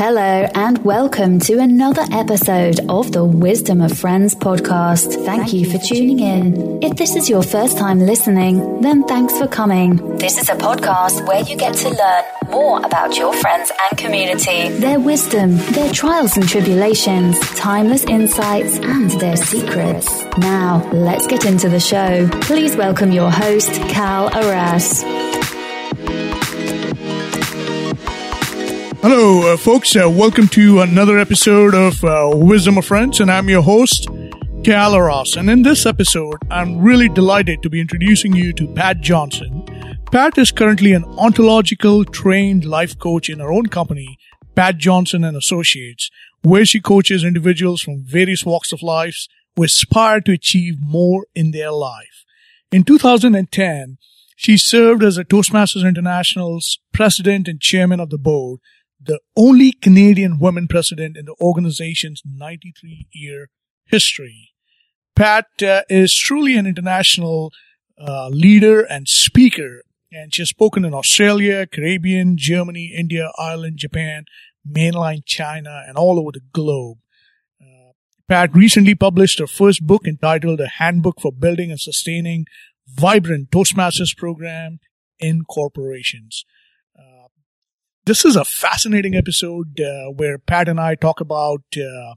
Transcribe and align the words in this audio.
Hello, 0.00 0.48
and 0.54 0.82
welcome 0.82 1.38
to 1.40 1.58
another 1.58 2.00
episode 2.10 2.80
of 2.88 3.12
the 3.12 3.22
Wisdom 3.22 3.82
of 3.82 3.98
Friends 3.98 4.34
podcast. 4.34 5.26
Thank 5.26 5.52
you 5.52 5.70
for 5.70 5.76
tuning 5.76 6.20
in. 6.20 6.82
If 6.82 6.96
this 6.96 7.16
is 7.16 7.28
your 7.28 7.42
first 7.42 7.76
time 7.76 8.00
listening, 8.00 8.80
then 8.80 9.04
thanks 9.04 9.36
for 9.36 9.46
coming. 9.46 10.16
This 10.16 10.38
is 10.38 10.48
a 10.48 10.54
podcast 10.54 11.26
where 11.28 11.42
you 11.42 11.54
get 11.54 11.74
to 11.74 11.90
learn 11.90 12.24
more 12.48 12.78
about 12.78 13.18
your 13.18 13.34
friends 13.34 13.70
and 13.90 13.98
community, 13.98 14.70
their 14.78 14.98
wisdom, 14.98 15.58
their 15.72 15.92
trials 15.92 16.34
and 16.34 16.48
tribulations, 16.48 17.38
timeless 17.56 18.04
insights, 18.04 18.78
and 18.78 19.10
their 19.20 19.36
secrets. 19.36 20.24
Now, 20.38 20.82
let's 20.94 21.26
get 21.26 21.44
into 21.44 21.68
the 21.68 21.78
show. 21.78 22.26
Please 22.40 22.74
welcome 22.74 23.12
your 23.12 23.30
host, 23.30 23.70
Cal 23.90 24.34
Arras. 24.34 25.04
Hello, 29.02 29.50
uh, 29.50 29.56
folks. 29.56 29.96
Uh, 29.96 30.10
welcome 30.10 30.46
to 30.48 30.80
another 30.80 31.18
episode 31.18 31.74
of 31.74 32.04
uh, 32.04 32.32
Wisdom 32.34 32.76
of 32.76 32.84
Friends, 32.84 33.18
and 33.18 33.30
I'm 33.30 33.48
your 33.48 33.62
host, 33.62 34.06
Cal 34.62 34.94
Arras. 34.94 35.36
And 35.36 35.48
in 35.48 35.62
this 35.62 35.86
episode, 35.86 36.36
I'm 36.50 36.82
really 36.82 37.08
delighted 37.08 37.62
to 37.62 37.70
be 37.70 37.80
introducing 37.80 38.34
you 38.34 38.52
to 38.52 38.68
Pat 38.68 39.00
Johnson. 39.00 39.64
Pat 40.12 40.36
is 40.36 40.52
currently 40.52 40.92
an 40.92 41.06
ontological 41.16 42.04
trained 42.04 42.66
life 42.66 42.98
coach 42.98 43.30
in 43.30 43.38
her 43.38 43.50
own 43.50 43.68
company, 43.68 44.18
Pat 44.54 44.76
Johnson 44.76 45.24
and 45.24 45.34
Associates, 45.34 46.10
where 46.42 46.66
she 46.66 46.78
coaches 46.78 47.24
individuals 47.24 47.80
from 47.80 48.04
various 48.04 48.44
walks 48.44 48.70
of 48.70 48.82
life 48.82 49.26
who 49.56 49.62
aspire 49.62 50.20
to 50.20 50.32
achieve 50.32 50.74
more 50.78 51.26
in 51.34 51.52
their 51.52 51.72
life. 51.72 52.26
In 52.70 52.84
2010, 52.84 53.96
she 54.36 54.58
served 54.58 55.02
as 55.02 55.16
a 55.16 55.24
Toastmasters 55.24 55.88
International's 55.88 56.78
president 56.92 57.48
and 57.48 57.62
chairman 57.62 57.98
of 57.98 58.10
the 58.10 58.18
board 58.18 58.60
the 59.00 59.20
only 59.36 59.72
Canadian 59.72 60.38
woman 60.38 60.68
president 60.68 61.16
in 61.16 61.24
the 61.24 61.34
organization's 61.40 62.22
93 62.24 63.06
year 63.12 63.48
history. 63.86 64.50
Pat 65.16 65.46
uh, 65.62 65.82
is 65.88 66.14
truly 66.16 66.56
an 66.56 66.66
international 66.66 67.52
uh, 67.98 68.28
leader 68.28 68.82
and 68.82 69.08
speaker, 69.08 69.82
and 70.12 70.34
she 70.34 70.42
has 70.42 70.50
spoken 70.50 70.84
in 70.84 70.94
Australia, 70.94 71.66
Caribbean, 71.66 72.36
Germany, 72.36 72.92
India, 72.96 73.30
Ireland, 73.38 73.78
Japan, 73.78 74.24
mainland 74.64 75.26
China, 75.26 75.82
and 75.86 75.96
all 75.96 76.18
over 76.18 76.32
the 76.32 76.42
globe. 76.52 76.98
Uh, 77.60 77.92
Pat 78.28 78.54
recently 78.54 78.94
published 78.94 79.38
her 79.38 79.46
first 79.46 79.86
book 79.86 80.06
entitled 80.06 80.60
A 80.60 80.68
Handbook 80.68 81.20
for 81.20 81.32
Building 81.32 81.70
and 81.70 81.80
Sustaining 81.80 82.46
Vibrant 82.86 83.50
Toastmasters 83.50 84.16
Program 84.16 84.80
in 85.18 85.44
Corporations. 85.44 86.44
This 88.10 88.24
is 88.24 88.34
a 88.34 88.44
fascinating 88.44 89.14
episode 89.14 89.80
uh, 89.80 90.10
where 90.10 90.36
Pat 90.36 90.68
and 90.68 90.80
I 90.80 90.96
talk 90.96 91.20
about 91.20 91.62
uh, 91.76 92.14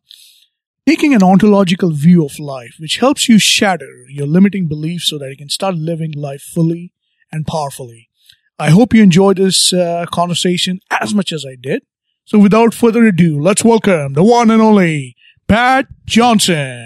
taking 0.87 1.13
an 1.13 1.21
ontological 1.21 1.91
view 1.91 2.25
of 2.25 2.39
life, 2.39 2.77
which 2.79 2.97
helps 2.97 3.29
you 3.29 3.37
shatter 3.37 4.07
your 4.09 4.25
limiting 4.25 4.67
beliefs 4.67 5.07
so 5.07 5.19
that 5.19 5.29
you 5.29 5.37
can 5.37 5.49
start 5.49 5.75
living 5.75 6.11
life 6.13 6.41
fully 6.41 6.93
and 7.31 7.45
powerfully. 7.45 8.09
I 8.57 8.71
hope 8.71 8.95
you 8.95 9.03
enjoyed 9.03 9.37
this 9.37 9.71
uh, 9.71 10.07
conversation 10.11 10.79
as 10.89 11.13
much 11.13 11.31
as 11.31 11.45
I 11.47 11.57
did. 11.61 11.83
So 12.25 12.39
without 12.39 12.73
further 12.73 13.05
ado, 13.05 13.39
let's 13.39 13.63
welcome 13.63 14.13
the 14.13 14.23
one 14.23 14.49
and 14.49 14.63
only 14.63 15.15
Pat 15.47 15.85
Johnson. 16.07 16.85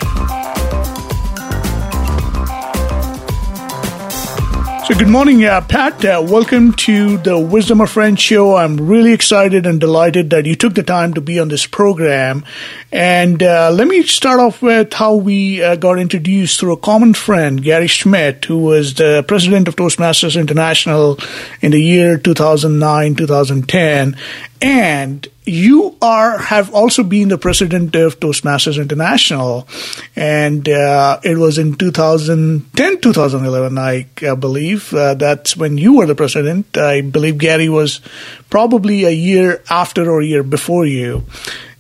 So, 4.88 4.96
good 4.96 5.10
morning, 5.10 5.44
uh, 5.44 5.60
Pat. 5.60 6.06
Uh, 6.06 6.26
welcome 6.26 6.72
to 6.72 7.18
the 7.18 7.38
Wisdom 7.38 7.82
of 7.82 7.90
Friends 7.90 8.22
show. 8.22 8.56
I'm 8.56 8.78
really 8.78 9.12
excited 9.12 9.66
and 9.66 9.82
delighted 9.82 10.30
that 10.30 10.46
you 10.46 10.56
took 10.56 10.76
the 10.76 10.82
time 10.82 11.14
to 11.16 11.20
be 11.20 11.42
on 11.42 11.50
this 11.50 11.66
program. 11.66 12.46
And 12.90 13.44
uh, 13.44 13.70
let 13.72 13.90
me 13.90 14.04
start 14.04 14.40
off 14.40 14.62
with 14.62 14.94
how 14.94 15.16
we 15.16 15.62
uh, 15.62 15.76
got 15.76 16.00
introduced 16.00 16.58
through 16.58 16.72
a 16.72 16.78
common 16.78 17.14
friend, 17.16 17.62
Gary 17.62 17.88
Schmidt, 17.88 18.46
who 18.46 18.60
was 18.60 18.94
the 18.94 19.26
president 19.28 19.68
of 19.68 19.76
Toastmasters 19.76 20.40
International 20.40 21.20
in 21.60 21.72
the 21.72 21.82
year 21.82 22.18
2009 22.18 23.16
2010. 23.16 24.16
And 24.62 25.28
you 25.46 25.96
are 26.02 26.38
have 26.38 26.74
also 26.74 27.04
been 27.04 27.30
the 27.30 27.38
president 27.38 27.96
of 27.96 28.20
Toastmasters 28.20 28.82
International, 28.82 29.68
and 30.16 30.68
uh, 30.68 31.20
it 31.24 31.38
was 31.38 31.60
in 31.60 31.76
2010, 31.76 33.02
2011, 33.02 33.78
I, 33.78 34.08
believe. 34.36 34.94
Uh, 34.94 35.14
that's 35.14 35.56
when 35.56 35.78
you 35.78 35.98
were 35.98 36.08
the 36.08 36.16
president. 36.16 36.76
I 36.76 37.02
believe 37.02 37.38
Gary 37.38 37.70
was 37.70 38.02
probably 38.50 39.04
a 39.04 39.12
year 39.12 39.64
after 39.70 40.10
or 40.10 40.22
a 40.22 40.26
year 40.26 40.44
before 40.44 40.86
you. 40.86 41.24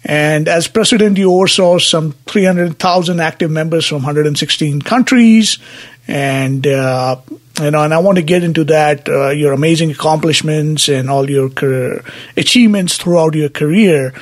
And 0.03 0.47
as 0.47 0.67
president, 0.67 1.17
you 1.17 1.33
oversaw 1.33 1.79
some 1.79 2.13
300,000 2.27 3.19
active 3.19 3.51
members 3.51 3.87
from 3.87 3.97
116 3.97 4.83
countries, 4.83 5.57
and 6.07 6.65
uh, 6.65 7.17
you 7.59 7.71
know, 7.71 7.83
and 7.83 7.93
I 7.93 7.99
want 7.99 8.17
to 8.17 8.23
get 8.23 8.43
into 8.43 8.63
that 8.65 9.07
uh, 9.09 9.29
your 9.29 9.53
amazing 9.53 9.91
accomplishments 9.91 10.89
and 10.89 11.09
all 11.09 11.29
your 11.29 11.49
career 11.49 12.03
achievements 12.35 12.97
throughout 12.97 13.35
your 13.35 13.49
career. 13.49 14.13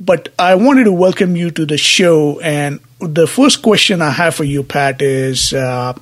But 0.00 0.30
I 0.38 0.56
wanted 0.56 0.84
to 0.84 0.92
welcome 0.92 1.36
you 1.36 1.50
to 1.52 1.64
the 1.64 1.78
show, 1.78 2.40
and 2.40 2.80
the 2.98 3.26
first 3.26 3.62
question 3.62 4.02
I 4.02 4.10
have 4.10 4.34
for 4.34 4.44
you, 4.44 4.62
Pat, 4.62 5.02
is. 5.02 5.52
Uh, 5.52 5.94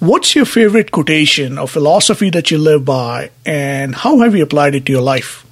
what's 0.00 0.36
your 0.36 0.44
favorite 0.44 0.92
quotation 0.92 1.58
or 1.58 1.66
philosophy 1.66 2.30
that 2.30 2.50
you 2.50 2.58
live 2.58 2.84
by, 2.84 3.30
and 3.44 3.94
how 3.94 4.18
have 4.20 4.34
you 4.34 4.42
applied 4.42 4.74
it 4.74 4.86
to 4.86 4.92
your 4.92 5.02
life? 5.02 5.44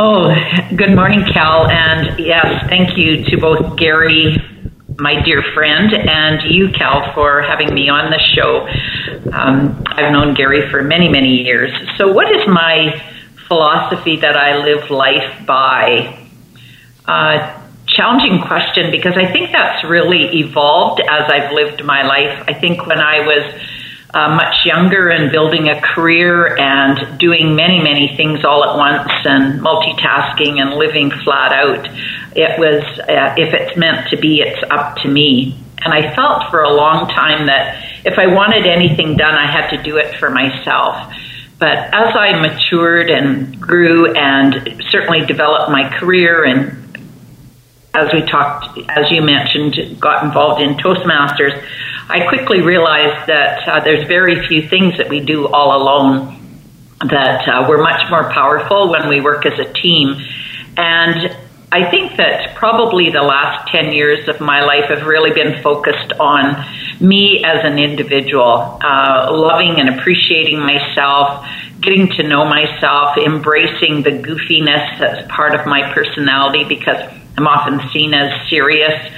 Oh, 0.00 0.34
good 0.74 0.94
morning, 0.96 1.24
Cal. 1.32 1.68
And 1.68 2.18
yes, 2.18 2.68
thank 2.68 2.96
you 2.98 3.24
to 3.26 3.36
both 3.36 3.76
Gary 3.76 4.42
my 4.98 5.22
dear 5.22 5.42
friend, 5.54 5.92
and 5.92 6.42
you, 6.50 6.70
Cal, 6.70 7.12
for 7.14 7.42
having 7.42 7.72
me 7.74 7.88
on 7.88 8.10
the 8.10 8.18
show. 8.18 8.66
Um, 9.32 9.82
I've 9.86 10.12
known 10.12 10.34
Gary 10.34 10.70
for 10.70 10.82
many, 10.82 11.08
many 11.08 11.42
years. 11.42 11.72
So, 11.96 12.12
what 12.12 12.30
is 12.30 12.46
my 12.46 13.02
philosophy 13.48 14.16
that 14.16 14.36
I 14.36 14.64
live 14.64 14.90
life 14.90 15.46
by? 15.46 16.26
Uh, 17.06 17.60
challenging 17.86 18.40
question 18.40 18.90
because 18.90 19.14
I 19.16 19.30
think 19.30 19.52
that's 19.52 19.84
really 19.84 20.40
evolved 20.40 21.00
as 21.00 21.30
I've 21.30 21.52
lived 21.52 21.84
my 21.84 22.02
life. 22.02 22.44
I 22.48 22.54
think 22.54 22.86
when 22.86 22.98
I 22.98 23.20
was 23.20 23.60
uh, 24.14 24.36
much 24.36 24.64
younger 24.64 25.08
and 25.08 25.32
building 25.32 25.68
a 25.68 25.80
career 25.80 26.56
and 26.56 27.18
doing 27.18 27.56
many, 27.56 27.82
many 27.82 28.14
things 28.16 28.44
all 28.44 28.64
at 28.64 28.76
once 28.76 29.10
and 29.24 29.60
multitasking 29.60 30.60
and 30.60 30.74
living 30.74 31.10
flat 31.24 31.52
out. 31.52 31.84
It 32.36 32.58
was, 32.58 32.82
uh, 33.00 33.34
if 33.36 33.52
it's 33.52 33.76
meant 33.76 34.08
to 34.10 34.16
be, 34.16 34.40
it's 34.40 34.62
up 34.70 34.96
to 34.98 35.08
me. 35.08 35.58
And 35.84 35.92
I 35.92 36.14
felt 36.14 36.50
for 36.50 36.62
a 36.62 36.72
long 36.72 37.08
time 37.08 37.46
that 37.46 37.84
if 38.04 38.16
I 38.16 38.28
wanted 38.28 38.66
anything 38.66 39.16
done, 39.16 39.34
I 39.34 39.50
had 39.50 39.70
to 39.70 39.82
do 39.82 39.96
it 39.96 40.14
for 40.18 40.30
myself. 40.30 41.12
But 41.58 41.76
as 41.76 42.14
I 42.14 42.40
matured 42.40 43.10
and 43.10 43.60
grew 43.60 44.14
and 44.14 44.82
certainly 44.90 45.26
developed 45.26 45.70
my 45.70 45.88
career 45.98 46.44
and 46.44 46.80
as 47.94 48.12
we 48.12 48.22
talked, 48.22 48.76
as 48.88 49.10
you 49.10 49.22
mentioned, 49.22 50.00
got 50.00 50.24
involved 50.24 50.60
in 50.60 50.74
Toastmasters, 50.74 51.64
I 52.08 52.28
quickly 52.28 52.60
realized 52.60 53.28
that 53.28 53.66
uh, 53.66 53.80
there's 53.82 54.06
very 54.06 54.46
few 54.46 54.68
things 54.68 54.98
that 54.98 55.08
we 55.08 55.20
do 55.20 55.48
all 55.48 55.80
alone, 55.80 56.38
that 57.08 57.48
uh, 57.48 57.66
we're 57.68 57.82
much 57.82 58.10
more 58.10 58.30
powerful 58.30 58.90
when 58.90 59.08
we 59.08 59.20
work 59.20 59.46
as 59.46 59.58
a 59.58 59.72
team. 59.72 60.16
And 60.76 61.34
I 61.72 61.90
think 61.90 62.16
that 62.18 62.54
probably 62.56 63.10
the 63.10 63.22
last 63.22 63.68
10 63.72 63.92
years 63.92 64.28
of 64.28 64.40
my 64.40 64.62
life 64.62 64.90
have 64.90 65.06
really 65.06 65.32
been 65.32 65.62
focused 65.62 66.12
on 66.20 66.64
me 67.00 67.42
as 67.42 67.64
an 67.64 67.78
individual, 67.78 68.78
uh, 68.82 69.28
loving 69.32 69.80
and 69.80 69.98
appreciating 69.98 70.60
myself, 70.60 71.46
getting 71.80 72.08
to 72.08 72.22
know 72.22 72.44
myself, 72.44 73.16
embracing 73.16 74.02
the 74.02 74.10
goofiness 74.10 75.00
that's 75.00 75.26
part 75.32 75.54
of 75.54 75.66
my 75.66 75.92
personality 75.92 76.64
because 76.64 77.00
I'm 77.36 77.46
often 77.46 77.80
seen 77.92 78.14
as 78.14 78.48
serious 78.48 79.10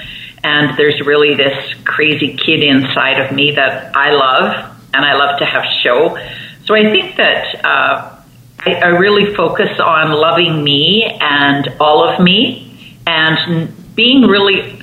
and 0.46 0.78
there's 0.78 1.00
really 1.04 1.34
this 1.34 1.74
crazy 1.84 2.36
kid 2.36 2.62
inside 2.62 3.18
of 3.18 3.34
me 3.34 3.50
that 3.50 3.96
I 3.96 4.12
love, 4.12 4.76
and 4.94 5.04
I 5.04 5.14
love 5.14 5.40
to 5.40 5.44
have 5.44 5.64
show. 5.82 6.16
So 6.66 6.74
I 6.76 6.84
think 6.84 7.16
that 7.16 7.64
uh, 7.64 8.22
I, 8.60 8.74
I 8.74 8.86
really 9.04 9.34
focus 9.34 9.80
on 9.80 10.12
loving 10.12 10.62
me 10.62 11.02
and 11.20 11.68
all 11.80 12.08
of 12.08 12.22
me, 12.22 13.02
and 13.08 13.74
being 13.96 14.22
really 14.22 14.80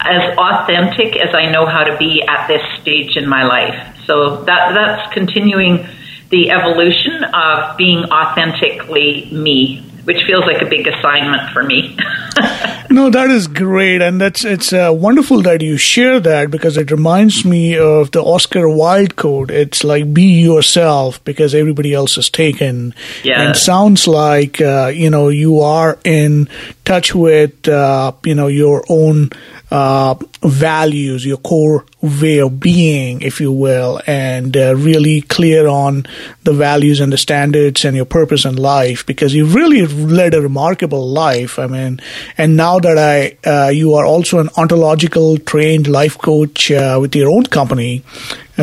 as 0.00 0.38
authentic 0.38 1.16
as 1.16 1.34
I 1.34 1.50
know 1.52 1.66
how 1.66 1.84
to 1.84 1.96
be 1.98 2.22
at 2.22 2.46
this 2.48 2.62
stage 2.80 3.14
in 3.18 3.28
my 3.28 3.44
life. 3.44 3.76
So 4.06 4.44
that 4.44 4.72
that's 4.72 5.12
continuing 5.12 5.86
the 6.30 6.50
evolution 6.50 7.22
of 7.24 7.76
being 7.76 8.04
authentically 8.06 9.28
me 9.30 9.92
which 10.04 10.18
feels 10.26 10.44
like 10.44 10.60
a 10.62 10.66
big 10.66 10.86
assignment 10.86 11.50
for 11.52 11.62
me. 11.62 11.96
No, 12.92 13.08
that 13.08 13.30
is 13.30 13.46
great, 13.48 14.02
and 14.02 14.20
that's 14.20 14.44
it's 14.44 14.70
uh, 14.70 14.90
wonderful 14.92 15.40
that 15.42 15.62
you 15.62 15.78
share 15.78 16.20
that 16.20 16.50
because 16.50 16.76
it 16.76 16.90
reminds 16.90 17.42
me 17.42 17.78
of 17.78 18.10
the 18.10 18.22
Oscar 18.22 18.68
Wilde 18.68 19.16
quote. 19.16 19.50
It's 19.50 19.82
like 19.82 20.12
be 20.12 20.42
yourself 20.42 21.24
because 21.24 21.54
everybody 21.54 21.94
else 21.94 22.18
is 22.18 22.28
taken. 22.28 22.94
Yeah, 23.24 23.40
and 23.40 23.56
sounds 23.56 24.06
like 24.06 24.60
uh, 24.60 24.92
you 24.94 25.08
know 25.08 25.30
you 25.30 25.60
are 25.60 25.98
in 26.04 26.50
touch 26.84 27.14
with 27.14 27.66
uh, 27.66 28.12
you 28.24 28.34
know 28.34 28.48
your 28.48 28.84
own 28.90 29.30
uh, 29.70 30.14
values, 30.42 31.24
your 31.24 31.38
core 31.38 31.86
way 32.02 32.40
of 32.40 32.60
being, 32.60 33.22
if 33.22 33.40
you 33.40 33.50
will, 33.50 34.02
and 34.06 34.54
uh, 34.54 34.76
really 34.76 35.22
clear 35.22 35.66
on 35.66 36.04
the 36.42 36.52
values 36.52 37.00
and 37.00 37.10
the 37.10 37.16
standards 37.16 37.84
and 37.84 37.96
your 37.96 38.04
purpose 38.04 38.44
in 38.44 38.56
life 38.56 39.06
because 39.06 39.32
you 39.32 39.46
really 39.46 39.86
led 39.86 40.34
a 40.34 40.42
remarkable 40.42 41.08
life. 41.08 41.58
I 41.58 41.68
mean, 41.68 42.00
and 42.38 42.56
now 42.56 42.78
that 42.78 42.98
I, 42.98 43.36
uh, 43.48 43.68
you 43.68 43.94
are 43.94 44.06
also 44.06 44.38
an 44.38 44.48
ontological 44.56 45.38
trained 45.38 45.86
life 45.86 46.18
coach 46.18 46.70
uh, 46.70 46.98
with 47.00 47.14
your 47.14 47.30
own 47.30 47.44
company, 47.44 48.02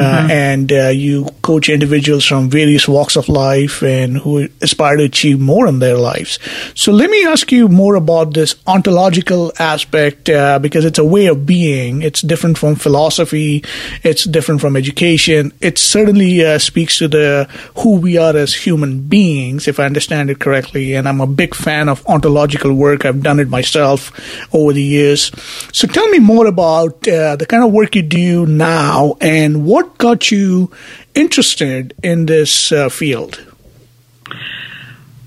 mm-hmm. 0.02 0.32
and 0.32 0.72
uh, 0.72 0.88
you 0.90 1.28
coach 1.42 1.70
individuals 1.70 2.26
from 2.26 2.50
various 2.50 2.88
walks 2.88 3.16
of 3.16 3.30
life 3.30 3.82
and 3.82 4.18
who 4.18 4.48
aspire 4.62 4.98
to 4.98 5.04
achieve 5.04 5.40
more 5.40 5.68
in 5.68 5.80
their 5.80 5.98
lives. 5.98 6.40
So 6.76 6.92
let 6.92 7.10
me 7.10 7.26
ask 7.26 7.52
you 7.52 7.68
more 7.68 7.96
about 7.96 8.34
this 8.34 8.56
ontological 8.68 9.52
aspect 9.60 10.30
uh, 10.30 10.60
because 10.60 10.86
it's 10.86 11.00
a 11.00 11.04
way 11.04 11.28
of 11.28 11.46
being. 11.46 12.02
It's 12.02 12.22
different 12.22 12.58
from 12.58 12.76
philosophy. 12.76 13.64
It's 14.04 14.24
different 14.26 14.62
from 14.62 14.76
education. 14.76 15.54
It 15.62 15.78
certainly 15.78 16.46
uh, 16.46 16.60
speaks 16.60 16.98
to 17.00 17.08
the 17.08 17.48
who 17.78 17.98
we 17.98 18.18
are 18.18 18.36
as 18.36 18.54
human 18.54 19.02
beings, 19.02 19.68
if 19.68 19.80
I 19.80 19.86
understand 19.86 20.30
it 20.30 20.40
correctly. 20.40 20.96
And 20.96 21.08
I'm 21.08 21.22
a 21.22 21.28
big 21.28 21.56
fan 21.56 21.90
of 21.90 22.06
ontological 22.08 22.74
work. 22.74 23.06
I've 23.06 23.24
done 23.24 23.40
it 23.40 23.50
myself 23.50 24.12
over 24.54 24.74
the 24.74 24.84
years. 24.84 25.32
So 25.74 25.88
tell 25.88 26.08
me 26.10 26.20
more 26.20 26.48
about 26.48 27.08
uh, 27.08 27.36
the 27.36 27.46
kind 27.48 27.64
of 27.64 27.72
work 27.72 27.96
you 27.96 28.02
do 28.02 28.46
now 28.46 29.16
and 29.22 29.66
what 29.66 29.89
what 29.90 29.98
got 29.98 30.32
you 30.32 30.70
interested 31.16 31.94
in 32.04 32.28
this 32.28 32.72
uh, 32.72 32.90
field? 32.90 33.44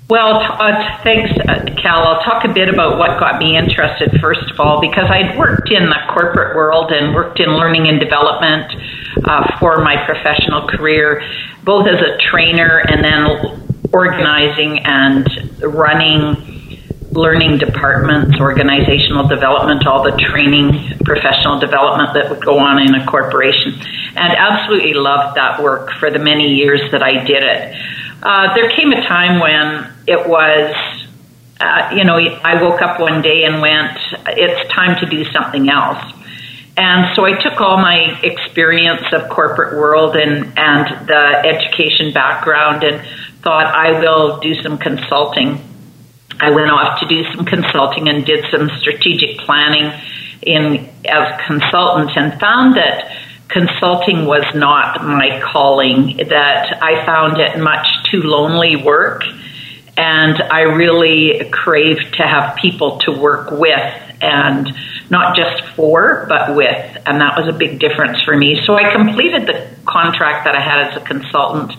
Well, 0.08 0.36
uh, 0.36 1.02
thanks, 1.02 1.32
uh, 1.48 1.64
Cal. 1.82 2.06
I'll 2.06 2.22
talk 2.22 2.44
a 2.44 2.52
bit 2.52 2.68
about 2.68 2.98
what 2.98 3.18
got 3.18 3.38
me 3.38 3.56
interested, 3.56 4.20
first 4.20 4.50
of 4.50 4.60
all, 4.60 4.80
because 4.80 5.10
I'd 5.10 5.38
worked 5.38 5.72
in 5.72 5.88
the 5.88 5.98
corporate 6.12 6.54
world 6.54 6.92
and 6.92 7.14
worked 7.14 7.40
in 7.40 7.48
learning 7.48 7.88
and 7.88 7.98
development 7.98 8.70
uh, 9.24 9.58
for 9.58 9.82
my 9.82 10.04
professional 10.04 10.68
career, 10.68 11.22
both 11.64 11.86
as 11.88 12.00
a 12.00 12.18
trainer 12.30 12.82
and 12.86 13.02
then 13.02 13.80
organizing 13.92 14.80
and 14.84 15.26
running 15.62 16.61
learning 17.12 17.58
departments, 17.58 18.40
organizational 18.40 19.28
development, 19.28 19.86
all 19.86 20.02
the 20.02 20.16
training, 20.32 20.98
professional 21.04 21.58
development 21.58 22.14
that 22.14 22.30
would 22.30 22.44
go 22.44 22.58
on 22.58 22.80
in 22.80 22.94
a 22.94 23.06
corporation, 23.06 23.74
and 24.16 24.32
absolutely 24.32 24.94
loved 24.94 25.36
that 25.36 25.62
work 25.62 25.90
for 26.00 26.10
the 26.10 26.18
many 26.18 26.54
years 26.54 26.80
that 26.90 27.02
I 27.02 27.22
did 27.24 27.42
it. 27.42 27.76
Uh, 28.22 28.54
there 28.54 28.70
came 28.70 28.92
a 28.92 29.02
time 29.06 29.40
when 29.40 29.92
it 30.06 30.26
was, 30.26 30.74
uh, 31.60 31.90
you 31.94 32.04
know, 32.04 32.16
I 32.16 32.62
woke 32.62 32.80
up 32.80 32.98
one 32.98 33.20
day 33.20 33.44
and 33.44 33.60
went, 33.60 33.98
it's 34.28 34.72
time 34.72 34.98
to 35.00 35.06
do 35.06 35.24
something 35.32 35.68
else. 35.68 36.02
And 36.76 37.14
so 37.14 37.26
I 37.26 37.42
took 37.42 37.60
all 37.60 37.76
my 37.76 38.18
experience 38.22 39.02
of 39.12 39.28
corporate 39.28 39.76
world 39.76 40.16
and, 40.16 40.56
and 40.56 41.06
the 41.06 41.42
education 41.44 42.14
background 42.14 42.84
and 42.84 43.06
thought 43.42 43.66
I 43.66 44.00
will 44.00 44.40
do 44.40 44.54
some 44.62 44.78
consulting 44.78 45.60
I 46.42 46.50
went 46.50 46.70
off 46.70 46.98
to 46.98 47.06
do 47.06 47.22
some 47.32 47.44
consulting 47.44 48.08
and 48.08 48.26
did 48.26 48.44
some 48.50 48.68
strategic 48.80 49.38
planning 49.38 49.92
in 50.42 50.90
as 51.04 51.40
consultant 51.46 52.10
and 52.16 52.40
found 52.40 52.76
that 52.76 53.16
consulting 53.48 54.26
was 54.26 54.44
not 54.52 55.04
my 55.04 55.40
calling 55.40 56.16
that 56.16 56.82
I 56.82 57.06
found 57.06 57.38
it 57.38 57.60
much 57.60 57.86
too 58.10 58.22
lonely 58.22 58.74
work. 58.74 59.22
And 59.96 60.42
I 60.42 60.62
really 60.62 61.48
craved 61.50 62.14
to 62.14 62.24
have 62.24 62.56
people 62.56 62.98
to 63.00 63.12
work 63.12 63.52
with 63.52 63.94
and 64.20 64.68
not 65.10 65.36
just 65.36 65.62
for 65.76 66.26
but 66.28 66.56
with. 66.56 67.02
And 67.06 67.20
that 67.20 67.38
was 67.38 67.46
a 67.54 67.56
big 67.56 67.78
difference 67.78 68.20
for 68.22 68.36
me. 68.36 68.60
So 68.66 68.74
I 68.74 68.92
completed 68.92 69.46
the 69.46 69.76
contract 69.84 70.46
that 70.46 70.56
I 70.56 70.60
had 70.60 70.88
as 70.88 71.00
a 71.00 71.04
consultant. 71.04 71.72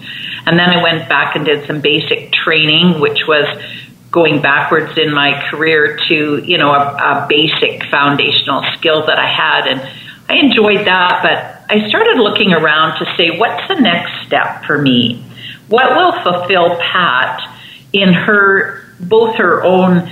And 0.46 0.58
then 0.58 0.70
I 0.70 0.82
went 0.82 1.10
back 1.10 1.36
and 1.36 1.46
did 1.46 1.68
some 1.68 1.82
basic 1.82 2.32
training 2.32 3.02
which 3.02 3.28
was 3.28 3.46
going 4.14 4.44
backwards 4.44 4.98
in 4.98 5.12
my 5.12 5.44
career 5.50 5.98
to 6.08 6.38
you 6.46 6.58
know 6.58 6.72
a, 6.72 6.78
a 6.78 7.28
basic 7.28 7.84
foundational 7.90 8.64
skill 8.78 9.06
that 9.08 9.20
I 9.20 9.28
had, 9.28 9.68
and 9.68 9.82
I 10.30 10.36
enjoyed 10.36 10.88
that. 10.88 11.20
But 11.22 11.76
I 11.76 11.90
started 11.90 12.20
looking 12.20 12.54
around 12.54 13.00
to 13.00 13.06
say, 13.18 13.38
what's 13.38 13.68
the 13.68 13.82
next 13.82 14.26
step 14.28 14.64
for 14.66 14.82
me? 14.82 15.26
What 15.68 15.96
will 15.96 16.22
fulfill 16.24 16.78
Pat 16.78 17.42
in 17.92 18.14
her 18.14 18.86
both 19.00 19.36
her 19.36 19.64
own 19.64 20.10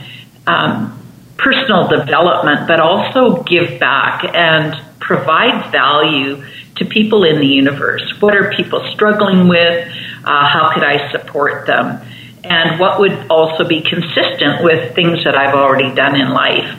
um, 0.48 0.98
personal 1.38 1.88
development, 1.88 2.68
but 2.68 2.80
also 2.80 3.44
give 3.44 3.80
back 3.80 4.24
and 4.34 4.76
provide 5.00 5.72
value 5.72 6.44
to 6.76 6.86
people 6.86 7.24
in 7.24 7.40
the 7.40 7.48
universe. 7.48 8.02
What 8.20 8.36
are 8.36 8.52
people 8.52 8.88
struggling 8.94 9.48
with? 9.48 9.88
Uh, 10.24 10.48
how 10.48 10.72
could 10.74 10.84
I 10.84 11.12
support 11.12 11.68
them? 11.68 12.02
And 12.44 12.80
what 12.80 13.00
would 13.00 13.28
also 13.30 13.68
be 13.68 13.82
consistent 13.82 14.64
with 14.64 14.96
things 14.96 15.24
that 15.24 15.36
I've 15.36 15.56
already 15.56 15.94
done 15.94 16.20
in 16.20 16.30
life. 16.30 16.78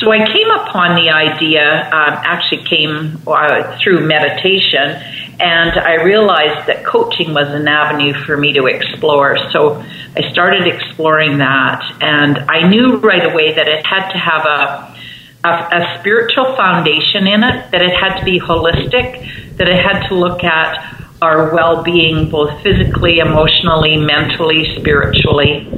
So 0.00 0.10
I 0.10 0.26
came 0.26 0.50
upon 0.50 0.96
the 0.96 1.10
idea, 1.10 1.84
um, 1.84 2.14
actually 2.24 2.64
came 2.64 3.22
uh, 3.26 3.78
through 3.78 4.06
meditation, 4.06 5.00
and 5.38 5.78
I 5.78 6.02
realized 6.02 6.66
that 6.66 6.84
coaching 6.84 7.34
was 7.34 7.48
an 7.48 7.68
avenue 7.68 8.14
for 8.24 8.36
me 8.36 8.52
to 8.54 8.66
explore. 8.66 9.36
So 9.52 9.76
I 10.16 10.30
started 10.32 10.66
exploring 10.66 11.38
that, 11.38 11.82
and 12.00 12.38
I 12.38 12.68
knew 12.68 12.96
right 12.96 13.24
away 13.24 13.54
that 13.54 13.68
it 13.68 13.84
had 13.86 14.10
to 14.12 14.18
have 14.18 14.44
a, 14.46 15.48
a, 15.48 15.82
a 15.82 15.98
spiritual 16.00 16.56
foundation 16.56 17.26
in 17.26 17.42
it, 17.44 17.70
that 17.70 17.82
it 17.82 17.94
had 17.94 18.18
to 18.18 18.24
be 18.24 18.40
holistic, 18.40 19.56
that 19.56 19.68
it 19.68 19.84
had 19.84 20.08
to 20.08 20.14
look 20.14 20.42
at 20.42 21.01
our 21.22 21.54
well 21.54 21.82
being, 21.82 22.28
both 22.28 22.62
physically, 22.62 23.20
emotionally, 23.20 23.96
mentally, 23.96 24.76
spiritually. 24.76 25.68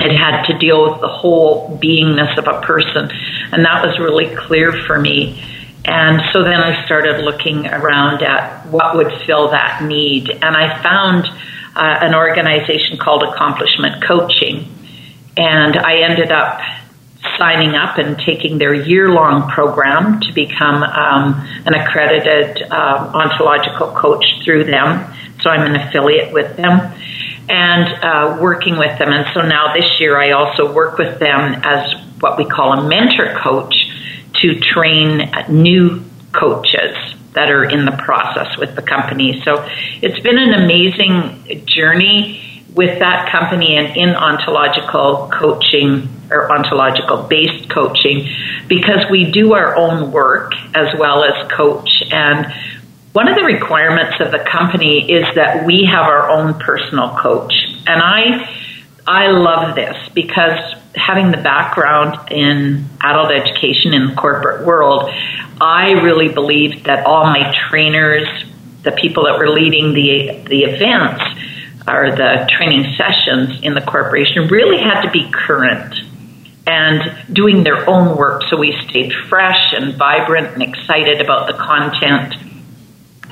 It 0.00 0.16
had 0.16 0.44
to 0.46 0.58
deal 0.58 0.90
with 0.90 1.00
the 1.00 1.08
whole 1.08 1.78
beingness 1.82 2.36
of 2.36 2.46
a 2.46 2.60
person, 2.60 3.10
and 3.52 3.64
that 3.64 3.84
was 3.84 3.98
really 3.98 4.34
clear 4.36 4.72
for 4.86 5.00
me. 5.00 5.42
And 5.86 6.20
so 6.32 6.42
then 6.42 6.60
I 6.60 6.84
started 6.86 7.24
looking 7.24 7.66
around 7.66 8.22
at 8.22 8.66
what 8.66 8.96
would 8.96 9.12
fill 9.26 9.50
that 9.50 9.82
need, 9.82 10.30
and 10.30 10.56
I 10.56 10.82
found 10.82 11.26
uh, 11.76 11.98
an 12.02 12.14
organization 12.14 12.98
called 12.98 13.22
Accomplishment 13.22 14.04
Coaching, 14.04 14.68
and 15.36 15.76
I 15.76 16.02
ended 16.02 16.30
up 16.30 16.60
signing 17.38 17.74
up 17.74 17.98
and 17.98 18.18
taking 18.18 18.58
their 18.58 18.74
year 18.74 19.10
long 19.10 19.48
program 19.50 20.20
to 20.20 20.32
become 20.32 20.82
um, 20.82 21.46
an 21.66 21.74
accredited 21.74 22.62
uh, 22.70 23.10
ontological 23.14 23.92
coach 23.92 24.24
through 24.44 24.64
them. 24.64 25.12
So 25.40 25.50
I'm 25.50 25.66
an 25.66 25.80
affiliate 25.80 26.32
with 26.32 26.56
them 26.56 26.92
and 27.48 28.04
uh, 28.04 28.38
working 28.40 28.78
with 28.78 28.98
them. 28.98 29.12
And 29.12 29.26
so 29.34 29.42
now 29.42 29.74
this 29.74 30.00
year 30.00 30.18
I 30.18 30.32
also 30.32 30.72
work 30.72 30.98
with 30.98 31.18
them 31.18 31.60
as 31.62 31.92
what 32.20 32.38
we 32.38 32.44
call 32.44 32.78
a 32.78 32.88
mentor 32.88 33.34
coach 33.42 33.74
to 34.40 34.60
train 34.60 35.30
new 35.48 36.02
coaches 36.32 36.96
that 37.34 37.50
are 37.50 37.64
in 37.64 37.84
the 37.84 37.92
process 37.92 38.56
with 38.56 38.74
the 38.76 38.82
company. 38.82 39.42
So 39.44 39.68
it's 40.00 40.20
been 40.20 40.38
an 40.38 40.54
amazing 40.54 41.66
journey 41.66 42.53
with 42.74 42.98
that 42.98 43.30
company 43.30 43.76
and 43.76 43.96
in 43.96 44.10
ontological 44.10 45.30
coaching 45.32 46.08
or 46.30 46.52
ontological 46.52 47.22
based 47.22 47.70
coaching 47.70 48.28
because 48.68 49.08
we 49.10 49.30
do 49.30 49.54
our 49.54 49.76
own 49.76 50.10
work 50.10 50.52
as 50.74 50.88
well 50.98 51.22
as 51.22 51.50
coach. 51.52 52.02
And 52.10 52.52
one 53.12 53.28
of 53.28 53.36
the 53.36 53.44
requirements 53.44 54.18
of 54.18 54.32
the 54.32 54.44
company 54.50 55.10
is 55.10 55.24
that 55.36 55.64
we 55.64 55.84
have 55.84 56.06
our 56.06 56.28
own 56.30 56.54
personal 56.54 57.16
coach. 57.16 57.54
And 57.86 58.02
i 58.02 58.60
i 59.06 59.28
love 59.28 59.74
this 59.74 59.96
because 60.14 60.58
having 60.94 61.30
the 61.30 61.36
background 61.36 62.32
in 62.32 62.88
adult 63.02 63.30
education 63.30 63.92
in 63.92 64.06
the 64.06 64.14
corporate 64.14 64.66
world 64.66 65.10
i 65.60 65.90
really 65.90 66.32
believed 66.32 66.86
that 66.86 67.04
all 67.04 67.24
my 67.24 67.54
trainers 67.68 68.26
the 68.82 68.92
people 68.92 69.24
that 69.24 69.36
were 69.36 69.50
leading 69.50 69.92
the 69.92 70.42
the 70.48 70.62
events 70.64 71.22
or 71.86 72.10
the 72.10 72.48
training 72.56 72.94
sessions 72.96 73.60
in 73.62 73.74
the 73.74 73.80
corporation 73.80 74.48
really 74.48 74.82
had 74.82 75.02
to 75.02 75.10
be 75.10 75.30
current 75.30 75.94
and 76.66 77.34
doing 77.34 77.62
their 77.62 77.88
own 77.88 78.16
work 78.16 78.42
so 78.48 78.56
we 78.56 78.74
stayed 78.88 79.12
fresh 79.28 79.74
and 79.74 79.94
vibrant 79.96 80.54
and 80.54 80.62
excited 80.62 81.20
about 81.20 81.46
the 81.46 81.52
content 81.54 82.34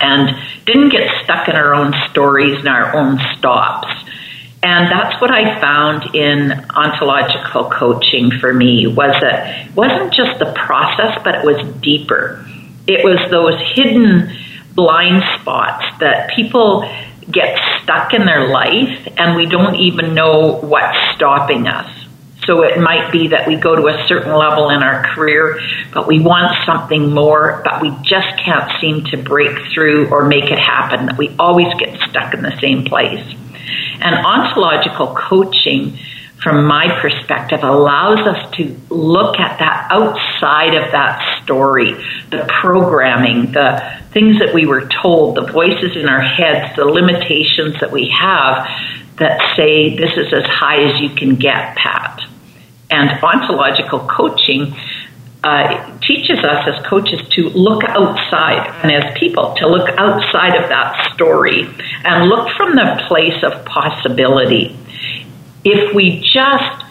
and 0.01 0.37
didn't 0.67 0.91
get 0.91 1.09
stuck 1.25 1.49
in 1.49 1.57
our 1.57 1.75
own 1.75 1.95
stories 2.11 2.59
and 2.59 2.69
our 2.69 2.95
own 2.95 3.19
stops. 3.39 3.89
And 4.63 4.93
that's 4.93 5.21
what 5.21 5.31
I 5.31 5.61
found 5.61 6.15
in 6.15 6.53
ontological 6.71 7.71
coaching 7.71 8.31
for 8.39 8.53
me 8.53 8.87
was 8.87 9.15
that 9.21 9.67
it 9.67 9.75
wasn't 9.75 10.13
just 10.13 10.39
the 10.39 10.53
process, 10.53 11.19
but 11.25 11.35
it 11.37 11.45
was 11.45 11.75
deeper. 11.81 12.47
It 12.87 13.03
was 13.03 13.19
those 13.31 13.59
hidden 13.75 14.31
blind 14.75 15.23
spots 15.41 15.85
that 15.99 16.31
people 16.31 16.83
get 17.31 17.59
stuck 17.83 18.15
in 18.15 18.25
their 18.27 18.49
life 18.49 19.09
and 19.17 19.37
we 19.37 19.47
don't 19.47 19.77
even 19.77 20.15
know 20.15 20.59
what's 20.61 20.97
stopping 21.15 21.67
us. 21.67 22.03
So 22.47 22.65
it 22.65 22.81
might 22.81 23.13
be 23.13 23.29
that 23.29 23.47
we 23.47 23.55
go 23.57 23.77
to 23.77 23.87
a 23.87 24.07
certain 24.09 24.35
level 24.35 24.71
in 24.71 24.83
our 24.83 25.05
career, 25.15 25.61
but 25.95 26.09
we 26.09 26.19
want 26.19 26.53
something 26.67 27.13
more, 27.13 27.63
but 27.65 27.81
we 27.81 27.91
just 28.03 28.37
can't 28.45 28.69
seem 28.81 29.05
to 29.07 29.17
break 29.17 29.57
through 29.73 30.09
or 30.09 30.27
make 30.27 30.51
it 30.51 30.59
happen. 30.59 31.07
That 31.07 31.17
we 31.17 31.35
always 31.39 31.73
get 31.79 32.01
stuck 32.09 32.35
in 32.35 32.43
the 32.43 32.59
same 32.61 32.85
place. 32.85 33.25
And 34.01 34.27
ontological 34.27 35.15
coaching, 35.15 35.97
from 36.43 36.67
my 36.67 37.01
perspective, 37.01 37.61
allows 37.63 38.19
us 38.27 38.55
to 38.57 38.77
look 38.91 39.39
at 39.39 39.59
that 39.61 39.89
outside 39.91 40.75
of 40.75 40.91
that 40.91 41.43
story, 41.43 41.93
the 42.31 42.45
programming, 42.61 43.53
the 43.53 43.81
things 44.13 44.39
that 44.41 44.53
we 44.53 44.67
were 44.67 44.89
told, 45.03 45.37
the 45.37 45.47
voices 45.53 45.97
in 45.97 46.09
our 46.09 46.21
heads, 46.21 46.75
the 46.77 46.85
limitations 46.85 47.79
that 47.81 47.93
we 47.93 48.09
have 48.09 48.67
that 49.19 49.41
say 49.57 49.97
this 49.97 50.11
is 50.17 50.33
as 50.33 50.45
high 50.47 50.83
as 50.83 51.01
you 51.01 51.11
can 51.11 51.37
get, 51.37 51.77
Pat. 51.77 52.21
And 52.91 53.11
ontological 53.23 54.01
coaching 54.01 54.75
uh, 55.45 55.99
teaches 56.01 56.39
us 56.39 56.69
as 56.69 56.87
coaches 56.87 57.21
to 57.31 57.49
look 57.51 57.85
outside 57.85 58.67
and 58.83 58.93
as 58.93 59.17
people 59.19 59.55
to 59.57 59.69
look 59.69 59.89
outside 59.91 60.57
of 60.57 60.69
that 60.69 61.13
story 61.15 61.69
and 62.05 62.29
look 62.29 62.49
from 62.57 62.75
the 62.75 63.05
place 63.09 63.43
of 63.43 63.65
possibility. 63.65 64.77
If 65.65 65.95
we 65.95 66.21
just 66.21 66.85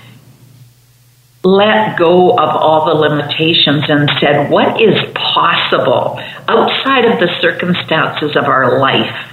let 1.43 1.97
go 1.97 2.31
of 2.31 2.55
all 2.55 2.85
the 2.85 2.93
limitations 2.93 3.83
and 3.89 4.09
said, 4.19 4.51
what 4.51 4.79
is 4.81 5.11
possible 5.13 6.19
outside 6.47 7.05
of 7.05 7.19
the 7.19 7.29
circumstances 7.41 8.35
of 8.35 8.43
our 8.45 8.79
life? 8.79 9.31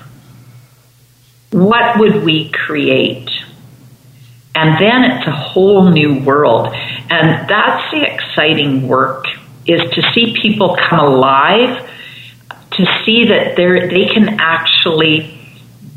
What 1.50 1.99
would 1.99 2.25
we 2.25 2.50
create? 2.50 3.30
And 4.54 4.80
then 4.80 5.04
it's 5.04 5.26
a 5.26 5.33
whole 5.33 5.90
new 5.90 6.21
world. 6.25 6.68
And 7.11 7.49
that's 7.49 7.90
the 7.90 8.02
exciting 8.02 8.88
work 8.88 9.26
is 9.66 9.80
to 9.92 10.02
see 10.14 10.35
people 10.40 10.76
come 10.88 10.99
alive, 10.99 11.88
to 12.73 12.87
see 13.04 13.26
that 13.26 13.54
they 13.57 13.87
they 13.88 14.12
can 14.12 14.40
actually 14.40 15.38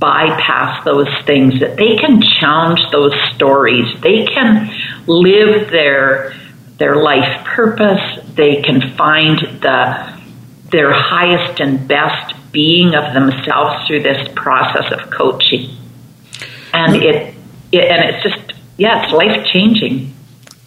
bypass 0.01 0.83
those 0.83 1.07
things, 1.25 1.59
that 1.59 1.77
they 1.77 1.95
can 1.95 2.21
challenge 2.39 2.81
those 2.91 3.13
stories, 3.35 3.85
they 4.01 4.25
can 4.25 4.69
live 5.07 5.69
their 5.69 6.35
their 6.77 6.95
life 6.95 7.45
purpose, 7.45 8.01
they 8.33 8.63
can 8.63 8.95
find 8.97 9.37
the 9.61 10.19
their 10.71 10.91
highest 10.91 11.59
and 11.59 11.87
best 11.87 12.33
being 12.51 12.95
of 12.95 13.13
themselves 13.13 13.87
through 13.87 14.01
this 14.01 14.27
process 14.35 14.91
of 14.91 15.11
coaching. 15.11 15.69
And 16.73 16.95
it, 16.95 17.35
it 17.71 17.83
and 17.83 18.09
it's 18.09 18.23
just 18.23 18.53
yeah, 18.77 19.03
it's 19.03 19.13
life 19.13 19.45
changing. 19.53 20.13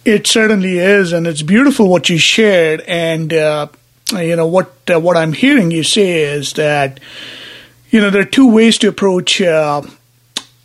It 0.04 0.26
certainly 0.26 0.78
is, 0.78 1.12
and 1.12 1.26
it's 1.26 1.42
beautiful 1.42 1.88
what 1.88 2.08
you 2.08 2.18
shared. 2.18 2.82
And 2.82 3.32
uh, 3.32 3.68
you 4.12 4.36
know 4.36 4.46
what 4.46 4.72
uh, 4.88 5.00
what 5.00 5.16
I'm 5.16 5.32
hearing 5.32 5.72
you 5.72 5.82
say 5.82 6.22
is 6.22 6.52
that 6.52 7.00
you 7.94 8.00
know 8.00 8.10
there 8.10 8.22
are 8.22 8.36
two 8.38 8.50
ways 8.50 8.76
to 8.78 8.88
approach 8.88 9.40
uh, 9.40 9.80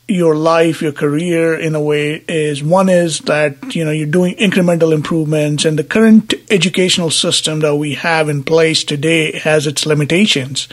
your 0.08 0.36
life, 0.36 0.82
your 0.82 0.92
career. 0.92 1.54
In 1.54 1.76
a 1.76 1.80
way, 1.80 2.24
is 2.28 2.64
one 2.64 2.90
is 2.90 3.20
that 3.20 3.76
you 3.76 3.86
know 3.86 3.92
you're 3.92 4.08
doing 4.08 4.34
incremental 4.38 4.92
improvements, 4.92 5.64
and 5.64 5.78
the 5.78 5.84
current 5.84 6.34
educational 6.50 7.12
system 7.12 7.60
that 7.60 7.76
we 7.76 7.94
have 7.94 8.30
in 8.30 8.44
place 8.44 8.84
today 8.84 9.38
has 9.38 9.68
its 9.68 9.86
limitations 9.86 10.68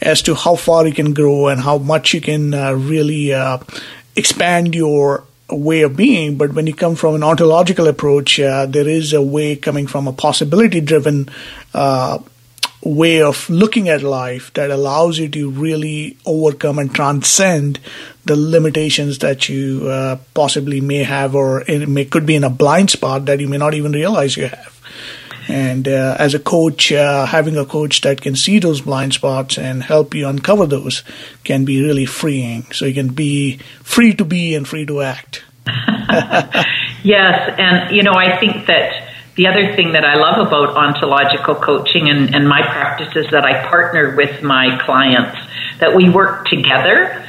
as 0.00 0.22
to 0.22 0.36
how 0.36 0.54
far 0.54 0.86
you 0.86 0.94
can 0.94 1.12
grow 1.12 1.48
and 1.48 1.60
how 1.60 1.78
much 1.78 2.14
you 2.14 2.20
can 2.20 2.54
uh, 2.54 2.70
really 2.70 3.34
uh, 3.34 3.58
expand 4.14 4.76
your 4.76 5.24
way 5.50 5.82
of 5.82 5.96
being, 5.96 6.36
but 6.36 6.52
when 6.52 6.68
you 6.68 6.74
come 6.74 6.94
from 6.94 7.16
an 7.16 7.24
ontological 7.24 7.88
approach, 7.88 8.38
uh, 8.38 8.66
there 8.66 8.88
is 8.88 9.12
a 9.12 9.22
way 9.22 9.56
coming 9.56 9.88
from 9.88 10.06
a 10.06 10.12
possibility 10.12 10.80
driven 10.80 11.28
uh, 11.74 12.18
way 12.86 13.22
of 13.22 13.48
looking 13.50 13.88
at 13.88 14.02
life 14.02 14.52
that 14.54 14.70
allows 14.70 15.18
you 15.18 15.28
to 15.28 15.50
really 15.50 16.16
overcome 16.24 16.78
and 16.78 16.94
transcend 16.94 17.80
the 18.24 18.36
limitations 18.36 19.18
that 19.18 19.48
you 19.48 19.88
uh, 19.88 20.16
possibly 20.34 20.80
may 20.80 21.02
have 21.02 21.34
or 21.34 21.62
it 21.62 21.88
may, 21.88 22.04
could 22.04 22.26
be 22.26 22.34
in 22.34 22.44
a 22.44 22.50
blind 22.50 22.90
spot 22.90 23.26
that 23.26 23.40
you 23.40 23.48
may 23.48 23.56
not 23.56 23.74
even 23.74 23.92
realize 23.92 24.36
you 24.36 24.46
have. 24.46 24.72
And 25.48 25.86
uh, 25.86 26.16
as 26.18 26.34
a 26.34 26.40
coach, 26.40 26.90
uh, 26.92 27.24
having 27.26 27.56
a 27.56 27.64
coach 27.64 28.00
that 28.00 28.20
can 28.20 28.34
see 28.34 28.58
those 28.58 28.80
blind 28.80 29.14
spots 29.14 29.58
and 29.58 29.82
help 29.82 30.14
you 30.14 30.26
uncover 30.26 30.66
those 30.66 31.04
can 31.44 31.64
be 31.64 31.82
really 31.82 32.06
freeing. 32.06 32.64
So 32.72 32.84
you 32.84 32.94
can 32.94 33.10
be 33.10 33.58
free 33.82 34.12
to 34.14 34.24
be 34.24 34.56
and 34.56 34.66
free 34.66 34.86
to 34.86 35.02
act. 35.02 35.44
yes, 37.02 37.54
and 37.58 37.94
you 37.94 38.02
know, 38.02 38.14
I 38.14 38.38
think 38.38 38.66
that 38.66 39.05
the 39.36 39.46
other 39.46 39.76
thing 39.76 39.92
that 39.92 40.04
I 40.04 40.16
love 40.16 40.46
about 40.46 40.76
ontological 40.76 41.54
coaching 41.56 42.08
and, 42.08 42.34
and 42.34 42.48
my 42.48 42.62
practice 42.62 43.14
is 43.16 43.26
that 43.30 43.44
I 43.44 43.68
partner 43.68 44.16
with 44.16 44.42
my 44.42 44.78
clients, 44.84 45.38
that 45.78 45.94
we 45.94 46.08
work 46.08 46.46
together. 46.46 47.22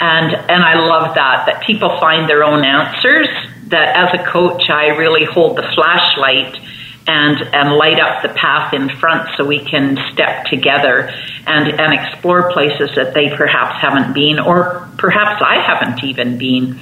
And, 0.00 0.34
and 0.34 0.62
I 0.62 0.74
love 0.74 1.14
that, 1.14 1.46
that 1.46 1.62
people 1.64 2.00
find 2.00 2.28
their 2.28 2.42
own 2.42 2.64
answers, 2.64 3.28
that 3.68 3.96
as 3.96 4.20
a 4.20 4.24
coach, 4.24 4.68
I 4.68 4.88
really 4.88 5.24
hold 5.24 5.56
the 5.56 5.62
flashlight 5.74 6.58
and 7.06 7.42
and 7.52 7.72
light 7.74 7.98
up 7.98 8.22
the 8.22 8.28
path 8.28 8.72
in 8.72 8.88
front 8.98 9.28
so 9.36 9.44
we 9.44 9.58
can 9.58 9.98
step 10.12 10.44
together 10.46 11.10
and 11.46 11.80
and 11.80 11.92
explore 11.92 12.52
places 12.52 12.90
that 12.94 13.12
they 13.12 13.28
perhaps 13.36 13.80
haven't 13.80 14.12
been 14.12 14.38
or 14.38 14.88
perhaps 14.98 15.42
I 15.44 15.60
haven't 15.60 16.04
even 16.04 16.38
been. 16.38 16.80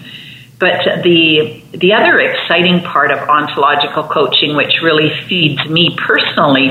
But 0.60 1.02
the 1.02 1.62
the 1.72 1.94
other 1.94 2.18
exciting 2.18 2.82
part 2.82 3.10
of 3.10 3.18
ontological 3.18 4.04
coaching, 4.04 4.54
which 4.54 4.82
really 4.82 5.10
feeds 5.26 5.64
me 5.66 5.96
personally, 5.96 6.68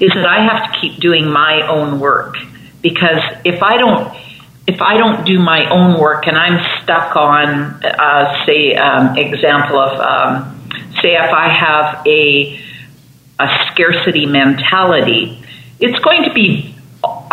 is 0.00 0.12
that 0.14 0.26
I 0.26 0.44
have 0.44 0.72
to 0.72 0.80
keep 0.80 1.00
doing 1.00 1.28
my 1.28 1.66
own 1.66 1.98
work. 1.98 2.36
Because 2.80 3.20
if 3.44 3.62
I 3.62 3.76
don't 3.76 4.16
if 4.66 4.80
I 4.80 4.96
don't 4.96 5.26
do 5.26 5.40
my 5.40 5.68
own 5.70 5.98
work 6.00 6.28
and 6.28 6.36
I'm 6.38 6.82
stuck 6.82 7.16
on, 7.16 7.84
uh, 7.84 8.46
say, 8.46 8.76
um, 8.76 9.18
example 9.18 9.76
of, 9.78 9.98
um, 9.98 10.68
say, 11.02 11.14
if 11.14 11.32
I 11.32 11.48
have 11.48 12.06
a 12.06 12.60
a 13.40 13.48
scarcity 13.72 14.26
mentality, 14.26 15.42
it's 15.80 15.98
going 15.98 16.22
to 16.24 16.32
be, 16.32 16.71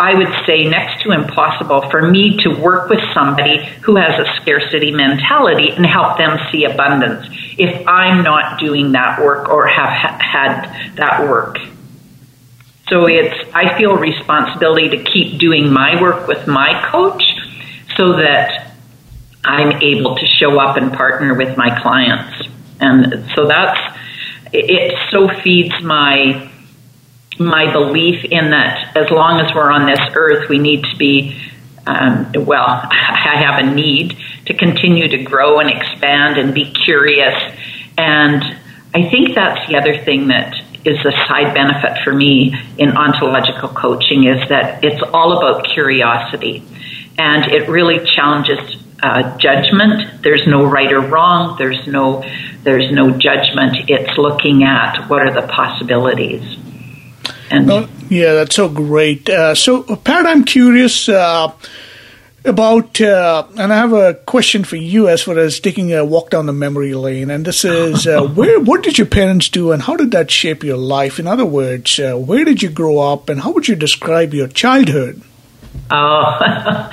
I 0.00 0.14
would 0.14 0.32
say, 0.46 0.64
next 0.64 1.02
to 1.02 1.12
impossible 1.12 1.90
for 1.90 2.10
me 2.10 2.38
to 2.38 2.48
work 2.58 2.88
with 2.88 3.00
somebody 3.12 3.62
who 3.82 3.96
has 3.96 4.18
a 4.18 4.40
scarcity 4.40 4.90
mentality 4.90 5.72
and 5.72 5.84
help 5.84 6.16
them 6.16 6.38
see 6.50 6.64
abundance 6.64 7.26
if 7.58 7.86
I'm 7.86 8.24
not 8.24 8.58
doing 8.58 8.92
that 8.92 9.20
work 9.20 9.50
or 9.50 9.66
have 9.66 9.90
ha- 9.90 10.18
had 10.18 10.94
that 10.96 11.28
work. 11.28 11.58
So 12.88 13.06
it's, 13.06 13.34
I 13.54 13.76
feel 13.76 13.94
responsibility 13.94 14.88
to 14.88 15.04
keep 15.04 15.38
doing 15.38 15.70
my 15.70 16.00
work 16.00 16.26
with 16.26 16.46
my 16.46 16.88
coach 16.90 17.22
so 17.98 18.16
that 18.16 18.72
I'm 19.44 19.82
able 19.82 20.16
to 20.16 20.26
show 20.26 20.58
up 20.58 20.78
and 20.78 20.94
partner 20.94 21.34
with 21.34 21.58
my 21.58 21.78
clients. 21.82 22.48
And 22.80 23.30
so 23.34 23.46
that's, 23.46 23.78
it 24.54 24.98
so 25.10 25.28
feeds 25.42 25.74
my 25.82 26.49
my 27.40 27.72
belief 27.72 28.22
in 28.24 28.50
that 28.50 28.94
as 28.96 29.10
long 29.10 29.40
as 29.40 29.52
we're 29.54 29.72
on 29.72 29.86
this 29.86 30.00
earth, 30.14 30.48
we 30.50 30.58
need 30.58 30.84
to 30.84 30.96
be 30.96 31.40
um, 31.86 32.30
well. 32.34 32.66
I 32.66 33.42
have 33.42 33.64
a 33.64 33.74
need 33.74 34.16
to 34.44 34.54
continue 34.54 35.08
to 35.08 35.22
grow 35.24 35.58
and 35.58 35.70
expand 35.70 36.36
and 36.36 36.54
be 36.54 36.70
curious, 36.70 37.34
and 37.96 38.44
I 38.94 39.08
think 39.08 39.34
that's 39.34 39.66
the 39.68 39.76
other 39.76 39.96
thing 40.04 40.28
that 40.28 40.54
is 40.84 40.98
a 41.04 41.12
side 41.28 41.54
benefit 41.54 42.02
for 42.04 42.12
me 42.12 42.54
in 42.78 42.96
ontological 42.96 43.68
coaching 43.70 44.24
is 44.24 44.48
that 44.48 44.84
it's 44.84 45.02
all 45.14 45.38
about 45.38 45.64
curiosity, 45.72 46.62
and 47.16 47.50
it 47.50 47.68
really 47.70 48.04
challenges 48.14 48.58
uh, 49.02 49.38
judgment. 49.38 50.22
There's 50.22 50.46
no 50.46 50.64
right 50.64 50.92
or 50.92 51.00
wrong. 51.00 51.56
There's 51.58 51.86
no 51.86 52.22
there's 52.64 52.92
no 52.92 53.10
judgment. 53.12 53.88
It's 53.88 54.18
looking 54.18 54.64
at 54.64 55.08
what 55.08 55.26
are 55.26 55.32
the 55.32 55.48
possibilities. 55.48 56.44
And 57.50 57.66
well, 57.66 57.88
yeah, 58.08 58.34
that's 58.34 58.56
so 58.56 58.68
great. 58.68 59.28
Uh, 59.28 59.54
so, 59.54 59.96
Pat, 59.96 60.26
I'm 60.26 60.44
curious 60.44 61.08
uh, 61.08 61.52
about, 62.44 63.00
uh, 63.00 63.46
and 63.56 63.72
I 63.72 63.76
have 63.76 63.92
a 63.92 64.14
question 64.14 64.64
for 64.64 64.76
you 64.76 65.08
as 65.08 65.22
far 65.22 65.38
as 65.38 65.60
taking 65.60 65.92
a 65.92 66.04
walk 66.04 66.30
down 66.30 66.46
the 66.46 66.52
memory 66.52 66.94
lane. 66.94 67.30
And 67.30 67.44
this 67.44 67.64
is, 67.64 68.06
uh, 68.06 68.22
where, 68.34 68.60
what 68.60 68.82
did 68.82 68.98
your 68.98 69.06
parents 69.06 69.48
do, 69.48 69.72
and 69.72 69.82
how 69.82 69.96
did 69.96 70.12
that 70.12 70.30
shape 70.30 70.62
your 70.62 70.76
life? 70.76 71.18
In 71.18 71.26
other 71.26 71.44
words, 71.44 71.98
uh, 71.98 72.14
where 72.14 72.44
did 72.44 72.62
you 72.62 72.70
grow 72.70 72.98
up, 72.98 73.28
and 73.28 73.40
how 73.40 73.52
would 73.52 73.68
you 73.68 73.76
describe 73.76 74.32
your 74.32 74.48
childhood? 74.48 75.22
Oh, 75.90 76.90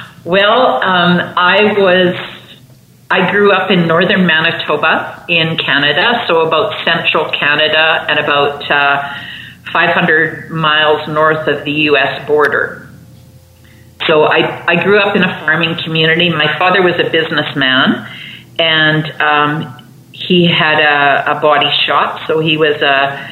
well, 0.24 0.82
um, 0.82 1.20
I 1.36 1.74
was 1.76 2.16
I 3.12 3.28
grew 3.32 3.52
up 3.52 3.72
in 3.72 3.88
northern 3.88 4.24
Manitoba 4.24 5.24
in 5.28 5.58
Canada, 5.58 6.24
so 6.28 6.46
about 6.46 6.84
central 6.84 7.28
Canada 7.32 8.06
and 8.08 8.20
about 8.20 8.70
uh, 8.70 9.14
500 9.72 10.50
miles 10.50 11.06
north 11.08 11.46
of 11.48 11.64
the 11.64 11.72
U.S. 11.72 12.26
border. 12.26 12.88
So 14.06 14.24
I, 14.24 14.64
I 14.66 14.82
grew 14.82 14.98
up 14.98 15.14
in 15.14 15.22
a 15.22 15.40
farming 15.40 15.76
community. 15.84 16.30
My 16.30 16.58
father 16.58 16.82
was 16.82 16.94
a 16.98 17.10
businessman, 17.10 18.08
and 18.58 19.20
um, 19.20 19.88
he 20.12 20.46
had 20.46 20.80
a, 20.80 21.38
a 21.38 21.40
body 21.40 21.70
shop. 21.86 22.26
So 22.26 22.40
he 22.40 22.56
was 22.56 22.80
a, 22.82 23.30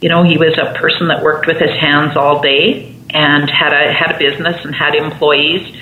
you 0.00 0.08
know, 0.08 0.22
he 0.22 0.38
was 0.38 0.58
a 0.58 0.74
person 0.78 1.08
that 1.08 1.22
worked 1.22 1.46
with 1.46 1.58
his 1.58 1.70
hands 1.70 2.16
all 2.16 2.40
day 2.40 2.94
and 3.10 3.50
had 3.50 3.72
a 3.72 3.92
had 3.92 4.12
a 4.12 4.18
business 4.18 4.64
and 4.64 4.74
had 4.74 4.94
employees. 4.94 5.76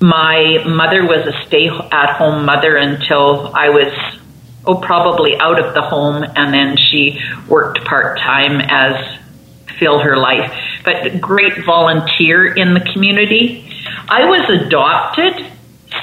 My 0.00 0.64
mother 0.66 1.04
was 1.04 1.26
a 1.26 1.46
stay-at-home 1.46 2.46
mother 2.46 2.76
until 2.76 3.54
I 3.54 3.68
was 3.68 3.92
oh 4.66 4.76
probably 4.76 5.36
out 5.36 5.64
of 5.64 5.74
the 5.74 5.82
home, 5.82 6.22
and 6.22 6.52
then 6.52 6.76
she 6.76 7.20
worked 7.48 7.84
part 7.84 8.18
time 8.18 8.60
as 8.60 9.18
fill 9.78 10.00
her 10.00 10.16
life. 10.16 10.52
But 10.84 11.20
great 11.20 11.64
volunteer 11.64 12.46
in 12.54 12.74
the 12.74 12.80
community. 12.80 13.66
I 14.08 14.26
was 14.26 14.48
adopted, 14.66 15.46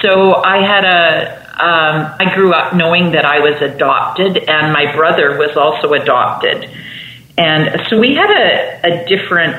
so 0.01 0.35
I 0.35 0.57
had 0.57 0.85
a. 0.85 1.47
Um, 1.57 2.15
I 2.19 2.35
grew 2.35 2.53
up 2.53 2.75
knowing 2.75 3.13
that 3.13 3.25
I 3.25 3.39
was 3.39 3.59
adopted, 3.61 4.37
and 4.37 4.71
my 4.71 4.95
brother 4.95 5.37
was 5.39 5.57
also 5.57 5.93
adopted, 5.93 6.69
and 7.35 7.81
so 7.89 7.99
we 7.99 8.13
had 8.13 8.29
a, 8.29 8.81
a 8.83 9.07
different 9.07 9.55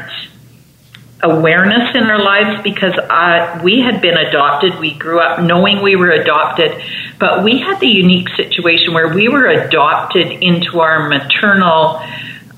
awareness 1.22 1.94
in 1.94 2.04
our 2.04 2.22
lives 2.22 2.62
because 2.62 2.94
I, 3.10 3.60
we 3.62 3.80
had 3.80 4.00
been 4.00 4.16
adopted. 4.16 4.78
We 4.78 4.94
grew 4.94 5.20
up 5.20 5.40
knowing 5.40 5.82
we 5.82 5.96
were 5.96 6.10
adopted, 6.10 6.80
but 7.18 7.42
we 7.42 7.58
had 7.58 7.80
the 7.80 7.88
unique 7.88 8.28
situation 8.36 8.94
where 8.94 9.12
we 9.12 9.28
were 9.28 9.46
adopted 9.46 10.30
into 10.30 10.80
our 10.80 11.08
maternal 11.08 12.00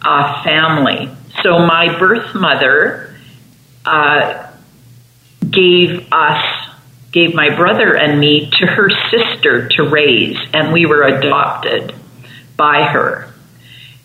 uh, 0.03 0.43
family. 0.45 1.09
So 1.43 1.59
my 1.59 1.99
birth 1.99 2.35
mother 2.35 3.15
uh, 3.85 4.51
gave 5.49 6.07
us, 6.13 6.69
gave 7.13 7.35
my 7.35 7.55
brother 7.57 7.97
and 7.97 8.21
me 8.21 8.51
to 8.61 8.67
her 8.67 8.91
sister 9.11 9.69
to 9.69 9.85
raise, 9.85 10.37
and 10.53 10.73
we 10.73 10.85
were 10.85 11.03
adopted 11.03 11.95
by 12.57 12.83
her. 12.83 13.30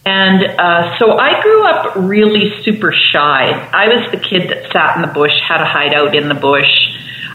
And 0.05 0.43
uh, 0.43 0.99
so 0.99 1.17
I 1.17 1.41
grew 1.41 1.65
up 1.65 1.95
really 1.95 2.61
super 2.63 2.93
shy. 2.93 3.49
I 3.51 3.87
was 3.87 4.11
the 4.11 4.19
kid 4.19 4.49
that 4.49 4.71
sat 4.71 4.95
in 4.97 5.01
the 5.01 5.07
bush, 5.07 5.33
had 5.41 5.61
a 5.61 5.65
hideout 5.65 6.15
in 6.15 6.29
the 6.29 6.35
bush. 6.35 6.69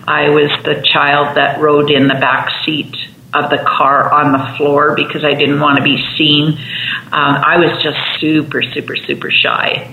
I 0.06 0.28
was 0.28 0.50
the 0.64 0.80
child 0.82 1.36
that 1.36 1.60
rode 1.60 1.90
in 1.90 2.06
the 2.06 2.14
back 2.14 2.48
seat 2.64 2.94
of 3.34 3.50
the 3.50 3.58
car 3.58 4.12
on 4.12 4.32
the 4.32 4.56
floor 4.56 4.94
because 4.94 5.24
I 5.24 5.34
didn't 5.34 5.60
want 5.60 5.78
to 5.78 5.84
be 5.84 5.98
seen. 6.16 6.58
Um, 7.12 7.34
I 7.36 7.58
was 7.58 7.82
just 7.82 7.98
super, 8.20 8.62
super, 8.62 8.96
super 8.96 9.30
shy. 9.30 9.92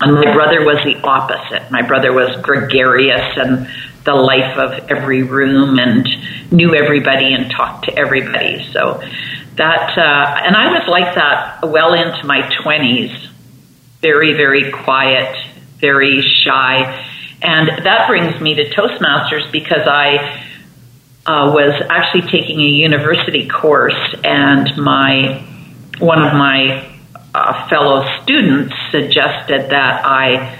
And 0.00 0.14
my 0.14 0.32
brother 0.32 0.64
was 0.64 0.84
the 0.84 0.96
opposite. 1.02 1.70
My 1.70 1.82
brother 1.82 2.12
was 2.12 2.36
gregarious 2.42 3.36
and 3.36 3.68
the 4.04 4.14
life 4.14 4.56
of 4.56 4.90
every 4.90 5.22
room 5.22 5.78
and 5.78 6.06
knew 6.52 6.74
everybody 6.74 7.34
and 7.34 7.50
talked 7.50 7.86
to 7.86 7.98
everybody. 7.98 8.68
So 8.72 9.02
that, 9.56 9.96
uh, 9.96 10.42
and 10.44 10.56
I 10.56 10.72
was 10.72 10.86
like 10.88 11.14
that 11.14 11.68
well 11.68 11.94
into 11.94 12.26
my 12.26 12.42
20s. 12.62 13.30
Very, 14.00 14.34
very 14.34 14.70
quiet, 14.70 15.34
very 15.78 16.22
shy. 16.22 17.04
And 17.42 17.84
that 17.84 18.08
brings 18.08 18.40
me 18.40 18.54
to 18.54 18.70
Toastmasters 18.70 19.50
because 19.52 19.86
I 19.86 20.42
uh, 21.26 21.50
was 21.52 21.82
actually 21.90 22.30
taking 22.30 22.60
a 22.60 22.68
university 22.68 23.48
course, 23.48 24.14
and 24.22 24.76
my 24.76 25.42
one 25.98 26.22
of 26.22 26.32
my 26.34 26.98
uh, 27.34 27.68
fellow 27.68 28.04
students 28.22 28.74
suggested 28.90 29.70
that 29.70 30.04
I 30.04 30.58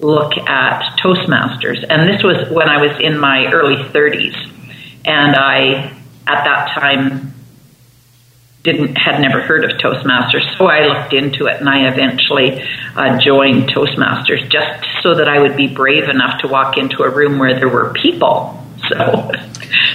look 0.00 0.36
at 0.36 0.98
Toastmasters, 0.98 1.84
and 1.88 2.08
this 2.08 2.22
was 2.22 2.50
when 2.50 2.68
I 2.68 2.84
was 2.84 2.98
in 3.00 3.18
my 3.18 3.46
early 3.52 3.76
30s, 3.76 4.34
and 5.04 5.36
I 5.36 5.94
at 6.26 6.44
that 6.44 6.70
time 6.74 7.34
didn't 8.62 8.96
had 8.96 9.20
never 9.20 9.40
heard 9.40 9.64
of 9.64 9.78
Toastmasters, 9.78 10.56
so 10.56 10.66
I 10.66 10.86
looked 10.86 11.12
into 11.12 11.46
it, 11.46 11.60
and 11.60 11.68
I 11.68 11.88
eventually 11.88 12.62
uh, 12.96 13.18
joined 13.18 13.70
Toastmasters 13.70 14.50
just 14.50 14.84
so 15.02 15.14
that 15.14 15.28
I 15.28 15.38
would 15.38 15.56
be 15.56 15.68
brave 15.68 16.08
enough 16.08 16.40
to 16.42 16.48
walk 16.48 16.76
into 16.76 17.02
a 17.02 17.10
room 17.10 17.38
where 17.38 17.54
there 17.54 17.68
were 17.68 17.92
people. 17.94 18.64
So 18.88 18.96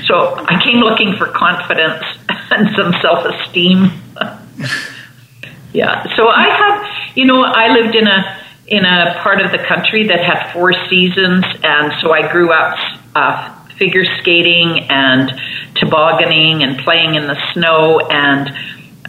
so 0.06 0.36
I 0.48 0.62
came 0.64 0.78
looking 0.78 1.16
for 1.18 1.28
confidence 1.28 2.04
and 2.52 2.70
some 2.76 2.94
self 3.02 3.26
esteem. 3.26 3.92
yeah. 5.74 6.16
So 6.16 6.28
I 6.28 6.50
have, 6.50 7.18
you 7.18 7.26
know, 7.26 7.44
I 7.44 7.74
lived 7.74 7.96
in 7.96 8.08
a 8.08 8.40
in 8.68 8.86
a 8.86 9.20
part 9.22 9.42
of 9.42 9.52
the 9.52 9.58
country 9.58 10.08
that 10.08 10.24
had 10.24 10.54
four 10.54 10.74
seasons, 10.90 11.44
and 11.64 11.94
so 12.02 12.14
I 12.14 12.32
grew 12.32 12.52
up 12.54 12.78
uh, 13.14 13.63
figure 13.78 14.06
skating 14.20 14.88
and 14.90 15.32
tobogganing 15.76 16.64
and 16.64 16.80
playing 16.80 17.16
in 17.16 17.28
the 17.28 17.38
snow 17.54 18.00
and. 18.00 18.50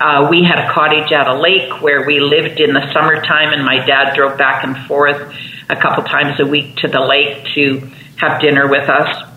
Uh, 0.01 0.27
we 0.29 0.43
had 0.43 0.59
a 0.59 0.73
cottage 0.73 1.13
at 1.13 1.29
a 1.29 1.39
lake 1.39 1.81
where 1.81 2.05
we 2.05 2.19
lived 2.19 2.59
in 2.59 2.75
the 2.75 2.93
summertime, 2.93 3.53
and 3.53 3.65
my 3.65 3.77
dad 3.87 4.13
drove 4.17 4.37
back 4.37 4.65
and 4.65 4.77
forth 4.89 5.33
a 5.71 5.77
couple 5.77 6.03
times 6.03 6.41
a 6.41 6.45
week 6.45 6.75
to 6.79 6.89
the 6.89 6.99
lake 6.99 7.47
to 7.55 7.79
have 8.17 8.41
dinner 8.41 8.69
with 8.69 8.89
us. 8.89 9.31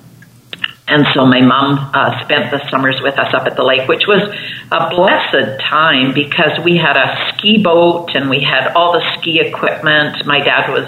And 0.88 1.06
so 1.13 1.26
my 1.26 1.42
mom 1.42 1.92
uh, 1.94 2.24
spent 2.24 2.50
the 2.50 2.66
summers 2.70 3.02
with 3.02 3.20
us 3.20 3.34
up 3.34 3.46
at 3.46 3.58
the 3.58 3.63
lake, 3.63 3.90
which 3.90 4.08
was 4.08 4.24
a 4.72 4.90
blessed 4.90 5.60
time 5.60 6.13
because 6.13 6.63
we 6.63 6.78
had 6.78 6.96
a 6.96 7.34
ski 7.34 7.62
boat 7.62 8.16
and 8.16 8.30
we 8.30 8.42
had 8.42 8.72
all 8.74 8.94
the 8.94 9.04
ski 9.18 9.42
equipment. 9.42 10.26
My 10.26 10.40
dad 10.40 10.72
was 10.72 10.88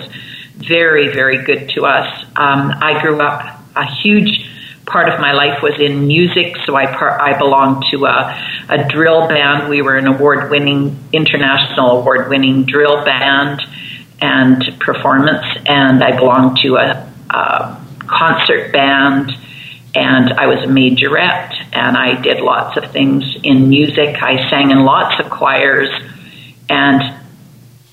very, 0.56 1.10
very 1.10 1.44
good 1.44 1.70
to 1.76 1.86
us. 1.86 2.24
Um, 2.36 2.72
I 2.82 3.02
grew 3.02 3.20
up, 3.20 3.59
a 3.76 3.86
huge 3.86 4.50
part 4.86 5.10
of 5.10 5.20
my 5.20 5.34
life 5.34 5.62
was 5.62 5.80
in 5.80 6.08
music, 6.08 6.56
so 6.66 6.76
I, 6.76 6.88
par- 6.88 7.22
I 7.22 7.38
belonged 7.38 7.86
to 7.92 8.06
a, 8.06 8.66
a 8.70 8.88
drill 8.90 9.28
band. 9.28 9.70
We 9.70 9.82
were 9.82 9.98
an 9.98 10.08
award 10.08 10.50
winning, 10.50 10.98
international 11.14 12.00
award 12.00 12.30
winning 12.30 12.66
drill 12.66 13.06
band 13.06 13.62
and 14.22 14.64
performance, 14.80 15.46
and 15.66 16.04
I 16.04 16.18
belonged 16.18 16.58
to 16.64 16.76
a, 16.76 17.14
a 17.30 17.86
concert 18.08 18.74
band 18.74 19.32
and 19.96 20.34
I 20.34 20.46
was 20.48 20.64
a 20.64 20.68
majorette 20.68 21.54
and 21.74 21.98
I 21.98 22.22
did 22.22 22.42
lots 22.42 22.78
of 22.78 22.92
things 22.92 23.24
in 23.44 23.70
music. 23.70 24.22
I 24.22 24.50
sang 24.50 24.72
in 24.72 24.86
lots 24.86 25.20
of 25.20 25.32
choirs 25.32 25.90
and 26.70 27.02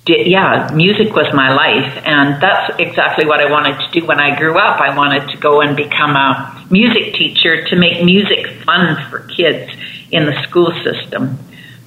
did, 0.07 0.27
yeah, 0.27 0.71
music 0.73 1.15
was 1.15 1.27
my 1.35 1.53
life 1.53 2.03
and 2.05 2.41
that's 2.43 2.79
exactly 2.79 3.27
what 3.27 3.41
I 3.41 3.51
wanted 3.51 3.79
to 3.79 4.01
do 4.01 4.07
when 4.07 4.21
I 4.21 4.39
grew 4.39 4.57
up. 4.59 4.81
I 4.81 4.97
wanted 4.97 5.29
to 5.31 5.37
go 5.37 5.61
and 5.61 5.77
become 5.77 6.17
a 6.17 6.67
music 6.71 7.15
teacher 7.15 7.67
to 7.69 7.77
make 7.77 8.03
music 8.05 8.47
fun 8.65 8.97
for 9.11 9.21
kids 9.21 9.71
in 10.11 10.25
the 10.25 10.41
school 10.49 10.73
system. 10.83 11.39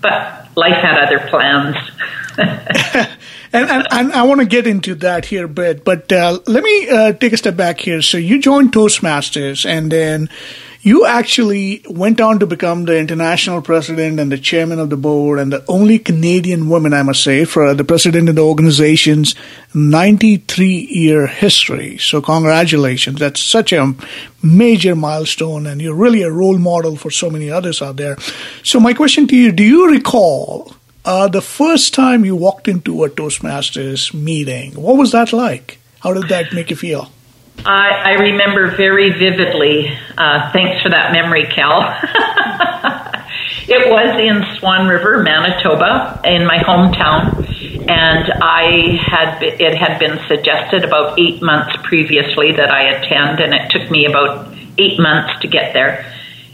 But 0.01 0.49
life 0.55 0.77
had 0.81 0.99
other 0.99 1.27
plans. 1.29 1.75
And, 3.51 3.69
and, 3.69 3.87
and 3.91 4.11
I 4.11 4.23
want 4.23 4.41
to 4.41 4.45
get 4.45 4.67
into 4.67 4.93
that 4.95 5.25
here 5.25 5.45
a 5.45 5.49
bit, 5.49 5.83
but 5.83 6.11
uh, 6.11 6.39
let 6.45 6.63
me 6.63 6.89
uh, 6.89 7.13
take 7.13 7.33
a 7.33 7.37
step 7.37 7.55
back 7.55 7.79
here. 7.79 8.01
So 8.03 8.19
you 8.19 8.39
joined 8.39 8.73
Toastmasters, 8.73 9.65
and 9.67 9.91
then 9.91 10.29
you 10.81 11.05
actually 11.05 11.83
went 11.89 12.21
on 12.21 12.39
to 12.39 12.45
become 12.45 12.85
the 12.85 12.97
international 12.97 13.61
president 13.61 14.19
and 14.19 14.31
the 14.31 14.37
chairman 14.37 14.79
of 14.79 14.89
the 14.89 14.97
board, 14.97 15.39
and 15.39 15.51
the 15.51 15.63
only 15.67 15.99
Canadian 15.99 16.69
woman, 16.69 16.93
I 16.93 17.03
must 17.03 17.21
say, 17.21 17.43
for 17.45 17.73
the 17.73 17.83
president 17.83 18.29
of 18.29 18.35
the 18.35 18.45
organization's 18.45 19.35
93 19.73 20.67
year 20.67 21.27
history. 21.27 21.97
So 21.97 22.21
congratulations! 22.21 23.19
That's 23.19 23.41
such 23.41 23.73
a 23.73 23.93
major 24.41 24.95
milestone, 24.95 25.67
and 25.67 25.81
you're 25.81 25.95
really 25.95 26.21
a 26.21 26.31
role 26.31 26.57
model 26.57 26.95
for 26.95 27.11
so 27.11 27.29
many 27.29 27.49
others 27.51 27.81
out 27.81 27.97
there. 27.97 28.17
So 28.63 28.79
my 28.79 28.93
question 28.93 29.27
to 29.27 29.35
you: 29.35 29.51
Do 29.51 29.63
you 29.63 29.91
recall? 29.91 30.73
Uh, 31.05 31.27
the 31.27 31.41
first 31.41 31.93
time 31.93 32.25
you 32.25 32.35
walked 32.35 32.67
into 32.67 33.03
a 33.03 33.09
Toastmasters 33.09 34.13
meeting, 34.13 34.73
what 34.73 34.97
was 34.97 35.13
that 35.13 35.31
like? 35.31 35.79
How 36.01 36.13
did 36.13 36.27
that 36.29 36.53
make 36.53 36.69
you 36.69 36.75
feel? 36.75 37.09
I, 37.65 37.89
I 38.05 38.11
remember 38.13 38.75
very 38.75 39.11
vividly. 39.11 39.89
Uh, 40.17 40.51
thanks 40.51 40.81
for 40.81 40.89
that 40.89 41.11
memory, 41.11 41.45
Cal. 41.45 41.81
it 43.67 43.89
was 43.89 44.19
in 44.19 44.57
Swan 44.57 44.87
River, 44.87 45.21
Manitoba, 45.23 46.21
in 46.23 46.45
my 46.45 46.57
hometown, 46.57 47.37
and 47.89 48.31
I 48.41 48.95
had 48.95 49.43
it 49.43 49.75
had 49.77 49.99
been 49.99 50.19
suggested 50.27 50.83
about 50.83 51.19
eight 51.19 51.41
months 51.41 51.75
previously 51.83 52.53
that 52.53 52.71
I 52.71 52.83
attend, 52.91 53.39
and 53.41 53.53
it 53.53 53.69
took 53.71 53.91
me 53.91 54.05
about 54.05 54.53
eight 54.77 54.99
months 54.99 55.41
to 55.41 55.47
get 55.47 55.73
there. 55.73 56.05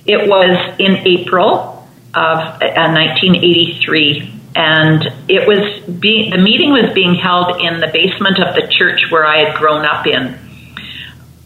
It 0.05 0.27
was 0.27 0.75
in 0.79 0.97
April 1.07 1.87
of 2.13 2.37
uh, 2.39 2.93
1983 2.93 4.31
and 4.55 5.03
it 5.27 5.45
was 5.45 5.83
being 5.99 6.29
the 6.31 6.37
meeting 6.37 6.71
was 6.71 6.93
being 6.93 7.15
held 7.15 7.59
in 7.59 7.81
the 7.81 7.87
basement 7.91 8.39
of 8.39 8.55
the 8.55 8.65
church 8.71 9.11
where 9.11 9.25
I 9.25 9.49
had 9.49 9.57
grown 9.57 9.85
up 9.85 10.07
in. 10.07 10.39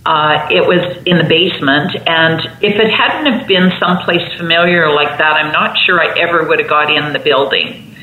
Uh, 0.05 0.47
it 0.49 0.65
was 0.65 1.03
in 1.05 1.17
the 1.17 1.25
basement, 1.25 1.95
and 2.07 2.39
if 2.63 2.79
it 2.79 2.89
hadn't 2.89 3.31
have 3.31 3.47
been 3.47 3.71
someplace 3.79 4.25
familiar 4.37 4.91
like 4.93 5.17
that, 5.17 5.33
I'm 5.33 5.51
not 5.51 5.77
sure 5.85 5.99
I 5.99 6.17
ever 6.19 6.47
would 6.47 6.59
have 6.59 6.69
got 6.69 6.91
in 6.91 7.13
the 7.13 7.19
building. 7.19 7.95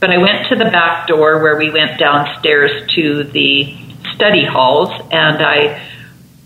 But 0.00 0.10
I 0.10 0.18
went 0.18 0.48
to 0.48 0.56
the 0.56 0.64
back 0.64 1.06
door 1.06 1.42
where 1.42 1.56
we 1.56 1.70
went 1.70 1.98
downstairs 1.98 2.90
to 2.94 3.24
the 3.24 3.76
study 4.14 4.44
halls, 4.44 4.90
and 5.12 5.42
I 5.42 5.88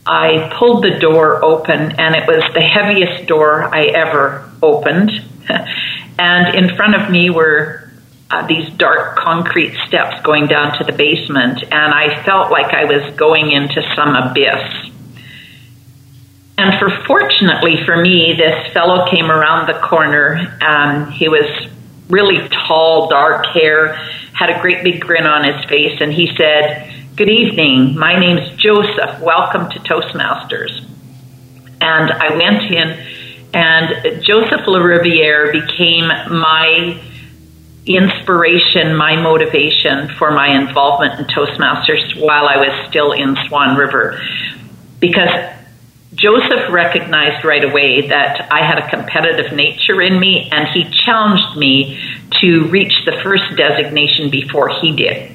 I 0.04 0.54
pulled 0.58 0.84
the 0.84 0.98
door 0.98 1.44
open, 1.44 1.80
and 1.98 2.14
it 2.14 2.26
was 2.26 2.42
the 2.54 2.60
heaviest 2.60 3.26
door 3.26 3.64
I 3.64 3.86
ever 3.86 4.50
opened. 4.62 5.10
and 6.18 6.54
in 6.54 6.76
front 6.76 6.94
of 6.94 7.10
me 7.10 7.30
were 7.30 7.90
uh, 8.30 8.46
these 8.46 8.68
dark 8.76 9.16
concrete 9.16 9.74
steps 9.86 10.20
going 10.22 10.46
down 10.46 10.76
to 10.78 10.84
the 10.84 10.92
basement, 10.92 11.62
and 11.62 11.94
I 11.94 12.22
felt 12.24 12.50
like 12.50 12.74
I 12.74 12.84
was 12.84 13.16
going 13.16 13.52
into 13.52 13.82
some 13.94 14.14
abyss. 14.14 14.92
And 16.58 16.78
for 16.78 16.88
fortunately 17.06 17.84
for 17.84 18.00
me, 18.00 18.32
this 18.32 18.72
fellow 18.72 19.06
came 19.10 19.30
around 19.30 19.68
the 19.68 19.78
corner. 19.80 20.56
Um, 20.62 21.10
he 21.10 21.28
was 21.28 21.44
really 22.08 22.48
tall, 22.48 23.08
dark 23.08 23.46
hair, 23.46 23.94
had 24.32 24.48
a 24.48 24.60
great 24.60 24.82
big 24.82 25.00
grin 25.02 25.26
on 25.26 25.44
his 25.44 25.62
face, 25.66 26.00
and 26.00 26.12
he 26.12 26.34
said, 26.36 26.92
Good 27.14 27.28
evening. 27.28 27.98
My 27.98 28.18
name's 28.18 28.56
Joseph. 28.56 29.20
Welcome 29.20 29.70
to 29.70 29.78
Toastmasters. 29.80 30.84
And 31.80 32.10
I 32.10 32.36
went 32.36 32.62
in, 32.70 32.88
and 33.52 34.22
Joseph 34.22 34.66
LaRiviere 34.66 35.52
became 35.52 36.08
my 36.08 36.98
inspiration, 37.84 38.96
my 38.96 39.16
motivation 39.16 40.08
for 40.18 40.30
my 40.30 40.48
involvement 40.48 41.20
in 41.20 41.26
Toastmasters 41.26 42.18
while 42.20 42.46
I 42.46 42.56
was 42.56 42.88
still 42.88 43.12
in 43.12 43.36
Swan 43.46 43.76
River. 43.76 44.20
Because 45.00 45.55
Joseph 46.16 46.70
recognized 46.70 47.44
right 47.44 47.62
away 47.62 48.08
that 48.08 48.50
I 48.50 48.66
had 48.66 48.78
a 48.78 48.88
competitive 48.88 49.52
nature 49.52 50.00
in 50.00 50.18
me, 50.18 50.48
and 50.50 50.66
he 50.68 50.90
challenged 51.04 51.58
me 51.58 52.00
to 52.40 52.64
reach 52.68 52.94
the 53.04 53.20
first 53.22 53.44
designation 53.56 54.30
before 54.30 54.70
he 54.80 54.96
did. 54.96 55.32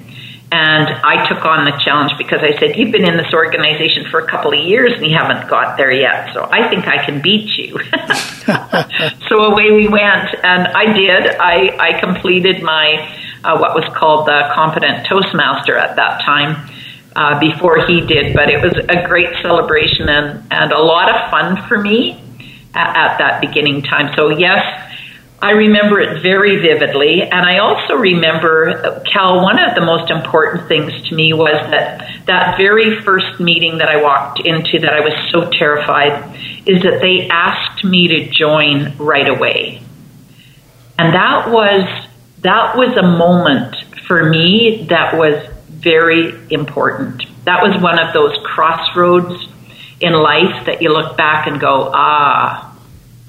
And 0.53 0.89
I 0.89 1.29
took 1.29 1.45
on 1.45 1.63
the 1.63 1.71
challenge 1.85 2.11
because 2.17 2.39
I 2.41 2.59
said, 2.59 2.75
You've 2.75 2.91
been 2.91 3.05
in 3.05 3.15
this 3.15 3.33
organization 3.33 4.09
for 4.11 4.19
a 4.19 4.27
couple 4.27 4.51
of 4.51 4.59
years 4.59 4.91
and 4.97 5.05
you 5.05 5.15
haven't 5.17 5.49
got 5.49 5.77
there 5.77 5.93
yet. 5.93 6.33
So 6.33 6.43
I 6.43 6.67
think 6.67 6.87
I 6.87 7.05
can 7.05 7.21
beat 7.21 7.57
you. 7.57 7.79
so 9.29 9.45
away 9.45 9.71
we 9.71 9.87
went. 9.87 10.35
And 10.43 10.67
I 10.67 10.91
did. 10.91 11.27
I, 11.39 11.77
I 11.79 11.99
completed 12.01 12.63
my, 12.63 13.15
uh, 13.45 13.59
what 13.59 13.75
was 13.75 13.85
called 13.95 14.27
the 14.27 14.51
Competent 14.53 15.07
Toastmaster 15.07 15.77
at 15.77 15.95
that 15.95 16.21
time. 16.25 16.69
Uh, 17.13 17.37
before 17.41 17.85
he 17.87 17.99
did, 18.07 18.33
but 18.33 18.49
it 18.49 18.61
was 18.61 18.71
a 18.87 19.05
great 19.05 19.27
celebration 19.41 20.07
and, 20.07 20.47
and 20.49 20.71
a 20.71 20.79
lot 20.79 21.13
of 21.13 21.29
fun 21.29 21.67
for 21.67 21.77
me 21.77 22.13
at, 22.73 22.95
at 22.95 23.17
that 23.17 23.41
beginning 23.41 23.81
time. 23.81 24.15
So, 24.15 24.29
yes, 24.29 24.63
I 25.41 25.51
remember 25.51 25.99
it 25.99 26.21
very 26.21 26.57
vividly. 26.61 27.23
And 27.23 27.33
I 27.33 27.57
also 27.57 27.95
remember, 27.95 29.01
Cal, 29.11 29.41
one 29.41 29.57
of 29.59 29.73
the 29.73 29.81
most 29.81 30.11
important 30.11 30.67
things 30.67 30.93
to 31.09 31.15
me 31.15 31.33
was 31.33 31.55
that 31.71 32.25
that 32.27 32.57
very 32.57 33.01
first 33.01 33.39
meeting 33.39 33.79
that 33.79 33.89
I 33.89 34.01
walked 34.01 34.39
into 34.39 34.79
that 34.79 34.93
I 34.93 34.99
was 34.99 35.13
so 35.31 35.49
terrified 35.49 36.37
is 36.67 36.83
that 36.83 37.01
they 37.01 37.27
asked 37.27 37.83
me 37.83 38.07
to 38.07 38.29
join 38.29 38.95
right 38.97 39.27
away. 39.27 39.81
And 40.99 41.13
that 41.15 41.49
was 41.49 42.07
that 42.41 42.77
was 42.77 42.95
a 42.95 43.03
moment 43.03 43.75
for 44.07 44.29
me 44.29 44.85
that 44.89 45.17
was 45.17 45.50
very 45.81 46.33
important. 46.51 47.23
That 47.45 47.61
was 47.63 47.81
one 47.81 47.99
of 47.99 48.13
those 48.13 48.37
crossroads 48.45 49.47
in 49.99 50.13
life 50.13 50.65
that 50.65 50.81
you 50.81 50.89
look 50.89 51.17
back 51.17 51.47
and 51.47 51.59
go, 51.59 51.91
ah, 51.93 52.75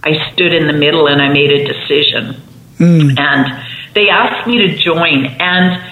I 0.03 0.33
stood 0.33 0.53
in 0.53 0.67
the 0.67 0.73
middle 0.73 1.07
and 1.07 1.21
I 1.23 1.33
made 1.33 1.51
a 1.51 1.67
decision. 1.67 2.43
Mm. 2.79 3.19
And 3.19 3.65
they 3.95 4.09
asked 4.09 4.47
me 4.47 4.67
to 4.67 4.77
join. 4.77 5.27
And 5.27 5.83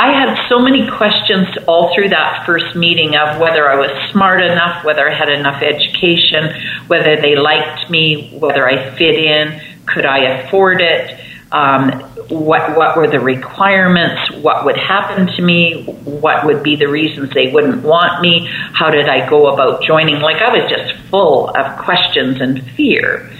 I 0.00 0.12
had 0.12 0.48
so 0.48 0.60
many 0.60 0.88
questions 0.88 1.48
all 1.66 1.92
through 1.94 2.10
that 2.10 2.46
first 2.46 2.76
meeting 2.76 3.16
of 3.16 3.40
whether 3.40 3.68
I 3.68 3.76
was 3.76 3.90
smart 4.12 4.40
enough, 4.42 4.84
whether 4.84 5.10
I 5.10 5.14
had 5.14 5.28
enough 5.28 5.60
education, 5.60 6.54
whether 6.86 7.16
they 7.16 7.34
liked 7.34 7.90
me, 7.90 8.38
whether 8.38 8.68
I 8.68 8.96
fit 8.96 9.16
in, 9.16 9.60
could 9.86 10.06
I 10.06 10.44
afford 10.44 10.80
it, 10.80 11.18
um, 11.50 11.90
what 12.28 12.76
what 12.76 12.96
were 12.96 13.08
the 13.08 13.20
requirements, 13.20 14.30
what 14.42 14.64
would 14.66 14.76
happen 14.76 15.26
to 15.26 15.42
me, 15.42 15.84
what 16.04 16.44
would 16.44 16.62
be 16.62 16.76
the 16.76 16.88
reasons 16.88 17.32
they 17.32 17.50
wouldn't 17.50 17.82
want 17.82 18.20
me, 18.20 18.46
how 18.50 18.90
did 18.90 19.08
I 19.08 19.28
go 19.28 19.48
about 19.48 19.82
joining? 19.82 20.20
Like 20.20 20.42
I 20.42 20.50
was 20.52 20.70
just 20.70 20.94
full 21.10 21.48
of 21.48 21.78
questions 21.78 22.40
and 22.40 22.62
fear. 22.72 23.30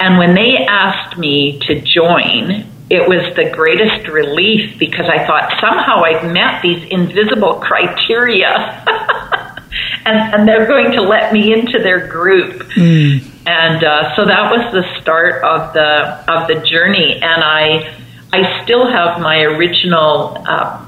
And 0.00 0.18
when 0.18 0.34
they 0.34 0.66
asked 0.68 1.16
me 1.16 1.60
to 1.60 1.80
join, 1.80 2.66
it 2.90 3.08
was 3.08 3.34
the 3.36 3.48
greatest 3.50 4.08
relief 4.08 4.78
because 4.78 5.06
I 5.08 5.24
thought 5.24 5.50
somehow 5.60 6.02
I've 6.02 6.32
met 6.32 6.60
these 6.60 6.84
invisible 6.90 7.54
criteria. 7.54 8.48
and, 10.04 10.34
and, 10.34 10.48
they're 10.48 10.66
going 10.66 10.92
to 10.92 11.02
let 11.02 11.32
me 11.32 11.52
into 11.52 11.78
their 11.78 12.06
group. 12.08 12.62
Mm. 12.74 13.31
And 13.46 13.82
uh, 13.82 14.14
so 14.14 14.24
that 14.24 14.50
was 14.50 14.72
the 14.72 15.00
start 15.00 15.42
of 15.42 15.72
the 15.74 16.32
of 16.32 16.48
the 16.48 16.66
journey. 16.66 17.14
And 17.14 17.42
I 17.42 17.96
I 18.32 18.62
still 18.62 18.90
have 18.90 19.20
my 19.20 19.40
original 19.42 20.42
uh, 20.46 20.84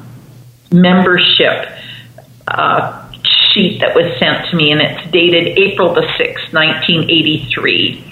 membership 0.70 1.68
uh, 2.46 3.12
sheet 3.52 3.80
that 3.80 3.94
was 3.94 4.18
sent 4.18 4.50
to 4.50 4.56
me, 4.56 4.70
and 4.70 4.80
it's 4.80 5.10
dated 5.10 5.58
April 5.58 5.94
the 5.94 6.06
sixth, 6.16 6.52
nineteen 6.52 7.04
eighty 7.04 7.48
three 7.52 8.04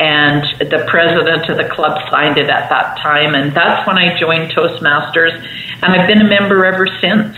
and 0.00 0.44
the 0.60 0.86
president 0.88 1.48
of 1.48 1.56
the 1.56 1.68
club 1.74 1.98
signed 2.10 2.38
it 2.38 2.48
at 2.48 2.68
that 2.70 2.98
time 2.98 3.34
and 3.34 3.52
that's 3.52 3.84
when 3.86 3.98
I 3.98 4.16
joined 4.18 4.52
Toastmasters. 4.52 5.34
And 5.82 5.92
I've 5.92 6.06
been 6.06 6.20
a 6.20 6.28
member 6.28 6.64
ever 6.64 6.86
since. 7.00 7.36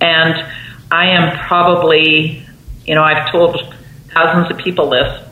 And 0.00 0.34
I 0.90 1.10
am 1.10 1.38
probably 1.46 2.46
you 2.86 2.94
know 2.94 3.02
I've 3.02 3.30
told 3.30 3.74
thousands 4.12 4.50
of 4.50 4.58
people 4.58 4.90
this 4.90 5.29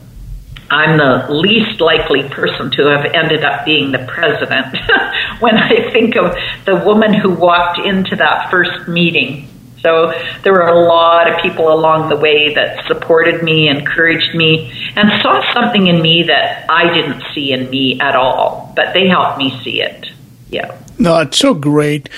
I'm 0.71 0.99
the 0.99 1.33
least 1.33 1.81
likely 1.81 2.29
person 2.29 2.71
to 2.73 2.87
have 2.87 3.05
ended 3.15 3.45
up 3.45 3.65
being 3.65 3.93
the 3.93 4.01
president 4.01 4.77
when 5.41 5.57
I 5.57 5.91
think 5.93 6.17
of 6.17 6.37
the 6.67 6.77
woman 6.85 7.15
who 7.15 7.31
walked 7.31 7.79
into 7.79 8.17
that 8.17 8.51
first 8.51 8.89
meeting 8.89 9.49
so 9.83 10.13
there 10.43 10.53
were 10.53 10.67
a 10.67 10.87
lot 10.87 11.31
of 11.31 11.41
people 11.41 11.73
along 11.73 12.09
the 12.09 12.17
way 12.17 12.55
that 12.55 12.87
supported 12.87 13.43
me, 13.43 13.69
encouraged 13.69 14.35
me, 14.35 14.73
and 14.97 15.23
saw 15.23 15.43
something 15.53 15.87
in 15.87 16.03
me 16.03 16.25
that 16.25 16.69
I 16.69 16.93
didn't 16.93 17.23
see 17.35 17.53
in 17.53 17.71
me 17.71 18.01
at 18.01 18.17
all, 18.17 18.73
but 18.75 18.93
they 18.95 19.09
helped 19.09 19.39
me 19.39 19.59
see 19.63 19.81
it. 19.81 20.07
Yeah. 20.51 20.77
No, 20.99 21.21
it's 21.21 21.39
so 21.39 21.55
great. 21.55 22.09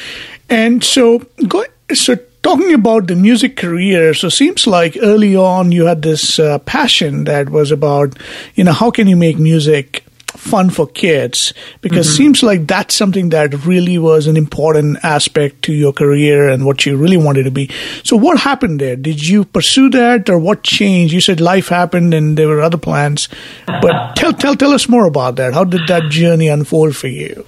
And 0.49 0.83
so, 0.83 1.19
go, 1.47 1.65
so 1.93 2.17
talking 2.43 2.75
about 2.75 3.07
the 3.07 3.17
music 3.17 3.57
career, 3.57 4.15
so 4.15 4.29
seems 4.29 4.67
like 4.67 4.97
early 5.01 5.37
on 5.37 5.73
you 5.73 5.87
had 5.87 6.03
this 6.03 6.39
uh, 6.39 6.59
passion 6.61 7.25
that 7.25 7.51
was 7.51 7.71
about, 7.71 8.19
you 8.55 8.65
know, 8.65 8.73
how 8.73 8.91
can 8.91 9.07
you 9.07 9.17
make 9.17 9.39
music 9.39 10.05
fun 10.37 10.71
for 10.71 10.87
kids 10.87 11.53
because 11.81 12.07
mm-hmm. 12.07 12.17
seems 12.17 12.43
like 12.43 12.67
that's 12.67 12.95
something 12.95 13.31
that 13.31 13.67
really 13.67 13.99
was 13.99 14.27
an 14.27 14.37
important 14.37 14.97
aspect 15.03 15.63
to 15.63 15.73
your 15.73 15.93
career 15.93 16.49
and 16.49 16.65
what 16.65 16.87
you 16.87 16.97
really 16.97 17.17
wanted 17.17 17.45
to 17.45 17.51
be. 17.51 17.69
So 18.05 18.17
what 18.17 18.39
happened 18.39 18.81
there? 18.81 18.97
Did 18.97 19.27
you 19.27 19.45
pursue 19.45 19.91
that 19.91 20.31
or 20.31 20.39
what 20.39 20.63
changed? 20.63 21.13
You 21.13 21.21
said 21.21 21.41
life 21.41 21.69
happened 21.69 22.15
and 22.15 22.37
there 22.37 22.49
were 22.49 22.61
other 22.61 22.79
plans, 22.79 23.29
but 23.67 24.15
tell 24.17 24.33
tell 24.33 24.55
tell 24.55 24.73
us 24.73 24.89
more 24.89 25.07
about 25.07 25.37
that. 25.37 25.53
How 25.55 25.65
did 25.65 25.87
that 25.89 26.11
journey 26.11 26.49
unfold 26.49 26.97
for 26.97 27.09
you? 27.09 27.45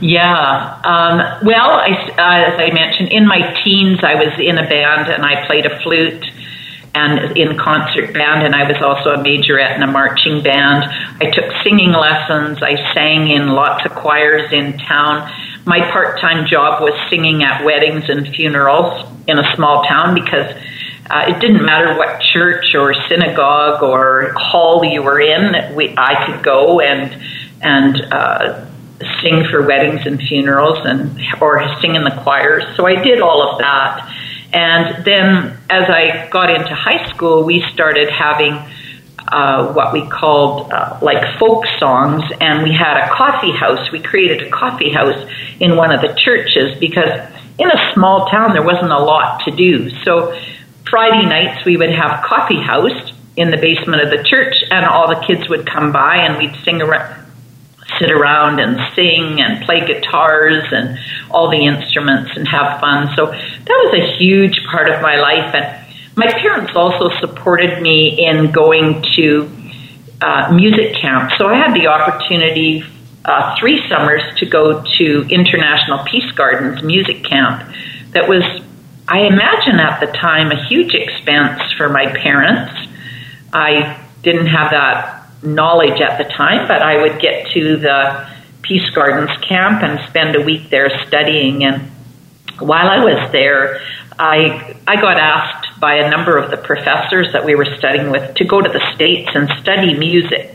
Yeah. 0.00 0.80
Um, 0.84 1.46
well, 1.46 1.70
I, 1.70 1.90
uh, 1.90 2.52
as 2.52 2.60
I 2.60 2.70
mentioned, 2.72 3.08
in 3.08 3.26
my 3.26 3.58
teens, 3.64 4.00
I 4.02 4.14
was 4.14 4.32
in 4.38 4.58
a 4.58 4.68
band 4.68 5.08
and 5.08 5.24
I 5.24 5.46
played 5.46 5.66
a 5.66 5.80
flute 5.80 6.24
and 6.94 7.36
in 7.36 7.58
concert 7.58 8.14
band, 8.14 8.42
and 8.42 8.54
I 8.54 8.66
was 8.66 8.80
also 8.80 9.12
a 9.12 9.18
majorette 9.18 9.76
in 9.76 9.82
a 9.82 9.86
marching 9.86 10.42
band. 10.42 10.84
I 11.20 11.30
took 11.30 11.44
singing 11.62 11.92
lessons. 11.92 12.62
I 12.62 12.76
sang 12.94 13.28
in 13.28 13.48
lots 13.48 13.84
of 13.84 13.92
choirs 13.92 14.50
in 14.50 14.78
town. 14.78 15.30
My 15.66 15.80
part 15.90 16.20
time 16.20 16.46
job 16.46 16.80
was 16.80 16.94
singing 17.10 17.42
at 17.42 17.64
weddings 17.64 18.08
and 18.08 18.26
funerals 18.34 19.06
in 19.26 19.38
a 19.38 19.54
small 19.56 19.84
town 19.84 20.14
because 20.14 20.56
uh, 21.10 21.24
it 21.28 21.38
didn't 21.40 21.64
matter 21.64 21.98
what 21.98 22.20
church 22.32 22.74
or 22.74 22.94
synagogue 23.08 23.82
or 23.82 24.32
hall 24.32 24.82
you 24.82 25.02
were 25.02 25.20
in. 25.20 25.74
We, 25.74 25.94
I 25.98 26.24
could 26.26 26.42
go 26.42 26.80
and 26.80 27.22
and 27.60 27.96
uh, 28.12 28.65
sing 29.20 29.44
for 29.50 29.66
weddings 29.66 30.06
and 30.06 30.20
funerals 30.20 30.78
and 30.84 31.18
or 31.40 31.62
sing 31.80 31.94
in 31.94 32.04
the 32.04 32.18
choirs. 32.22 32.64
So 32.76 32.86
I 32.86 33.02
did 33.02 33.20
all 33.20 33.50
of 33.50 33.58
that. 33.58 34.12
And 34.52 35.04
then 35.04 35.58
as 35.68 35.90
I 35.90 36.28
got 36.30 36.50
into 36.50 36.74
high 36.74 37.08
school, 37.10 37.44
we 37.44 37.62
started 37.72 38.08
having 38.08 38.58
uh, 39.28 39.72
what 39.72 39.92
we 39.92 40.06
called 40.08 40.72
uh, 40.72 40.98
like 41.02 41.38
folk 41.38 41.64
songs, 41.78 42.22
and 42.40 42.62
we 42.62 42.72
had 42.72 42.96
a 42.96 43.10
coffee 43.10 43.50
house. 43.50 43.90
We 43.90 44.00
created 44.00 44.46
a 44.46 44.50
coffee 44.50 44.92
house 44.92 45.28
in 45.58 45.76
one 45.76 45.92
of 45.92 46.00
the 46.00 46.14
churches 46.14 46.78
because 46.78 47.10
in 47.58 47.70
a 47.70 47.92
small 47.92 48.28
town 48.28 48.52
there 48.52 48.62
wasn't 48.62 48.92
a 48.92 48.98
lot 48.98 49.44
to 49.44 49.50
do. 49.50 49.90
So 50.04 50.38
Friday 50.88 51.26
nights 51.26 51.64
we 51.64 51.76
would 51.76 51.90
have 51.90 52.22
coffee 52.24 52.60
house 52.60 53.12
in 53.36 53.50
the 53.50 53.56
basement 53.56 54.02
of 54.02 54.10
the 54.10 54.22
church, 54.22 54.54
and 54.70 54.86
all 54.86 55.08
the 55.08 55.20
kids 55.26 55.48
would 55.48 55.66
come 55.66 55.92
by, 55.92 56.16
and 56.18 56.38
we'd 56.38 56.56
sing 56.64 56.80
around, 56.80 57.25
sit 57.98 58.10
around 58.10 58.60
and 58.60 58.78
sing 58.94 59.40
and 59.40 59.64
play 59.64 59.86
guitars 59.86 60.64
and 60.72 60.98
all 61.30 61.50
the 61.50 61.64
instruments 61.64 62.32
and 62.36 62.46
have 62.48 62.80
fun. 62.80 63.14
So 63.16 63.26
that 63.26 63.78
was 63.84 63.94
a 63.94 64.16
huge 64.18 64.64
part 64.70 64.88
of 64.88 65.00
my 65.02 65.16
life, 65.16 65.54
and 65.54 65.86
my 66.16 66.32
parents 66.32 66.72
also 66.74 67.10
supported 67.20 67.82
me 67.82 68.26
in 68.26 68.50
going 68.50 69.04
to 69.16 69.50
uh, 70.20 70.52
music 70.52 70.94
camp. 70.96 71.30
So 71.38 71.46
I 71.46 71.56
had 71.56 71.74
the 71.74 71.88
opportunity 71.88 72.82
uh, 73.24 73.56
three 73.58 73.86
summers 73.88 74.22
to 74.38 74.46
go 74.46 74.82
to 74.82 75.26
International 75.28 76.04
Peace 76.04 76.30
Gardens 76.32 76.82
music 76.82 77.24
camp. 77.24 77.70
That 78.12 78.28
was, 78.28 78.44
I 79.08 79.20
imagine 79.22 79.78
at 79.78 80.00
the 80.00 80.06
time, 80.06 80.52
a 80.52 80.64
huge 80.68 80.94
expense 80.94 81.60
for 81.76 81.88
my 81.88 82.06
parents. 82.06 82.72
I 83.52 84.02
didn't 84.22 84.46
have 84.46 84.70
that 84.70 85.15
knowledge 85.46 86.00
at 86.00 86.18
the 86.18 86.24
time, 86.24 86.68
but 86.68 86.82
I 86.82 87.00
would 87.00 87.20
get 87.20 87.50
to 87.52 87.76
the 87.76 88.28
Peace 88.62 88.88
Gardens 88.90 89.30
camp 89.42 89.82
and 89.82 90.00
spend 90.08 90.34
a 90.36 90.40
week 90.40 90.70
there 90.70 90.90
studying. 91.06 91.64
And 91.64 91.90
while 92.58 92.88
I 92.88 93.04
was 93.04 93.30
there, 93.32 93.80
I 94.18 94.76
I 94.86 94.96
got 95.00 95.18
asked 95.18 95.80
by 95.80 95.96
a 95.96 96.10
number 96.10 96.36
of 96.36 96.50
the 96.50 96.56
professors 96.56 97.32
that 97.32 97.44
we 97.44 97.54
were 97.54 97.66
studying 97.78 98.10
with 98.10 98.34
to 98.36 98.44
go 98.44 98.60
to 98.60 98.68
the 98.68 98.94
states 98.94 99.30
and 99.34 99.48
study 99.60 99.94
music. 99.94 100.54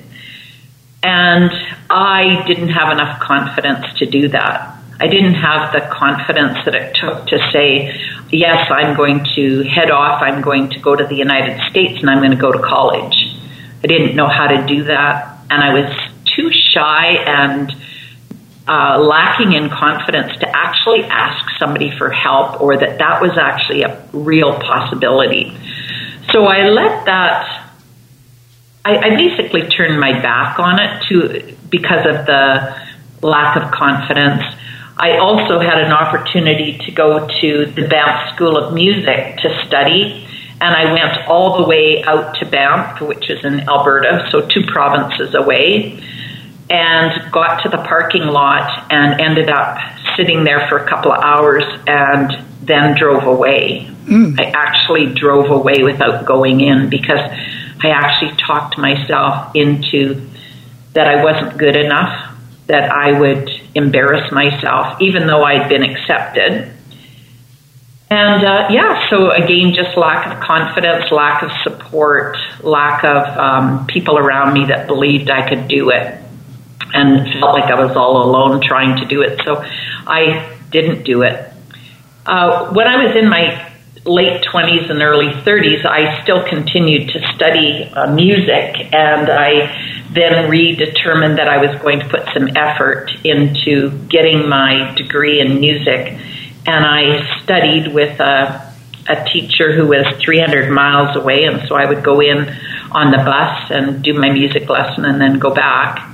And 1.03 1.51
I 1.89 2.43
didn't 2.47 2.69
have 2.69 2.91
enough 2.91 3.19
confidence 3.21 3.85
to 3.99 4.05
do 4.05 4.27
that. 4.29 4.77
I 4.99 5.07
didn't 5.07 5.33
have 5.33 5.73
the 5.73 5.81
confidence 5.91 6.59
that 6.65 6.75
it 6.75 6.95
took 6.95 7.25
to 7.27 7.39
say, 7.51 7.99
yes, 8.29 8.69
I'm 8.69 8.95
going 8.95 9.25
to 9.35 9.63
head 9.63 9.89
off, 9.89 10.21
I'm 10.21 10.43
going 10.43 10.69
to 10.69 10.79
go 10.79 10.95
to 10.95 11.03
the 11.03 11.15
United 11.15 11.59
States, 11.71 12.01
and 12.01 12.09
I'm 12.09 12.19
going 12.19 12.31
to 12.31 12.37
go 12.37 12.51
to 12.51 12.59
college. 12.59 13.30
I 13.83 13.87
didn't 13.87 14.15
know 14.15 14.27
how 14.27 14.47
to 14.47 14.65
do 14.67 14.85
that, 14.85 15.39
and 15.49 15.63
I 15.63 15.73
was 15.73 16.11
too 16.35 16.51
shy 16.51 17.17
and 17.25 17.71
uh, 18.67 18.99
lacking 18.99 19.53
in 19.53 19.69
confidence 19.69 20.37
to 20.39 20.47
actually 20.47 21.03
ask 21.05 21.45
somebody 21.59 21.91
for 21.97 22.09
help 22.09 22.61
or 22.61 22.77
that 22.77 22.99
that 22.99 23.21
was 23.21 23.37
actually 23.37 23.83
a 23.83 24.05
real 24.13 24.53
possibility. 24.53 25.57
So 26.31 26.45
I 26.45 26.69
let 26.69 27.05
that 27.05 27.61
I, 28.83 28.97
I 28.97 29.09
basically 29.15 29.67
turned 29.67 29.99
my 29.99 30.13
back 30.21 30.59
on 30.59 30.79
it 30.79 31.03
to 31.09 31.55
because 31.69 32.05
of 32.05 32.25
the 32.25 32.75
lack 33.21 33.55
of 33.57 33.71
confidence. 33.71 34.43
I 34.97 35.17
also 35.17 35.59
had 35.59 35.79
an 35.79 35.91
opportunity 35.91 36.77
to 36.85 36.91
go 36.91 37.27
to 37.27 37.65
the 37.65 37.87
Banff 37.87 38.35
School 38.35 38.57
of 38.57 38.73
Music 38.73 39.37
to 39.37 39.65
study, 39.67 40.27
and 40.61 40.75
I 40.75 40.93
went 40.93 41.27
all 41.27 41.57
the 41.57 41.67
way 41.67 42.03
out 42.03 42.35
to 42.35 42.45
Banff, 42.45 43.01
which 43.01 43.29
is 43.29 43.43
in 43.43 43.61
Alberta, 43.67 44.27
so 44.31 44.47
two 44.47 44.63
provinces 44.67 45.33
away, 45.33 45.99
and 46.69 47.31
got 47.31 47.63
to 47.63 47.69
the 47.69 47.79
parking 47.79 48.27
lot 48.27 48.91
and 48.91 49.19
ended 49.19 49.49
up 49.49 49.77
sitting 50.15 50.43
there 50.43 50.67
for 50.69 50.77
a 50.77 50.87
couple 50.87 51.11
of 51.11 51.19
hours 51.23 51.63
and 51.87 52.45
then 52.61 52.95
drove 52.95 53.23
away. 53.23 53.89
Mm. 54.05 54.39
I 54.39 54.51
actually 54.55 55.13
drove 55.13 55.49
away 55.49 55.83
without 55.83 56.25
going 56.25 56.61
in 56.61 56.89
because 56.89 57.19
I 57.19 57.89
actually 57.89 58.37
talked 58.37 58.77
myself 58.77 59.55
into 59.55 60.27
that 60.93 61.07
I 61.07 61.23
wasn't 61.23 61.57
good 61.57 61.75
enough, 61.75 62.37
that 62.67 62.91
I 62.91 63.19
would 63.19 63.49
embarrass 63.73 64.31
myself, 64.31 65.01
even 65.01 65.25
though 65.25 65.43
I'd 65.43 65.69
been 65.69 65.83
accepted. 65.83 66.71
And 68.11 68.43
uh, 68.43 68.67
yeah, 68.69 69.09
so 69.09 69.31
again, 69.31 69.73
just 69.73 69.95
lack 69.95 70.27
of 70.27 70.43
confidence, 70.43 71.09
lack 71.11 71.43
of 71.43 71.51
support, 71.63 72.35
lack 72.61 73.05
of 73.05 73.37
um, 73.37 73.87
people 73.87 74.17
around 74.17 74.53
me 74.53 74.65
that 74.65 74.85
believed 74.85 75.29
I 75.29 75.47
could 75.47 75.69
do 75.69 75.91
it, 75.91 76.19
and 76.93 77.39
felt 77.39 77.53
like 77.53 77.71
I 77.71 77.81
was 77.81 77.95
all 77.95 78.21
alone 78.21 78.59
trying 78.59 78.97
to 78.97 79.05
do 79.05 79.21
it. 79.21 79.39
So 79.45 79.63
I 79.63 80.57
didn't 80.71 81.03
do 81.03 81.21
it. 81.21 81.53
Uh, 82.25 82.73
when 82.73 82.85
I 82.85 83.05
was 83.05 83.15
in 83.15 83.29
my 83.29 83.71
late 84.03 84.43
20s 84.43 84.89
and 84.89 85.01
early 85.01 85.31
30s, 85.45 85.85
I 85.85 86.21
still 86.23 86.43
continued 86.49 87.11
to 87.11 87.33
study 87.33 87.85
uh, 87.93 88.13
music, 88.13 88.93
and 88.93 89.29
I 89.31 90.03
then 90.11 90.51
redetermined 90.51 91.37
that 91.37 91.47
I 91.47 91.65
was 91.65 91.81
going 91.81 91.99
to 91.99 92.09
put 92.09 92.27
some 92.33 92.49
effort 92.57 93.09
into 93.23 93.97
getting 94.09 94.49
my 94.49 94.93
degree 94.97 95.39
in 95.39 95.61
music. 95.61 96.17
And 96.65 96.85
I 96.85 97.41
studied 97.43 97.93
with 97.93 98.19
a, 98.19 98.73
a 99.09 99.23
teacher 99.31 99.73
who 99.73 99.87
was 99.87 100.05
300 100.23 100.71
miles 100.71 101.15
away, 101.15 101.45
and 101.45 101.67
so 101.67 101.75
I 101.75 101.85
would 101.85 102.03
go 102.03 102.21
in 102.21 102.47
on 102.91 103.11
the 103.11 103.17
bus 103.17 103.71
and 103.71 104.03
do 104.03 104.13
my 104.13 104.29
music 104.29 104.69
lesson 104.69 105.05
and 105.05 105.19
then 105.19 105.39
go 105.39 105.53
back. 105.53 106.07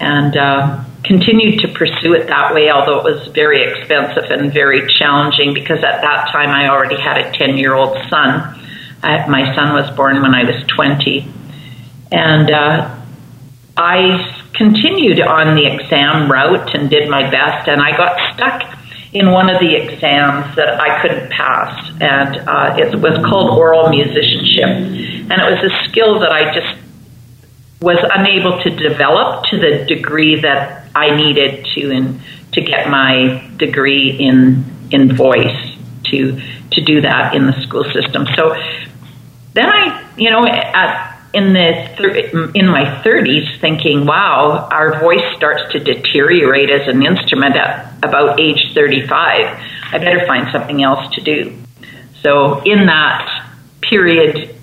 And 0.00 0.36
uh, 0.36 0.84
continued 1.04 1.60
to 1.60 1.68
pursue 1.68 2.14
it 2.14 2.26
that 2.26 2.54
way, 2.54 2.70
although 2.70 2.98
it 2.98 3.04
was 3.04 3.28
very 3.28 3.62
expensive 3.62 4.30
and 4.30 4.52
very 4.52 4.90
challenging 4.98 5.54
because 5.54 5.78
at 5.78 6.00
that 6.00 6.28
time 6.32 6.48
I 6.48 6.68
already 6.68 7.00
had 7.00 7.18
a 7.18 7.30
10 7.32 7.56
year 7.56 7.74
old 7.74 7.96
son. 8.08 8.60
I, 9.02 9.26
my 9.28 9.54
son 9.54 9.74
was 9.74 9.94
born 9.94 10.22
when 10.22 10.34
I 10.34 10.44
was 10.44 10.64
20. 10.74 11.28
And 12.10 12.50
uh, 12.50 12.98
I 13.76 14.44
continued 14.54 15.20
on 15.20 15.56
the 15.56 15.66
exam 15.66 16.30
route 16.30 16.74
and 16.74 16.88
did 16.88 17.10
my 17.10 17.30
best, 17.30 17.68
and 17.68 17.82
I 17.82 17.96
got 17.96 18.34
stuck 18.34 18.73
in 19.14 19.30
one 19.30 19.48
of 19.48 19.60
the 19.60 19.74
exams 19.76 20.56
that 20.56 20.80
I 20.80 21.00
couldn't 21.00 21.30
pass. 21.30 21.90
And 22.00 22.36
uh, 22.48 22.76
it 22.76 22.96
was 23.00 23.16
called 23.24 23.56
aural 23.56 23.88
musicianship. 23.88 24.66
And 24.66 25.32
it 25.32 25.62
was 25.62 25.72
a 25.72 25.88
skill 25.88 26.18
that 26.18 26.32
I 26.32 26.52
just 26.52 26.78
was 27.80 27.98
unable 28.14 28.60
to 28.62 28.70
develop 28.70 29.44
to 29.46 29.58
the 29.58 29.84
degree 29.86 30.40
that 30.40 30.88
I 30.94 31.14
needed 31.16 31.64
to 31.74 31.90
in, 31.90 32.20
to 32.52 32.60
get 32.60 32.88
my 32.88 33.50
degree 33.56 34.10
in 34.10 34.64
in 34.90 35.16
voice 35.16 35.76
to 36.04 36.40
to 36.70 36.80
do 36.82 37.00
that 37.00 37.34
in 37.34 37.46
the 37.46 37.60
school 37.62 37.84
system. 37.84 38.26
So 38.36 38.54
then 39.54 39.68
I, 39.68 40.12
you 40.16 40.30
know, 40.30 40.46
at 40.46 41.13
in 41.34 41.52
the 41.52 42.50
in 42.54 42.68
my 42.68 43.02
30s, 43.02 43.60
thinking, 43.60 44.06
"Wow, 44.06 44.68
our 44.70 45.00
voice 45.00 45.24
starts 45.36 45.72
to 45.72 45.80
deteriorate 45.80 46.70
as 46.70 46.86
an 46.88 47.04
instrument 47.04 47.56
at 47.56 47.92
about 48.02 48.40
age 48.40 48.72
35. 48.74 49.46
I 49.92 49.98
better 49.98 50.26
find 50.26 50.50
something 50.52 50.82
else 50.82 51.14
to 51.14 51.20
do." 51.20 51.52
So 52.22 52.62
in 52.64 52.86
that 52.86 53.28
period 53.82 54.54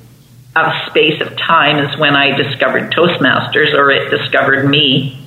of 0.55 0.73
space 0.87 1.21
of 1.21 1.37
time 1.37 1.77
is 1.77 1.97
when 1.97 2.15
I 2.15 2.35
discovered 2.35 2.91
Toastmasters, 2.91 3.73
or 3.73 3.91
it 3.91 4.09
discovered 4.09 4.67
me. 4.67 5.17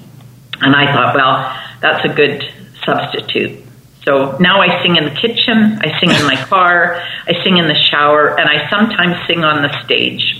And 0.61 0.75
I 0.75 0.93
thought, 0.93 1.15
well, 1.15 1.57
that's 1.81 2.05
a 2.05 2.09
good 2.09 2.45
substitute. 2.85 3.65
So 4.05 4.37
now 4.39 4.61
I 4.61 4.83
sing 4.83 4.97
in 4.97 5.05
the 5.05 5.19
kitchen, 5.19 5.79
I 5.81 5.99
sing 5.99 6.11
in 6.11 6.27
my 6.27 6.37
car, 6.37 7.03
I 7.27 7.43
sing 7.43 7.57
in 7.57 7.69
the 7.69 7.75
shower, 7.75 8.39
and 8.39 8.49
I 8.49 8.69
sometimes 8.69 9.17
sing 9.27 9.45
on 9.45 9.63
the 9.63 9.83
stage. 9.85 10.37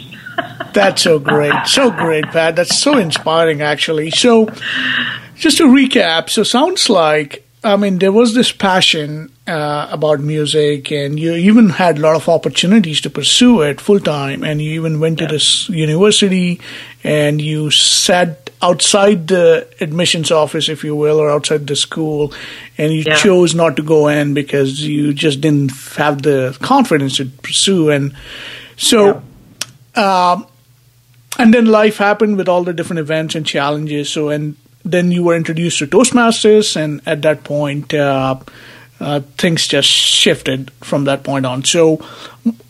That's 0.73 1.03
so 1.03 1.19
great. 1.19 1.67
So 1.67 1.91
great, 1.91 2.25
Pat. 2.27 2.57
That's 2.57 2.79
so 2.79 2.99
inspiring, 2.99 3.63
actually. 3.63 4.11
So, 4.11 4.49
just 5.37 5.59
to 5.59 5.65
recap, 5.65 6.31
so 6.31 6.43
sounds 6.43 6.91
like 6.91 7.45
I 7.65 7.77
mean, 7.77 7.99
there 7.99 8.13
was 8.13 8.35
this 8.35 8.53
passion 8.53 9.33
uh, 9.47 9.89
about 9.91 10.21
music, 10.21 10.93
and 10.93 11.19
you 11.19 11.33
even 11.33 11.71
had 11.71 11.97
a 11.97 12.01
lot 12.03 12.15
of 12.15 12.29
opportunities 12.29 13.01
to 13.01 13.11
pursue 13.11 13.63
it 13.63 13.81
full 13.81 14.01
time. 14.01 14.45
And 14.45 14.61
you 14.61 14.73
even 14.73 15.01
went 15.01 15.19
to 15.21 15.27
this 15.27 15.71
university, 15.71 16.61
and 17.03 17.41
you 17.41 17.71
sat 17.71 18.51
outside 18.61 19.29
the 19.29 19.67
admissions 19.81 20.31
office, 20.31 20.69
if 20.69 20.85
you 20.85 20.95
will, 20.95 21.19
or 21.19 21.31
outside 21.31 21.67
the 21.67 21.75
school, 21.75 22.35
and 22.77 22.93
you 22.93 23.05
yeah. 23.07 23.17
chose 23.17 23.55
not 23.55 23.77
to 23.77 23.83
go 23.83 24.09
in 24.09 24.35
because 24.35 24.83
you 24.83 25.15
just 25.15 25.41
didn't 25.41 25.73
have 25.97 26.21
the 26.21 26.57
confidence 26.61 27.17
to 27.17 27.25
pursue. 27.25 27.89
And 27.89 28.15
so, 28.77 29.07
yeah. 29.07 29.21
Um, 29.97 30.47
and 31.39 31.53
then 31.53 31.67
life 31.67 31.99
happened 31.99 32.37
with 32.37 32.49
all 32.49 32.65
the 32.65 32.73
different 32.73 33.01
events 33.01 33.35
and 33.35 33.47
challenges. 33.47 34.11
So, 34.11 34.29
and 34.29 34.57
then 34.85 35.11
you 35.11 35.25
were 35.25 35.35
introduced 35.35 35.79
to 35.79 35.87
Toastmasters, 35.87 36.77
and 36.77 37.01
at 37.07 37.23
that 37.23 37.45
point, 37.45 37.93
uh, 37.93 38.37
uh, 39.01 39.21
things 39.39 39.67
just 39.67 39.89
shifted 39.89 40.71
from 40.83 41.05
that 41.05 41.25
point 41.25 41.47
on. 41.47 41.65
So, 41.65 42.05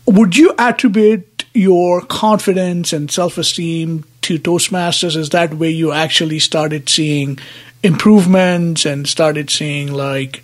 would 0.07 0.37
you 0.37 0.55
attribute 0.59 1.45
your 1.53 2.01
confidence 2.01 2.93
and 2.93 3.11
self 3.11 3.39
esteem 3.39 4.05
to 4.23 4.39
Toastmasters? 4.39 5.17
Is 5.17 5.31
that 5.31 5.55
where 5.55 5.71
you 5.71 5.93
actually 5.93 6.39
started 6.39 6.89
seeing 6.89 7.39
improvements 7.83 8.87
and 8.87 9.07
started 9.07 9.51
seeing 9.51 9.93
like 9.93 10.43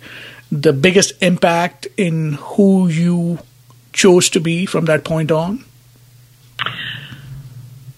the 0.51 0.73
biggest 0.73 1.13
impact 1.23 1.87
in 1.97 2.33
who 2.33 2.87
you 2.87 3.39
chose 3.93 4.29
to 4.29 4.39
be 4.39 4.65
from 4.65 4.85
that 4.85 5.03
point 5.03 5.31
on? 5.31 5.65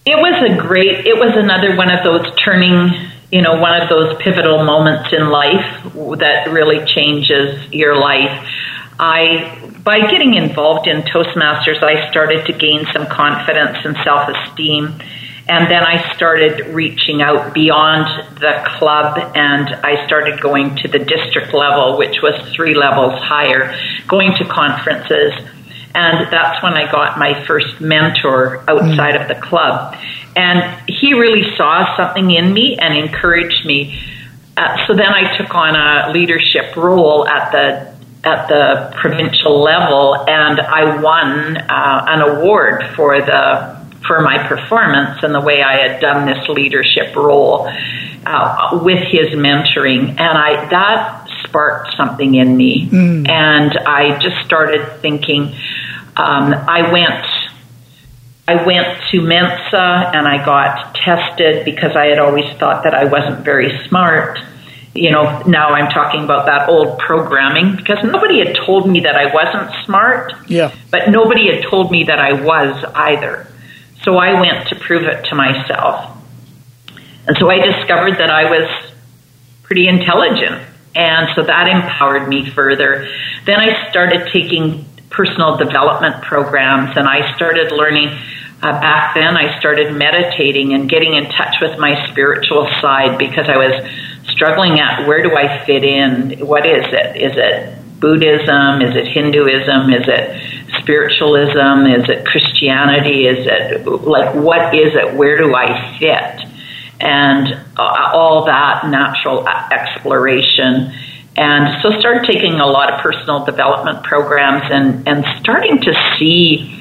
It 0.06 0.16
was 0.16 0.50
a 0.50 0.56
great, 0.56 1.06
it 1.06 1.16
was 1.16 1.34
another 1.36 1.76
one 1.76 1.90
of 1.90 2.04
those 2.04 2.34
turning 2.44 3.10
you 3.34 3.42
know, 3.42 3.58
one 3.58 3.82
of 3.82 3.88
those 3.88 4.16
pivotal 4.22 4.62
moments 4.64 5.12
in 5.12 5.28
life 5.28 5.82
that 6.20 6.50
really 6.52 6.86
changes 6.86 7.72
your 7.72 7.96
life. 7.98 8.30
I 8.96 9.72
by 9.82 10.08
getting 10.08 10.34
involved 10.34 10.86
in 10.86 11.02
Toastmasters, 11.02 11.82
I 11.82 12.08
started 12.12 12.46
to 12.46 12.52
gain 12.52 12.86
some 12.92 13.06
confidence 13.06 13.78
and 13.84 13.96
self 14.04 14.28
esteem. 14.28 14.94
And 15.46 15.70
then 15.70 15.82
I 15.82 16.14
started 16.14 16.68
reaching 16.68 17.20
out 17.20 17.52
beyond 17.52 18.06
the 18.38 18.64
club 18.78 19.18
and 19.34 19.68
I 19.84 20.06
started 20.06 20.40
going 20.40 20.76
to 20.76 20.88
the 20.88 21.00
district 21.00 21.52
level, 21.52 21.98
which 21.98 22.22
was 22.22 22.34
three 22.54 22.74
levels 22.74 23.12
higher, 23.20 23.76
going 24.06 24.32
to 24.38 24.44
conferences. 24.46 25.32
And 25.94 26.30
that's 26.32 26.62
when 26.62 26.74
I 26.74 26.90
got 26.90 27.18
my 27.18 27.44
first 27.46 27.80
mentor 27.80 28.64
outside 28.68 29.16
of 29.16 29.28
the 29.28 29.36
club. 29.36 29.96
And 30.36 30.84
he 30.88 31.14
really 31.14 31.56
saw 31.56 31.96
something 31.96 32.30
in 32.30 32.52
me 32.52 32.76
and 32.76 32.96
encouraged 32.96 33.64
me. 33.64 34.00
Uh, 34.56 34.86
so 34.86 34.94
then 34.94 35.08
I 35.08 35.36
took 35.36 35.54
on 35.54 35.76
a 35.76 36.12
leadership 36.12 36.76
role 36.76 37.26
at 37.26 37.52
the 37.52 37.94
at 38.24 38.48
the 38.48 38.96
provincial 39.00 39.60
level, 39.60 40.16
and 40.26 40.58
I 40.58 41.00
won 41.02 41.56
uh, 41.58 42.04
an 42.08 42.22
award 42.22 42.82
for 42.96 43.20
the 43.20 43.84
for 44.06 44.20
my 44.20 44.46
performance 44.48 45.22
and 45.22 45.34
the 45.34 45.40
way 45.40 45.62
I 45.62 45.88
had 45.88 46.00
done 46.00 46.26
this 46.26 46.46
leadership 46.48 47.14
role 47.16 47.66
uh, 48.26 48.80
with 48.82 49.02
his 49.08 49.28
mentoring, 49.28 50.08
and 50.08 50.38
I 50.38 50.68
that 50.70 51.28
sparked 51.44 51.96
something 51.96 52.34
in 52.34 52.56
me, 52.56 52.88
mm. 52.88 53.28
and 53.28 53.78
I 53.78 54.18
just 54.18 54.44
started 54.46 55.00
thinking. 55.00 55.54
Um, 56.16 56.54
I 56.54 56.90
went. 56.92 57.26
I 58.46 58.62
went 58.62 59.02
to 59.10 59.22
Mensa 59.22 60.10
and 60.14 60.28
I 60.28 60.44
got 60.44 60.94
tested 60.96 61.64
because 61.64 61.96
I 61.96 62.06
had 62.06 62.18
always 62.18 62.44
thought 62.58 62.84
that 62.84 62.94
I 62.94 63.06
wasn't 63.06 63.42
very 63.42 63.86
smart 63.88 64.38
you 64.94 65.10
know, 65.10 65.42
now 65.42 65.70
I'm 65.70 65.90
talking 65.90 66.22
about 66.22 66.46
that 66.46 66.68
old 66.68 66.98
programming 67.00 67.74
because 67.74 67.98
nobody 68.04 68.38
had 68.38 68.54
told 68.64 68.88
me 68.88 69.00
that 69.00 69.16
I 69.16 69.34
wasn't 69.34 69.84
smart. 69.84 70.32
Yeah. 70.46 70.72
But 70.90 71.08
nobody 71.08 71.52
had 71.52 71.68
told 71.68 71.90
me 71.90 72.04
that 72.04 72.20
I 72.20 72.32
was 72.32 72.84
either. 72.94 73.48
So 74.04 74.16
I 74.16 74.40
went 74.40 74.68
to 74.68 74.76
prove 74.76 75.02
it 75.04 75.24
to 75.26 75.34
myself. 75.34 76.16
And 77.26 77.36
so 77.38 77.50
I 77.50 77.58
discovered 77.58 78.18
that 78.18 78.30
I 78.30 78.48
was 78.48 78.92
pretty 79.64 79.88
intelligent. 79.88 80.62
And 80.94 81.28
so 81.34 81.42
that 81.42 81.66
empowered 81.66 82.28
me 82.28 82.48
further. 82.50 83.08
Then 83.46 83.58
I 83.58 83.90
started 83.90 84.28
taking 84.32 84.86
personal 85.14 85.56
development 85.56 86.22
programs 86.22 86.96
and 86.96 87.08
I 87.08 87.34
started 87.36 87.72
learning. 87.72 88.08
Uh, 88.62 88.80
back 88.80 89.14
then, 89.14 89.36
I 89.36 89.58
started 89.58 89.94
meditating 89.94 90.72
and 90.74 90.88
getting 90.88 91.14
in 91.14 91.24
touch 91.30 91.56
with 91.60 91.78
my 91.78 92.08
spiritual 92.10 92.66
side 92.80 93.18
because 93.18 93.48
I 93.48 93.56
was 93.56 93.74
struggling 94.30 94.80
at 94.80 95.06
where 95.06 95.22
do 95.22 95.36
I 95.36 95.64
fit 95.66 95.84
in? 95.84 96.38
What 96.46 96.66
is 96.66 96.86
it? 96.88 97.16
Is 97.16 97.32
it 97.36 98.00
Buddhism? 98.00 98.82
Is 98.82 98.96
it 98.96 99.06
Hinduism? 99.08 99.92
Is 99.92 100.08
it 100.08 100.80
spiritualism? 100.80 101.86
Is 101.86 102.08
it 102.08 102.26
Christianity? 102.26 103.26
Is 103.26 103.46
it 103.46 103.86
like 103.86 104.34
what 104.34 104.74
is 104.74 104.94
it? 104.94 105.14
Where 105.14 105.36
do 105.36 105.54
I 105.54 105.98
fit? 105.98 106.48
And 107.00 107.52
uh, 107.76 108.10
all 108.14 108.44
that 108.46 108.86
natural 108.86 109.46
exploration. 109.48 110.92
And 111.36 111.82
so 111.82 111.98
started 111.98 112.24
taking 112.26 112.60
a 112.60 112.66
lot 112.66 112.92
of 112.92 113.00
personal 113.00 113.44
development 113.44 114.04
programs 114.04 114.62
and, 114.70 115.08
and 115.08 115.24
starting 115.40 115.80
to 115.80 115.92
see 116.18 116.80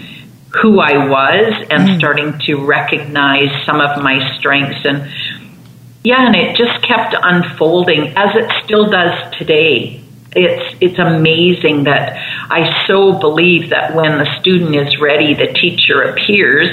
who 0.62 0.80
I 0.80 1.08
was 1.08 1.68
and 1.72 1.90
mm. 1.90 1.98
starting 1.98 2.38
to 2.46 2.64
recognize 2.64 3.50
some 3.66 3.82
of 3.82 4.04
my 4.04 4.38
strengths. 4.38 4.86
And 4.86 5.12
yeah, 6.04 6.28
and 6.28 6.36
it 6.36 6.56
just 6.56 6.84
kept 6.84 7.16
unfolding 7.20 8.14
as 8.16 8.36
it 8.36 8.52
still 8.64 8.90
does 8.90 9.36
today. 9.38 10.02
It's 10.36 10.76
it's 10.82 11.00
amazing 11.00 11.86
that 11.86 12.18
I 12.50 12.86
so 12.88 13.14
believe 13.14 13.70
that 13.70 13.96
when 13.96 14.18
the 14.18 14.40
student 14.40 14.76
is 14.76 15.00
ready, 15.00 15.34
the 15.34 15.54
teacher 15.54 16.02
appears 16.02 16.70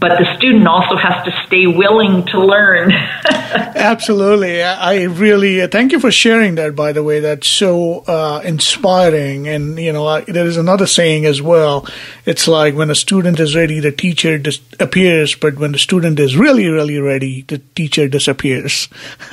but 0.00 0.18
the 0.18 0.36
student 0.36 0.66
also 0.66 0.96
has 0.96 1.24
to 1.24 1.32
stay 1.46 1.66
willing 1.66 2.24
to 2.26 2.40
learn. 2.40 2.92
Absolutely. 3.24 4.62
I 4.62 5.04
really 5.04 5.62
uh, 5.62 5.68
thank 5.68 5.92
you 5.92 6.00
for 6.00 6.10
sharing 6.10 6.54
that, 6.56 6.76
by 6.76 6.92
the 6.92 7.02
way. 7.02 7.20
That's 7.20 7.48
so 7.48 8.04
uh, 8.06 8.40
inspiring. 8.44 9.48
And, 9.48 9.78
you 9.78 9.92
know, 9.92 10.06
I, 10.06 10.20
there 10.20 10.46
is 10.46 10.56
another 10.56 10.86
saying 10.86 11.24
as 11.26 11.42
well. 11.42 11.86
It's 12.26 12.46
like 12.46 12.74
when 12.74 12.90
a 12.90 12.94
student 12.94 13.40
is 13.40 13.56
ready, 13.56 13.80
the 13.80 13.92
teacher 13.92 14.38
dis- 14.38 14.60
appears, 14.78 15.34
but 15.34 15.56
when 15.56 15.72
the 15.72 15.78
student 15.78 16.20
is 16.20 16.36
really, 16.36 16.68
really 16.68 17.00
ready, 17.00 17.42
the 17.42 17.58
teacher 17.58 18.08
disappears. 18.08 18.88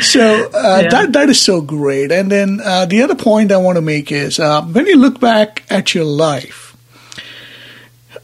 so 0.00 0.50
uh, 0.54 0.80
yeah. 0.82 0.88
that, 0.88 1.08
that 1.12 1.26
is 1.28 1.40
so 1.40 1.60
great. 1.60 2.12
And 2.12 2.30
then 2.30 2.60
uh, 2.62 2.86
the 2.86 3.02
other 3.02 3.14
point 3.14 3.52
I 3.52 3.58
want 3.58 3.76
to 3.76 3.82
make 3.82 4.10
is 4.10 4.38
uh, 4.38 4.62
when 4.62 4.86
you 4.86 4.96
look 4.96 5.20
back 5.20 5.64
at 5.70 5.94
your 5.94 6.04
life, 6.04 6.45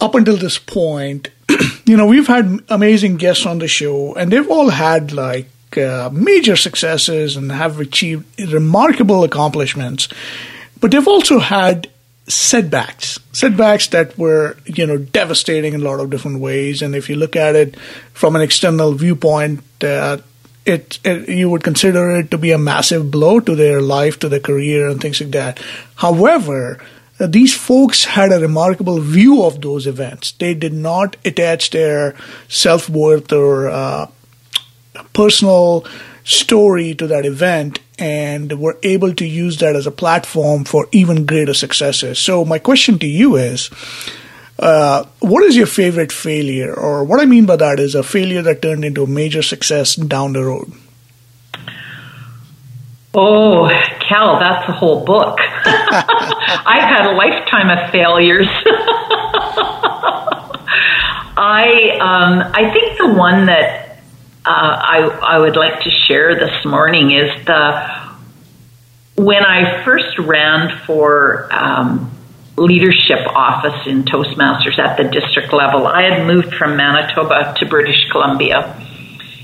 up 0.02 0.16
until 0.16 0.36
this 0.36 0.58
point, 0.58 1.28
you 1.86 1.96
know, 1.96 2.06
we've 2.06 2.26
had 2.26 2.60
amazing 2.68 3.16
guests 3.16 3.46
on 3.46 3.60
the 3.60 3.68
show, 3.68 4.14
and 4.14 4.32
they've 4.32 4.50
all 4.50 4.68
had 4.68 5.12
like 5.12 5.48
uh, 5.78 6.10
major 6.12 6.56
successes 6.56 7.36
and 7.36 7.50
have 7.52 7.78
achieved 7.78 8.24
remarkable 8.52 9.22
accomplishments. 9.22 10.08
But 10.80 10.90
they've 10.90 11.06
also 11.06 11.38
had 11.38 11.88
setbacks, 12.26 13.20
setbacks 13.32 13.86
that 13.88 14.18
were, 14.18 14.56
you 14.66 14.86
know, 14.86 14.98
devastating 14.98 15.72
in 15.74 15.82
a 15.82 15.84
lot 15.84 16.00
of 16.00 16.10
different 16.10 16.40
ways. 16.40 16.82
And 16.82 16.96
if 16.96 17.08
you 17.08 17.14
look 17.14 17.36
at 17.36 17.54
it 17.54 17.78
from 18.12 18.34
an 18.34 18.42
external 18.42 18.92
viewpoint, 18.92 19.62
uh, 19.84 20.18
it, 20.66 20.98
it, 21.04 21.28
you 21.28 21.48
would 21.50 21.62
consider 21.62 22.10
it 22.18 22.30
to 22.32 22.38
be 22.38 22.50
a 22.50 22.58
massive 22.58 23.10
blow 23.10 23.38
to 23.38 23.54
their 23.54 23.80
life, 23.80 24.18
to 24.20 24.28
their 24.28 24.40
career, 24.40 24.88
and 24.88 25.00
things 25.00 25.20
like 25.20 25.30
that. 25.30 25.60
However, 25.94 26.80
uh, 27.22 27.26
these 27.28 27.56
folks 27.56 28.04
had 28.04 28.32
a 28.32 28.40
remarkable 28.40 29.00
view 29.00 29.44
of 29.44 29.61
those 29.61 29.87
events. 29.87 30.32
They 30.32 30.54
did 30.54 30.72
not 30.72 31.16
attach 31.24 31.70
their 31.70 32.16
self 32.48 32.88
worth 32.88 33.32
or 33.32 33.68
uh, 33.68 34.08
personal 35.12 35.87
story 36.24 36.94
to 36.94 37.06
that 37.06 37.24
event 37.24 37.78
and 37.98 38.58
were 38.58 38.78
able 38.82 39.14
to 39.14 39.24
use 39.24 39.58
that 39.58 39.76
as 39.76 39.87
a 39.87 39.92
platform 39.92 40.64
for 40.64 40.88
even 40.90 41.24
greater 41.26 41.54
successes. 41.54 42.18
So, 42.18 42.44
my 42.44 42.58
question 42.58 42.98
to 42.98 43.06
you 43.06 43.37
is 43.37 43.70
uh, 44.58 45.04
what 45.20 45.44
is 45.44 45.56
your 45.56 45.66
favorite 45.66 46.11
failure? 46.11 46.74
Or 46.74 47.04
what 47.04 47.20
I 47.20 47.24
mean 47.24 47.46
by 47.46 47.56
that 47.56 47.78
is 47.78 47.94
a 47.94 48.02
failure 48.02 48.42
that 48.42 48.62
turned 48.62 48.85
into 48.85 49.04
a 49.04 49.06
major 49.06 49.42
success 49.42 49.94
down 49.94 50.32
the 50.32 50.44
road. 50.44 50.72
Oh, 53.14 53.68
Cal, 54.09 54.38
that's 54.40 54.68
a 54.68 54.72
whole 54.72 55.05
book. 55.05 55.38
I've 55.64 56.88
had 56.88 57.07
a 57.07 57.14
lifetime 57.14 57.68
of 57.70 57.90
failures. 57.90 58.48
I 61.35 61.98
um, 62.01 62.53
I 62.55 62.70
think 62.72 62.98
the 62.98 63.14
one 63.14 63.46
that 63.46 63.98
uh, 64.44 64.48
I 64.48 64.98
I 65.22 65.38
would 65.38 65.57
like 65.57 65.83
to 65.83 65.90
share 65.90 66.35
this 66.35 66.64
morning 66.64 67.11
is 67.11 67.31
the 67.46 68.03
when 69.16 69.44
I 69.44 69.85
first 69.85 70.18
ran 70.18 70.85
for 70.87 71.48
um, 71.53 72.11
leadership 72.57 73.27
office 73.27 73.87
in 73.87 74.05
Toastmasters 74.05 74.79
at 74.79 74.96
the 74.96 75.05
district 75.05 75.53
level. 75.53 75.87
I 75.87 76.03
had 76.03 76.27
moved 76.27 76.55
from 76.55 76.77
Manitoba 76.77 77.55
to 77.59 77.66
British 77.66 78.09
Columbia, 78.11 78.75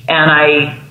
and 0.09 0.31
I 0.31 0.83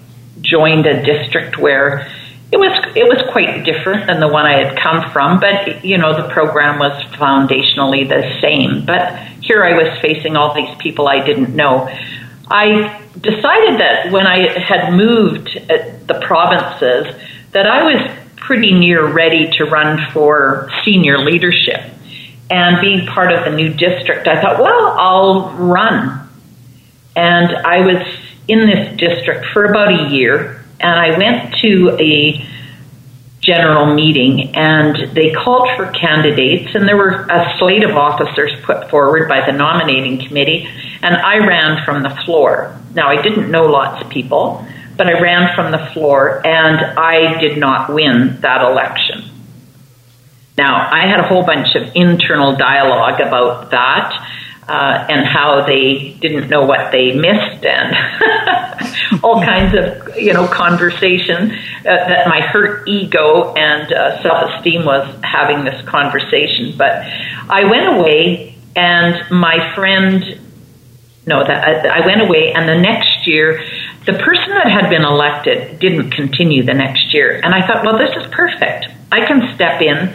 joined 0.42 0.86
a 0.86 1.04
district 1.04 1.58
where 1.58 2.12
it 2.52 2.58
was 2.58 2.72
it 2.96 3.04
was 3.04 3.22
quite 3.32 3.66
different 3.66 4.08
than 4.08 4.20
the 4.22 4.28
one 4.28 4.46
I 4.46 4.64
had 4.64 4.80
come 4.80 5.12
from, 5.12 5.40
but 5.40 5.84
you 5.84 5.98
know 5.98 6.16
the 6.16 6.30
program 6.30 6.80
was 6.80 6.94
foundationally 7.14 8.08
the 8.08 8.40
same. 8.40 8.86
But 8.86 9.18
here 9.42 9.64
I 9.64 9.74
was 9.74 10.00
facing 10.00 10.38
all 10.38 10.54
these 10.54 10.74
people 10.78 11.08
I 11.08 11.26
didn't 11.26 11.56
know. 11.56 11.90
I 12.50 13.04
decided 13.20 13.80
that 13.82 14.12
when 14.12 14.26
I 14.26 14.60
had 14.60 14.94
moved 14.94 15.58
uh, 15.58 15.78
the 16.06 16.22
provinces, 16.26 17.14
that 17.52 17.68
I 17.68 17.84
was 17.84 18.12
pretty 18.38 18.74
near 18.74 19.06
ready 19.06 19.52
to 19.58 19.66
run 19.66 20.00
for 20.14 20.70
senior 20.86 21.18
leadership. 21.18 21.82
And 22.50 22.80
being 22.80 23.06
part 23.08 23.34
of 23.34 23.44
the 23.44 23.52
new 23.52 23.74
district, 23.74 24.26
I 24.26 24.42
thought, 24.42 24.62
well, 24.62 24.96
I'll 24.98 25.52
run. 25.52 26.30
And 27.14 27.58
I 27.58 27.86
was 27.86 28.08
in 28.48 28.68
this 28.68 28.98
district 28.98 29.48
for 29.48 29.66
about 29.66 29.92
a 29.92 30.10
year 30.10 30.64
and 30.80 31.00
I 31.00 31.18
went 31.18 31.56
to 31.62 31.98
a 32.00 32.46
general 33.42 33.94
meeting 33.94 34.56
and 34.56 35.16
they 35.16 35.32
called 35.32 35.70
for 35.78 35.90
candidates 35.92 36.76
and 36.76 36.88
there 36.88 36.98
were 36.98 37.26
a 37.30 37.56
slate 37.58 37.84
of 37.84 37.96
officers 37.96 38.52
put 38.64 38.90
forward 38.90 39.30
by 39.30 39.46
the 39.46 39.54
nominating 39.54 40.26
committee 40.28 40.68
and 41.02 41.16
I 41.16 41.38
ran 41.38 41.86
from 41.86 42.04
the 42.04 42.10
floor. 42.26 42.78
Now 42.94 43.08
I 43.08 43.22
didn't 43.22 43.50
know 43.50 43.66
lots 43.66 44.04
of 44.04 44.10
people, 44.10 44.66
but 44.98 45.08
I 45.08 45.20
ran 45.22 45.56
from 45.56 45.72
the 45.72 45.90
floor 45.94 46.46
and 46.46 46.78
I 47.00 47.40
did 47.40 47.58
not 47.58 47.94
win 47.94 48.42
that 48.42 48.62
election. 48.62 49.24
Now 50.58 50.90
I 50.92 51.08
had 51.08 51.20
a 51.20 51.28
whole 51.28 51.46
bunch 51.46 51.76
of 51.76 51.96
internal 51.96 52.56
dialogue 52.56 53.22
about 53.22 53.72
that 53.72 54.12
uh, 54.68 55.06
and 55.10 55.26
how 55.26 55.66
they 55.66 56.16
didn't 56.20 56.50
know 56.50 56.66
what 56.66 56.92
they 56.92 57.14
missed 57.14 57.66
and 57.66 59.24
all 59.24 59.42
kinds 59.42 59.74
of 59.74 60.18
you 60.18 60.34
know 60.34 60.48
conversation 60.48 61.52
uh, 61.52 61.84
that 61.84 62.28
my 62.28 62.42
hurt 62.42 62.88
ego 62.88 63.54
and 63.54 63.94
uh, 63.94 64.22
self-esteem 64.22 64.84
was 64.84 65.08
having 65.24 65.64
this 65.64 65.82
conversation. 65.88 66.74
But 66.78 67.04
i 67.50 67.64
went 67.64 67.98
away 67.98 68.56
and 68.76 69.32
my 69.32 69.74
friend 69.74 70.40
no 71.26 71.46
that 71.46 71.64
I, 71.64 72.02
I 72.02 72.06
went 72.06 72.22
away 72.22 72.52
and 72.54 72.68
the 72.68 72.78
next 72.78 73.26
year 73.26 73.64
the 74.06 74.14
person 74.14 74.50
that 74.50 74.70
had 74.70 74.90
been 74.90 75.04
elected 75.04 75.80
didn't 75.80 76.12
continue 76.12 76.64
the 76.64 76.74
next 76.74 77.14
year. 77.14 77.40
And 77.42 77.54
i 77.54 77.66
thought 77.66 77.86
well 77.86 77.98
this 77.98 78.16
is 78.18 78.30
perfect. 78.34 78.88
I 79.14 79.26
can 79.26 79.56
step 79.56 79.82
in 79.82 80.14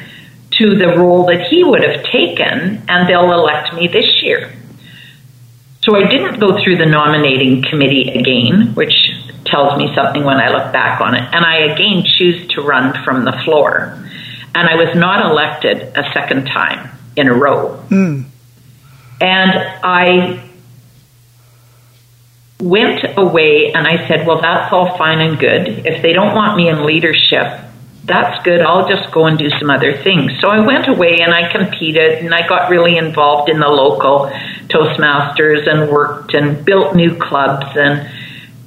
to 0.59 0.77
the 0.77 0.89
role 0.97 1.27
that 1.27 1.47
he 1.49 1.65
would 1.65 1.83
have 1.83 2.05
taken 2.05 2.83
and 2.89 3.09
they'll 3.09 3.33
elect 3.33 3.75
me 3.75 3.89
this 3.89 4.23
year 4.23 4.53
so 5.85 5.97
I 5.97 6.07
didn't 6.07 6.39
go 6.39 6.63
through 6.63 6.77
the 6.77 6.87
nominating 6.87 7.63
committee 7.63 8.09
again, 8.11 8.75
which 8.75 8.95
tells 9.45 9.77
me 9.77 9.93
something 9.97 10.23
when 10.23 10.37
I 10.37 10.49
look 10.49 10.73
back 10.73 11.01
on 11.01 11.17
it. 11.17 11.23
And 11.33 11.45
I 11.45 11.73
again 11.73 12.05
choose 12.05 12.47
to 12.51 12.63
run 12.63 13.03
from 13.05 13.25
the 13.25 13.33
floor. 13.45 13.99
And 14.55 14.69
I 14.69 14.77
was 14.77 14.95
not 14.95 15.29
elected 15.29 15.83
a 15.97 16.05
second 16.13 16.47
time 16.47 16.89
in 17.17 17.27
a 17.27 17.35
row. 17.35 17.85
Mm. 17.89 18.27
And 19.21 19.53
I 19.83 20.49
went 22.61 23.05
away 23.19 23.73
and 23.75 23.85
I 23.85 24.07
said, 24.07 24.25
well, 24.25 24.41
that's 24.41 24.73
all 24.73 24.97
fine 24.97 25.21
and 25.21 25.37
good. 25.37 25.85
If 25.85 26.01
they 26.03 26.13
don't 26.13 26.35
want 26.35 26.57
me 26.57 26.69
in 26.69 26.87
leadership, 26.87 27.61
that's 28.05 28.43
good. 28.45 28.61
I'll 28.61 28.89
just 28.89 29.13
go 29.13 29.27
and 29.27 29.39
do 29.39 29.49
some 29.61 29.71
other 29.71 30.03
things. 30.03 30.33
So 30.41 30.49
I 30.49 30.61
went 30.61 30.89
away 30.89 31.19
and 31.21 31.33
I 31.33 31.53
competed 31.53 32.25
and 32.25 32.35
I 32.35 32.47
got 32.49 32.69
really 32.69 32.97
involved 32.97 33.49
in 33.49 33.61
the 33.61 33.69
local 33.69 34.31
Toastmasters 34.69 35.69
and 35.69 35.91
worked 35.91 36.35
and 36.35 36.65
built 36.65 36.97
new 36.97 37.17
clubs 37.17 37.67
and 37.77 38.11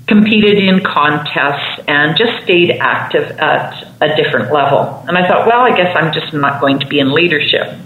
competed 0.07 0.57
in 0.57 0.81
contests 0.83 1.83
and 1.87 2.17
just 2.17 2.43
stayed 2.43 2.77
active 2.79 3.29
at 3.37 3.83
a 4.01 4.15
different 4.15 4.53
level. 4.53 5.03
And 5.07 5.17
I 5.17 5.27
thought, 5.27 5.47
well, 5.47 5.61
I 5.61 5.75
guess 5.75 5.95
I'm 5.97 6.13
just 6.13 6.33
not 6.33 6.61
going 6.61 6.79
to 6.79 6.87
be 6.87 6.99
in 6.99 7.13
leadership. 7.13 7.79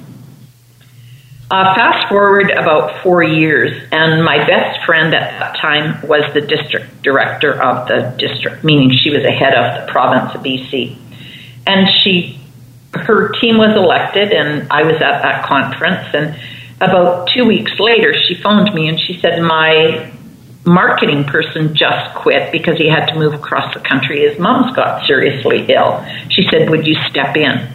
Uh, 1.52 1.74
fast 1.74 2.08
forward 2.10 2.52
about 2.52 3.02
four 3.02 3.24
years, 3.24 3.72
and 3.92 4.24
my 4.24 4.38
best 4.46 4.86
friend 4.86 5.16
at 5.16 5.40
that 5.40 5.58
time 5.60 6.08
was 6.08 6.22
the 6.36 6.42
district 6.42 7.02
director 7.02 7.60
of 7.60 7.88
the 7.88 8.14
district, 8.20 8.64
meaning 8.64 8.96
she 8.96 9.10
was 9.10 9.24
the 9.24 9.32
head 9.32 9.56
of 9.56 9.88
the 9.88 9.92
province 9.92 10.36
of 10.36 10.44
BC 10.44 10.96
and 11.66 11.88
she 12.04 12.40
her 12.94 13.30
team 13.40 13.58
was 13.58 13.76
elected 13.76 14.32
and 14.32 14.68
I 14.72 14.84
was 14.84 14.96
at 14.96 15.22
that 15.22 15.46
conference. 15.46 16.08
And 16.14 16.36
about 16.82 17.30
2 17.30 17.46
weeks 17.46 17.80
later 17.80 18.14
she 18.14 18.36
phoned 18.36 18.74
me 18.74 18.88
and 18.88 19.00
she 19.00 19.20
said 19.20 19.42
my 19.42 20.12
marketing 20.66 21.24
person 21.24 21.76
just 21.76 22.16
quit 22.16 22.52
because 22.52 22.78
he 22.78 22.88
had 22.90 23.06
to 23.08 23.16
move 23.16 23.34
across 23.34 23.74
the 23.74 23.80
country. 23.80 24.28
His 24.28 24.40
mom's 24.40 24.76
got 24.76 25.06
seriously 25.06 25.66
ill. 25.70 26.04
She 26.30 26.48
said 26.50 26.70
would 26.70 26.88
you 26.88 26.96
step 27.10 27.36
in? 27.36 27.70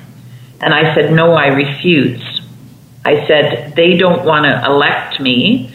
And 0.61 0.75
I 0.75 0.95
said 0.95 1.13
no 1.13 1.33
I 1.33 1.49
refuse. 1.49 2.41
I 3.05 3.27
said 3.27 3.75
they 3.77 3.97
don't 3.97 4.25
want 4.25 4.47
to 4.47 4.65
elect 4.67 5.21
me 5.21 5.71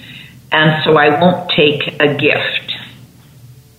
and 0.52 0.84
so 0.84 0.98
I 0.98 1.20
won't 1.20 1.50
take 1.52 2.00
a 2.00 2.14
gift. 2.16 2.74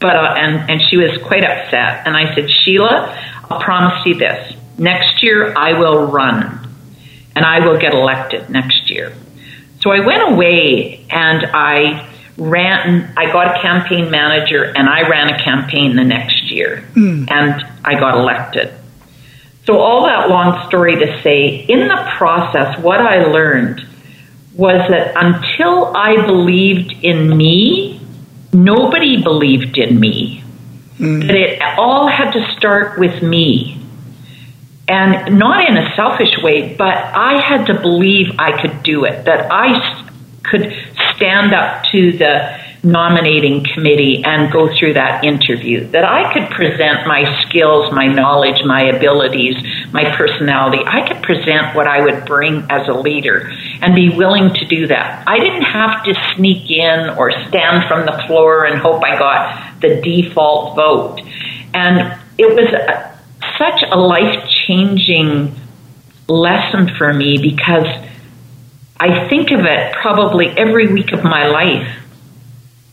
But 0.01 0.17
uh, 0.17 0.35
and 0.39 0.71
and 0.71 0.81
she 0.89 0.97
was 0.97 1.11
quite 1.25 1.45
upset. 1.45 2.07
And 2.07 2.17
I 2.17 2.35
said 2.35 2.49
Sheila 2.51 3.30
I'll 3.51 3.61
promise 3.61 4.07
you 4.07 4.15
this 4.15 4.55
next 4.79 5.23
year 5.23 5.53
I 5.57 5.79
will 5.79 6.07
run 6.07 6.69
and 7.37 7.45
I 7.45 7.67
will 7.67 7.79
get 7.79 7.95
elected 7.95 8.49
next 8.51 8.91
year. 8.91 9.13
So 9.81 9.91
I 9.91 10.01
went 10.05 10.33
away 10.33 11.07
and 11.11 11.47
I 11.47 12.09
ran, 12.37 13.13
I 13.17 13.31
got 13.33 13.57
a 13.57 13.63
campaign 13.63 14.11
manager 14.11 14.65
and 14.65 14.89
I 14.89 15.09
ran 15.09 15.29
a 15.29 15.43
campaign 15.43 15.97
the 15.97 16.05
next 16.05 16.51
year 16.51 16.85
mm. 16.95 17.31
and 17.31 17.67
I 17.85 17.99
got 17.99 18.17
elected. 18.17 18.75
So, 19.67 19.79
all 19.79 20.07
that 20.07 20.31
long 20.31 20.67
story 20.69 20.97
to 20.97 21.23
say, 21.23 21.67
in 21.69 21.87
the 21.87 22.11
process, 22.17 22.79
what 22.81 23.01
I 23.01 23.27
learned 23.27 23.87
was 24.55 24.81
that 24.91 25.13
until 25.17 25.95
I 25.95 26.27
believed 26.27 26.93
in 27.05 27.37
me, 27.37 28.01
nobody 28.53 29.23
believed 29.23 29.77
in 29.77 30.01
me. 30.01 30.43
Mm. 31.01 31.27
That 31.27 31.35
it 31.35 31.63
all 31.79 32.07
had 32.07 32.33
to 32.33 32.55
start 32.57 32.99
with 32.99 33.23
me. 33.23 33.79
And 34.87 35.39
not 35.39 35.69
in 35.69 35.77
a 35.77 35.95
selfish 35.97 36.37
way, 36.43 36.75
but 36.77 36.95
I 36.95 37.41
had 37.41 37.67
to 37.67 37.81
believe 37.81 38.35
I 38.39 38.61
could 38.61 38.83
do 38.83 39.05
it, 39.05 39.25
that 39.25 39.49
I 39.51 40.05
could 40.43 40.75
stand 41.15 41.55
up 41.55 41.85
to 41.93 42.13
the 42.13 42.61
nominating 42.83 43.65
committee 43.75 44.23
and 44.25 44.51
go 44.51 44.69
through 44.79 44.95
that 44.95 45.25
interview, 45.25 45.87
that 45.89 46.05
I 46.05 46.33
could 46.33 46.49
present 46.51 47.07
my 47.07 47.43
skills, 47.43 47.93
my 47.93 48.07
knowledge, 48.07 48.63
my 48.65 48.85
abilities, 48.85 49.57
my 49.93 50.05
personality. 50.17 50.83
I 50.87 51.07
could 51.07 51.23
present 51.23 51.75
what 51.75 51.87
I 51.87 52.03
would 52.03 52.25
bring 52.25 52.67
as 52.71 52.89
a 52.89 52.93
leader 52.93 53.53
and 53.83 53.95
be 53.95 54.09
willing 54.09 54.55
to 54.55 54.65
do 54.65 54.87
that. 54.87 55.25
I 55.27 55.39
didn't 55.39 55.63
have 55.63 56.05
to 56.05 56.15
sneak 56.35 56.71
in 56.71 57.11
or 57.11 57.33
stand 57.49 57.87
from 57.89 58.07
the 58.07 58.23
floor 58.27 58.65
and 58.65 58.81
hope 58.81 59.03
I 59.05 59.19
got 59.19 59.81
the 59.81 60.01
default 60.01 60.77
vote. 60.77 61.21
And 61.75 62.19
it 62.39 62.55
was 62.55 62.73
a, 62.73 63.19
such 63.59 63.83
a 63.91 63.97
life 63.97 64.49
changing 64.67 65.55
lesson 66.29 66.95
for 66.97 67.13
me 67.13 67.39
because 67.39 67.87
I 68.99 69.29
think 69.29 69.51
of 69.51 69.61
it 69.65 69.95
probably 69.95 70.49
every 70.49 70.93
week 70.93 71.13
of 71.13 71.25
my 71.25 71.47
life 71.47 71.97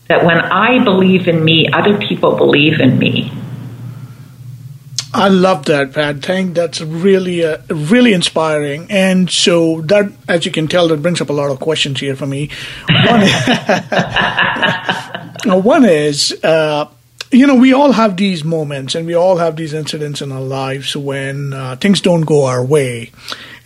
that 0.08 0.24
when 0.24 0.38
I 0.38 0.82
believe 0.82 1.28
in 1.28 1.44
me, 1.44 1.68
other 1.72 1.98
people 1.98 2.36
believe 2.36 2.80
in 2.80 2.98
me. 2.98 3.32
I 5.12 5.28
love 5.28 5.64
that, 5.66 5.94
Pat. 5.94 6.22
Thank 6.22 6.54
that's 6.54 6.80
really, 6.80 7.44
uh, 7.44 7.58
really 7.68 8.12
inspiring. 8.12 8.86
And 8.90 9.30
so 9.30 9.80
that, 9.82 10.12
as 10.28 10.44
you 10.44 10.52
can 10.52 10.68
tell, 10.68 10.88
that 10.88 11.02
brings 11.02 11.20
up 11.20 11.30
a 11.30 11.32
lot 11.32 11.50
of 11.50 11.60
questions 11.60 12.00
here 12.00 12.14
for 12.14 12.26
me. 12.26 12.50
One, 12.88 13.22
one 15.64 15.84
is, 15.86 16.32
uh, 16.44 16.88
you 17.30 17.46
know, 17.46 17.54
we 17.54 17.72
all 17.72 17.92
have 17.92 18.16
these 18.16 18.44
moments 18.44 18.94
and 18.94 19.06
we 19.06 19.14
all 19.14 19.38
have 19.38 19.56
these 19.56 19.72
incidents 19.72 20.20
in 20.20 20.30
our 20.30 20.42
lives 20.42 20.96
when 20.96 21.54
uh, 21.54 21.76
things 21.76 22.00
don't 22.00 22.22
go 22.22 22.44
our 22.44 22.64
way. 22.64 23.10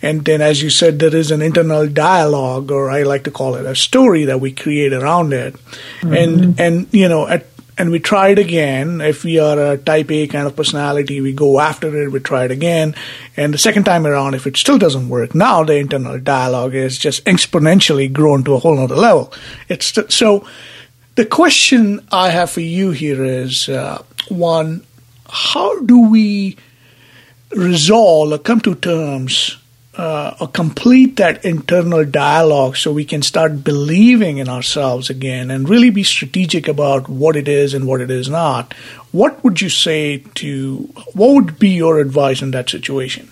And 0.03 0.25
then, 0.25 0.41
as 0.41 0.61
you 0.61 0.69
said, 0.69 0.99
there 0.99 1.15
is 1.15 1.31
an 1.31 1.41
internal 1.41 1.87
dialogue, 1.87 2.71
or 2.71 2.91
I 2.91 3.03
like 3.03 3.23
to 3.23 3.31
call 3.31 3.55
it 3.55 3.65
a 3.65 3.73
story 3.73 4.25
that 4.25 4.41
we 4.41 4.51
create 4.51 4.91
around 4.91 5.31
it. 5.31 5.55
Mm-hmm. 6.01 6.13
And, 6.13 6.59
and, 6.59 6.87
you 6.91 7.07
know, 7.07 7.25
at, 7.25 7.47
and 7.77 7.89
we 7.89 7.99
try 7.99 8.27
it 8.27 8.37
again. 8.37 9.01
If 9.01 9.23
we 9.23 9.39
are 9.39 9.57
a 9.57 9.77
type 9.77 10.11
A 10.11 10.27
kind 10.27 10.45
of 10.45 10.55
personality, 10.55 11.21
we 11.21 11.31
go 11.33 11.59
after 11.59 12.03
it, 12.03 12.11
we 12.11 12.19
try 12.19 12.43
it 12.43 12.51
again. 12.51 12.93
And 13.37 13.53
the 13.53 13.57
second 13.57 13.85
time 13.85 14.05
around, 14.05 14.35
if 14.35 14.45
it 14.45 14.57
still 14.57 14.77
doesn't 14.77 15.09
work, 15.09 15.33
now 15.33 15.63
the 15.63 15.77
internal 15.77 16.19
dialogue 16.19 16.75
is 16.75 16.99
just 16.99 17.23
exponentially 17.25 18.11
grown 18.11 18.43
to 18.43 18.53
a 18.55 18.59
whole 18.59 18.79
other 18.79 18.95
level. 18.95 19.33
It's 19.69 19.97
so 20.13 20.45
the 21.15 21.25
question 21.25 22.05
I 22.11 22.29
have 22.29 22.51
for 22.51 22.61
you 22.61 22.91
here 22.91 23.23
is 23.23 23.69
uh, 23.69 24.03
one, 24.27 24.85
how 25.29 25.79
do 25.79 26.09
we 26.09 26.57
resolve 27.55 28.33
or 28.33 28.37
come 28.37 28.59
to 28.61 28.75
terms 28.75 29.57
uh, 29.95 30.47
complete 30.47 31.17
that 31.17 31.45
internal 31.45 32.03
dialogue 32.03 32.75
so 32.75 32.91
we 32.91 33.05
can 33.05 33.21
start 33.21 33.63
believing 33.63 34.39
in 34.39 34.49
ourselves 34.49 35.09
again 35.09 35.51
and 35.51 35.69
really 35.69 35.91
be 35.91 36.03
strategic 36.03 36.67
about 36.67 37.07
what 37.07 37.35
it 37.35 37.47
is 37.47 37.73
and 37.73 37.85
what 37.85 38.01
it 38.01 38.09
is 38.09 38.27
not. 38.27 38.73
What 39.11 39.43
would 39.43 39.61
you 39.61 39.69
say 39.69 40.19
to, 40.35 40.77
what 41.13 41.33
would 41.33 41.59
be 41.59 41.69
your 41.69 41.99
advice 41.99 42.41
in 42.41 42.51
that 42.51 42.69
situation? 42.69 43.29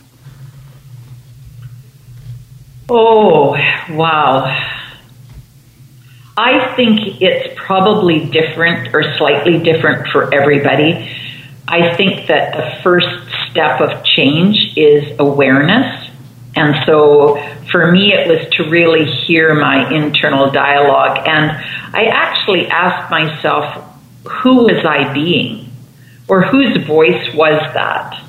Oh, 2.90 3.54
wow. 3.90 4.46
I 6.38 6.76
think 6.76 7.22
it's 7.22 7.54
probably 7.56 8.26
different 8.30 8.94
or 8.94 9.16
slightly 9.18 9.60
different 9.60 10.08
for 10.10 10.34
everybody. 10.34 11.10
I 11.68 11.96
think 11.96 12.28
that 12.28 12.56
the 12.56 12.84
first 12.84 13.08
step 13.50 13.82
of 13.82 14.04
change 14.04 14.74
is 14.76 15.18
awareness 15.20 16.01
and 16.56 16.76
so 16.86 17.38
for 17.72 17.92
me, 17.92 18.14
it 18.14 18.28
was 18.28 18.50
to 18.56 18.70
really 18.70 19.06
hear 19.06 19.56
my 19.56 19.90
internal 19.94 20.52
dialogue. 20.52 21.20
And 21.26 21.52
I 21.94 22.06
actually 22.12 22.68
asked 22.68 23.10
myself, 23.10 23.88
who 24.26 24.64
was 24.64 24.86
I 24.86 25.14
being? 25.14 25.72
Or 26.28 26.42
whose 26.42 26.86
voice 26.86 27.34
was 27.34 27.62
that? 27.74 28.24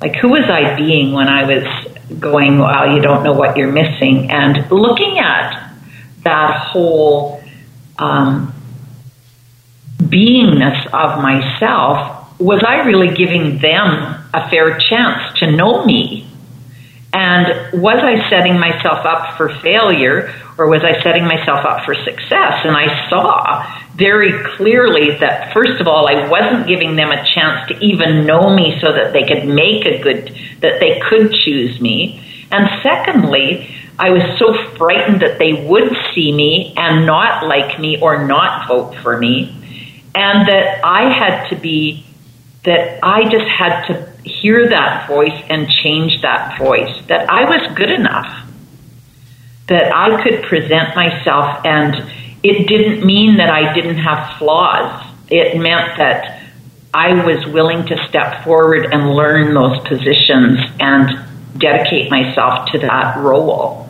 Like, 0.00 0.16
who 0.16 0.28
was 0.30 0.48
I 0.48 0.74
being 0.76 1.12
when 1.12 1.28
I 1.28 1.44
was 1.44 2.18
going, 2.18 2.58
well, 2.58 2.94
you 2.94 3.02
don't 3.02 3.22
know 3.22 3.32
what 3.32 3.56
you're 3.56 3.70
missing? 3.70 4.30
And 4.30 4.70
looking 4.70 5.18
at 5.18 5.72
that 6.24 6.56
whole 6.56 7.42
um, 7.98 8.54
beingness 9.98 10.86
of 10.86 11.22
myself, 11.22 12.40
was 12.40 12.62
I 12.66 12.84
really 12.86 13.14
giving 13.14 13.58
them 13.58 14.28
a 14.34 14.50
fair 14.50 14.78
chance 14.78 15.38
to 15.38 15.52
know 15.52 15.84
me? 15.84 16.31
And 17.12 17.82
was 17.82 17.98
I 17.98 18.28
setting 18.30 18.58
myself 18.58 19.04
up 19.04 19.36
for 19.36 19.50
failure, 19.60 20.32
or 20.56 20.68
was 20.68 20.82
I 20.82 21.02
setting 21.02 21.26
myself 21.26 21.64
up 21.64 21.84
for 21.84 21.94
success? 21.94 22.64
And 22.64 22.74
I 22.76 23.08
saw 23.10 23.66
very 23.94 24.32
clearly 24.56 25.18
that 25.18 25.52
first 25.52 25.80
of 25.80 25.86
all, 25.86 26.08
I 26.08 26.28
wasn't 26.28 26.66
giving 26.66 26.96
them 26.96 27.10
a 27.10 27.22
chance 27.34 27.68
to 27.68 27.78
even 27.84 28.24
know 28.26 28.54
me 28.54 28.78
so 28.80 28.92
that 28.92 29.12
they 29.12 29.24
could 29.24 29.46
make 29.46 29.84
a 29.84 30.00
good, 30.02 30.34
that 30.60 30.80
they 30.80 31.00
could 31.08 31.32
choose 31.44 31.78
me. 31.80 32.46
And 32.50 32.68
secondly, 32.82 33.68
I 33.98 34.10
was 34.10 34.22
so 34.38 34.54
frightened 34.76 35.20
that 35.20 35.38
they 35.38 35.52
would 35.52 35.94
see 36.14 36.32
me 36.32 36.72
and 36.76 37.04
not 37.06 37.46
like 37.46 37.78
me 37.78 38.00
or 38.00 38.26
not 38.26 38.68
vote 38.68 38.94
for 39.02 39.18
me. 39.18 39.54
And 40.14 40.48
that 40.48 40.84
I 40.84 41.12
had 41.12 41.48
to 41.50 41.56
be, 41.56 42.04
that 42.64 43.00
I 43.02 43.24
just 43.24 43.46
had 43.46 43.86
to 43.86 44.11
hear 44.24 44.68
that 44.68 45.08
voice 45.08 45.44
and 45.48 45.68
change 45.68 46.22
that 46.22 46.58
voice, 46.58 47.02
that 47.08 47.28
I 47.28 47.44
was 47.44 47.76
good 47.76 47.90
enough, 47.90 48.48
that 49.68 49.94
I 49.94 50.22
could 50.22 50.42
present 50.44 50.94
myself, 50.94 51.64
and 51.64 52.10
it 52.42 52.66
didn't 52.68 53.04
mean 53.04 53.36
that 53.36 53.50
I 53.50 53.72
didn't 53.74 53.98
have 53.98 54.38
flaws. 54.38 55.06
It 55.28 55.56
meant 55.56 55.96
that 55.98 56.42
I 56.94 57.24
was 57.24 57.46
willing 57.46 57.86
to 57.86 58.08
step 58.08 58.44
forward 58.44 58.92
and 58.92 59.14
learn 59.14 59.54
those 59.54 59.78
positions 59.86 60.58
and 60.78 61.58
dedicate 61.58 62.10
myself 62.10 62.70
to 62.72 62.78
that 62.80 63.18
role. 63.18 63.88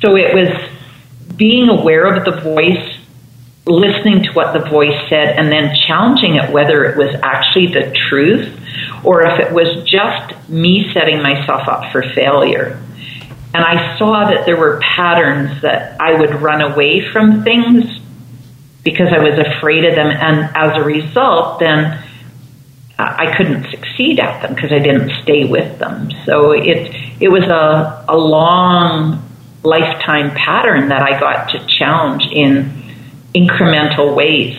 So 0.00 0.16
it 0.16 0.34
was 0.34 0.70
being 1.36 1.68
aware 1.68 2.06
of 2.14 2.24
the 2.24 2.40
voice, 2.40 2.98
listening 3.66 4.22
to 4.24 4.32
what 4.32 4.52
the 4.52 4.68
voice 4.68 5.08
said, 5.08 5.38
and 5.38 5.50
then 5.52 5.74
challenging 5.86 6.36
it 6.36 6.50
whether 6.50 6.84
it 6.84 6.96
was 6.96 7.14
actually 7.22 7.66
the 7.68 7.94
truth 8.08 8.57
or 9.04 9.22
if 9.22 9.40
it 9.40 9.52
was 9.52 9.84
just 9.84 10.48
me 10.48 10.90
setting 10.92 11.22
myself 11.22 11.68
up 11.68 11.92
for 11.92 12.02
failure. 12.14 12.82
And 13.54 13.64
I 13.64 13.96
saw 13.98 14.30
that 14.30 14.44
there 14.44 14.56
were 14.56 14.80
patterns 14.80 15.62
that 15.62 16.00
I 16.00 16.18
would 16.18 16.42
run 16.42 16.60
away 16.60 17.00
from 17.12 17.44
things 17.44 17.84
because 18.84 19.08
I 19.12 19.18
was 19.18 19.38
afraid 19.38 19.84
of 19.84 19.94
them. 19.94 20.08
And 20.08 20.54
as 20.54 20.76
a 20.76 20.84
result, 20.84 21.60
then 21.60 22.04
I 22.98 23.34
couldn't 23.36 23.70
succeed 23.70 24.18
at 24.18 24.42
them 24.42 24.54
because 24.54 24.72
I 24.72 24.80
didn't 24.80 25.22
stay 25.22 25.44
with 25.44 25.78
them. 25.78 26.10
So 26.26 26.52
it, 26.52 26.94
it 27.20 27.28
was 27.28 27.44
a, 27.44 28.04
a 28.08 28.16
long 28.16 29.24
lifetime 29.62 30.30
pattern 30.32 30.88
that 30.88 31.02
I 31.02 31.18
got 31.18 31.50
to 31.50 31.66
challenge 31.66 32.24
in 32.32 32.72
incremental 33.34 34.16
ways. 34.16 34.58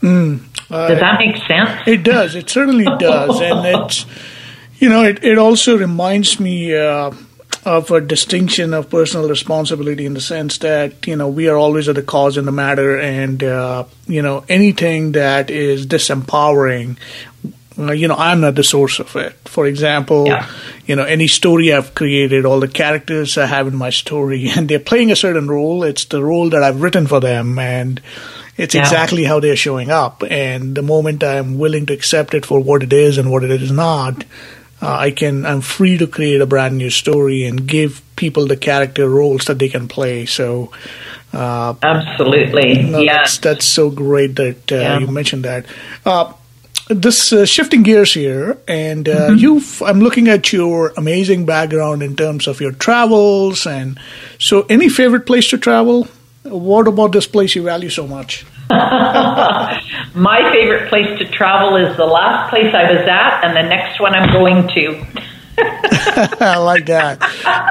Mm, 0.00 0.45
uh, 0.70 0.88
does 0.88 1.00
that 1.00 1.18
make 1.18 1.36
sense? 1.44 1.86
It 1.86 2.02
does. 2.02 2.34
It 2.34 2.50
certainly 2.50 2.84
does, 2.98 3.40
and 3.40 3.66
it's 3.66 4.06
you 4.78 4.88
know 4.88 5.04
it, 5.04 5.24
it 5.24 5.38
also 5.38 5.78
reminds 5.78 6.40
me 6.40 6.76
uh, 6.76 7.12
of 7.64 7.90
a 7.90 8.00
distinction 8.00 8.74
of 8.74 8.90
personal 8.90 9.28
responsibility 9.28 10.06
in 10.06 10.14
the 10.14 10.20
sense 10.20 10.58
that 10.58 11.06
you 11.06 11.16
know 11.16 11.28
we 11.28 11.48
are 11.48 11.56
always 11.56 11.88
at 11.88 11.94
the 11.94 12.02
cause 12.02 12.36
in 12.36 12.44
the 12.44 12.52
matter, 12.52 12.98
and 12.98 13.42
uh, 13.42 13.84
you 14.06 14.22
know 14.22 14.44
anything 14.48 15.12
that 15.12 15.50
is 15.50 15.86
disempowering 15.86 16.96
uh, 17.78 17.92
you 17.92 18.08
know 18.08 18.14
i'm 18.14 18.40
not 18.40 18.54
the 18.54 18.64
source 18.64 18.98
of 18.98 19.14
it 19.16 19.34
for 19.44 19.66
example 19.66 20.26
yeah. 20.26 20.48
you 20.86 20.96
know 20.96 21.04
any 21.04 21.26
story 21.26 21.72
i've 21.74 21.94
created 21.94 22.46
all 22.46 22.58
the 22.58 22.68
characters 22.68 23.36
i 23.36 23.44
have 23.44 23.66
in 23.66 23.76
my 23.76 23.90
story 23.90 24.48
and 24.56 24.68
they're 24.68 24.78
playing 24.78 25.10
a 25.10 25.16
certain 25.16 25.46
role 25.46 25.84
it's 25.84 26.06
the 26.06 26.22
role 26.22 26.48
that 26.48 26.62
i've 26.62 26.80
written 26.80 27.06
for 27.06 27.20
them 27.20 27.58
and 27.58 28.00
it's 28.56 28.74
yeah. 28.74 28.82
exactly 28.82 29.24
how 29.24 29.40
they're 29.40 29.56
showing 29.56 29.90
up. 29.90 30.22
And 30.28 30.74
the 30.74 30.82
moment 30.82 31.22
I'm 31.22 31.58
willing 31.58 31.86
to 31.86 31.92
accept 31.92 32.34
it 32.34 32.46
for 32.46 32.60
what 32.60 32.82
it 32.82 32.92
is 32.92 33.18
and 33.18 33.30
what 33.30 33.44
it 33.44 33.50
is 33.50 33.70
not, 33.70 34.24
uh, 34.80 34.94
I 34.94 35.10
can 35.10 35.46
I'm 35.46 35.60
free 35.60 35.98
to 35.98 36.06
create 36.06 36.40
a 36.40 36.46
brand 36.46 36.76
new 36.76 36.90
story 36.90 37.44
and 37.44 37.66
give 37.66 38.02
people 38.16 38.46
the 38.46 38.56
character 38.56 39.08
roles 39.08 39.46
that 39.46 39.58
they 39.58 39.68
can 39.68 39.88
play. 39.88 40.26
So 40.26 40.70
uh, 41.32 41.74
absolutely, 41.82 42.82
no, 42.82 43.00
yeah, 43.00 43.18
that's, 43.18 43.38
that's, 43.38 43.66
so 43.66 43.90
great 43.90 44.36
that 44.36 44.72
uh, 44.72 44.76
yeah. 44.76 44.98
you 44.98 45.06
mentioned 45.06 45.44
that. 45.44 45.66
Uh, 46.04 46.32
this 46.88 47.32
uh, 47.32 47.44
shifting 47.44 47.82
gears 47.82 48.14
here, 48.14 48.58
and 48.68 49.08
uh, 49.08 49.30
mm-hmm. 49.30 49.38
you 49.38 49.62
I'm 49.84 50.00
looking 50.00 50.28
at 50.28 50.52
your 50.52 50.92
amazing 50.96 51.44
background 51.44 52.02
in 52.02 52.14
terms 52.14 52.46
of 52.46 52.60
your 52.60 52.72
travels, 52.72 53.66
and 53.66 53.98
so 54.38 54.66
any 54.70 54.88
favorite 54.88 55.26
place 55.26 55.50
to 55.50 55.58
travel? 55.58 56.06
What 56.48 56.86
about 56.88 57.12
this 57.12 57.26
place 57.26 57.54
you 57.54 57.62
value 57.62 57.90
so 57.90 58.06
much? 58.06 58.46
My 58.68 60.50
favorite 60.52 60.88
place 60.88 61.18
to 61.18 61.24
travel 61.30 61.76
is 61.76 61.96
the 61.96 62.06
last 62.06 62.50
place 62.50 62.74
I 62.74 62.92
was 62.92 63.06
at 63.08 63.44
and 63.44 63.56
the 63.56 63.62
next 63.62 64.00
one 64.00 64.14
I'm 64.14 64.32
going 64.32 64.68
to. 64.68 65.06
I 65.58 66.58
like 66.58 66.86
that. 66.86 67.20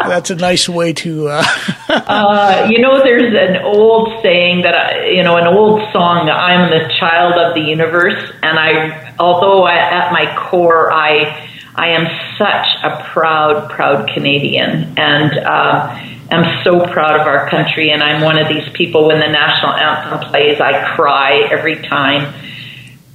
That's 0.08 0.30
a 0.30 0.36
nice 0.36 0.68
way 0.68 0.94
to. 0.94 1.28
Uh... 1.30 1.44
uh, 1.90 2.68
you 2.70 2.80
know, 2.80 3.04
there's 3.04 3.34
an 3.34 3.64
old 3.64 4.10
saying 4.24 4.64
that 4.64 4.76
I, 4.76 5.08
you 5.10 5.24
know, 5.24 5.38
an 5.38 5.48
old 5.48 5.82
song. 5.92 6.30
I'm 6.30 6.72
the 6.72 6.92
child 7.00 7.34
of 7.34 7.54
the 7.54 7.62
universe, 7.62 8.32
and 8.42 8.58
I, 8.58 9.16
although 9.20 9.64
I, 9.64 9.76
at 9.76 10.12
my 10.12 10.36
core, 10.50 10.92
I, 10.92 11.48
I 11.76 11.90
am 11.90 12.08
such 12.38 12.84
a 12.84 13.04
proud, 13.12 13.70
proud 13.70 14.10
Canadian, 14.14 14.98
and. 14.98 15.38
Uh, 15.38 16.12
am 16.32 16.64
so 16.64 16.86
proud 16.92 17.20
of 17.20 17.28
our 17.28 17.50
country, 17.50 17.92
and 17.92 18.02
I'm 18.02 18.22
one 18.22 18.38
of 18.38 18.48
these 18.48 18.68
people 18.74 19.08
when 19.08 19.20
the 19.20 19.28
national 19.28 19.74
anthem 19.74 20.30
plays, 20.30 20.60
I 20.60 20.96
cry 20.96 21.48
every 21.52 21.82
time. 21.88 22.34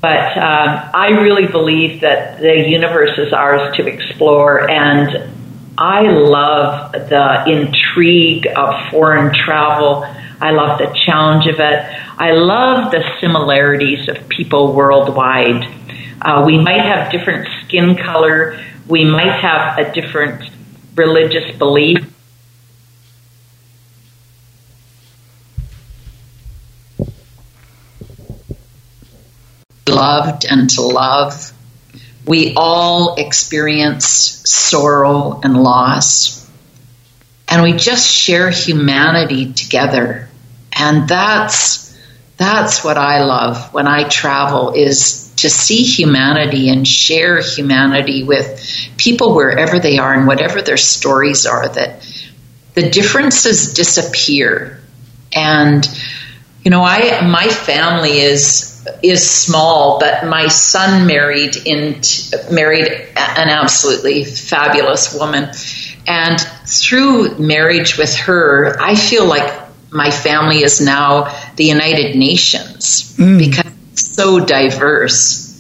But 0.01 0.37
um, 0.39 0.91
I 0.95 1.09
really 1.21 1.47
believe 1.47 2.01
that 2.01 2.41
the 2.41 2.69
universe 2.69 3.19
is 3.19 3.33
ours 3.33 3.77
to 3.77 3.87
explore, 3.87 4.71
and 4.71 5.31
I 5.77 6.03
love 6.03 6.93
the 6.93 7.45
intrigue 7.47 8.47
of 8.57 8.91
foreign 8.91 9.35
travel. 9.35 10.05
I 10.41 10.53
love 10.53 10.79
the 10.79 10.95
challenge 11.05 11.47
of 11.47 11.61
it. 11.61 11.85
I 12.19 12.33
love 12.33 12.91
the 12.93 13.03
similarities 13.21 14.09
of 14.09 14.29
people 14.29 14.73
worldwide. 14.73 15.65
Uh, 16.23 16.45
we 16.47 16.59
might 16.59 16.83
have 16.83 17.11
different 17.11 17.49
skin 17.65 17.97
color, 17.97 18.59
we 18.89 19.05
might 19.05 19.41
have 19.41 19.79
a 19.79 19.93
different 19.93 20.51
religious 20.97 21.57
belief, 21.57 22.10
loved 29.91 30.45
and 30.45 30.71
to 30.71 30.83
love. 30.83 31.53
We 32.27 32.55
all 32.57 33.17
experience 33.17 34.07
sorrow 34.07 35.41
and 35.43 35.63
loss, 35.63 36.49
and 37.49 37.63
we 37.63 37.73
just 37.73 38.11
share 38.11 38.51
humanity 38.51 39.53
together. 39.53 40.29
And 40.73 41.09
that's 41.09 41.91
that's 42.37 42.83
what 42.83 42.97
I 42.97 43.23
love 43.23 43.75
when 43.75 43.87
I 43.87 44.09
travel 44.09 44.73
is 44.73 45.31
to 45.37 45.51
see 45.51 45.83
humanity 45.83 46.69
and 46.69 46.87
share 46.87 47.41
humanity 47.41 48.25
with 48.25 48.63
people 48.97 49.35
wherever 49.35 49.79
they 49.79 49.99
are 49.99 50.15
and 50.15 50.27
whatever 50.27 50.63
their 50.63 50.77
stories 50.77 51.47
are 51.47 51.69
that 51.69 52.07
the 52.75 52.91
differences 52.91 53.73
disappear 53.73 54.81
and 55.35 55.87
you 56.63 56.71
know 56.71 56.83
i 56.83 57.27
my 57.27 57.49
family 57.49 58.21
is 58.21 58.70
is 59.03 59.29
small, 59.29 59.99
but 59.99 60.27
my 60.27 60.49
son 60.49 61.07
married 61.07 61.57
in 61.65 62.01
married 62.51 62.89
an 63.17 63.49
absolutely 63.49 64.25
fabulous 64.25 65.15
woman, 65.15 65.51
and 66.07 66.41
through 66.67 67.39
marriage 67.39 67.99
with 67.99 68.15
her, 68.17 68.81
I 68.81 68.95
feel 68.95 69.27
like 69.27 69.53
my 69.91 70.11
family 70.11 70.63
is 70.63 70.81
now 70.81 71.35
the 71.57 71.65
United 71.65 72.17
Nations 72.17 73.15
mm. 73.17 73.39
because 73.39 73.73
it's 73.93 74.15
so 74.15 74.45
diverse 74.45 75.51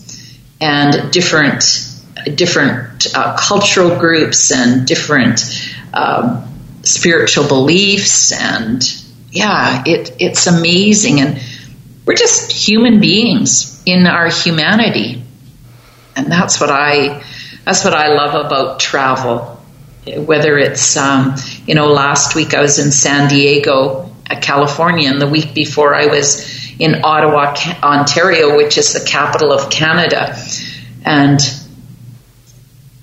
and 0.61 1.13
different 1.13 1.87
different 2.35 3.07
uh, 3.15 3.37
cultural 3.37 3.99
groups 3.99 4.53
and 4.53 4.87
different 4.87 5.43
um, 5.95 6.47
spiritual 6.83 7.49
beliefs 7.49 8.33
and 8.33 8.83
yeah 9.31 9.83
it 9.87 10.17
it's 10.19 10.47
amazing 10.47 11.21
and 11.21 11.41
we're 12.05 12.17
just 12.17 12.51
human 12.51 13.01
beings 13.01 13.83
in 13.87 14.07
our 14.07 14.29
humanity. 14.29 15.23
And 16.17 16.31
that's 16.31 16.61
what 16.61 16.71
I 16.71 17.23
that's 17.65 17.85
what 17.85 17.95
I 17.95 18.09
love 18.09 18.47
about 18.47 18.81
travel. 18.81 19.61
Whether 20.07 20.59
it's 20.59 20.97
um, 20.97 21.37
you 21.67 21.75
know, 21.75 21.89
last 21.89 22.35
week 22.35 22.55
I 22.55 22.61
was 22.61 22.79
in 22.79 22.91
San 22.91 23.29
Diego, 23.29 24.11
uh, 24.31 24.41
California, 24.41 25.11
and 25.11 25.21
the 25.21 25.29
week 25.29 25.55
before 25.55 25.95
I 25.95 26.07
was 26.07 26.59
in 26.79 27.05
Ottawa, 27.05 27.55
Ontario, 27.83 28.57
which 28.57 28.79
is 28.79 28.95
the 28.95 29.07
capital 29.07 29.53
of 29.53 29.71
Canada, 29.71 30.37
and 31.05 31.39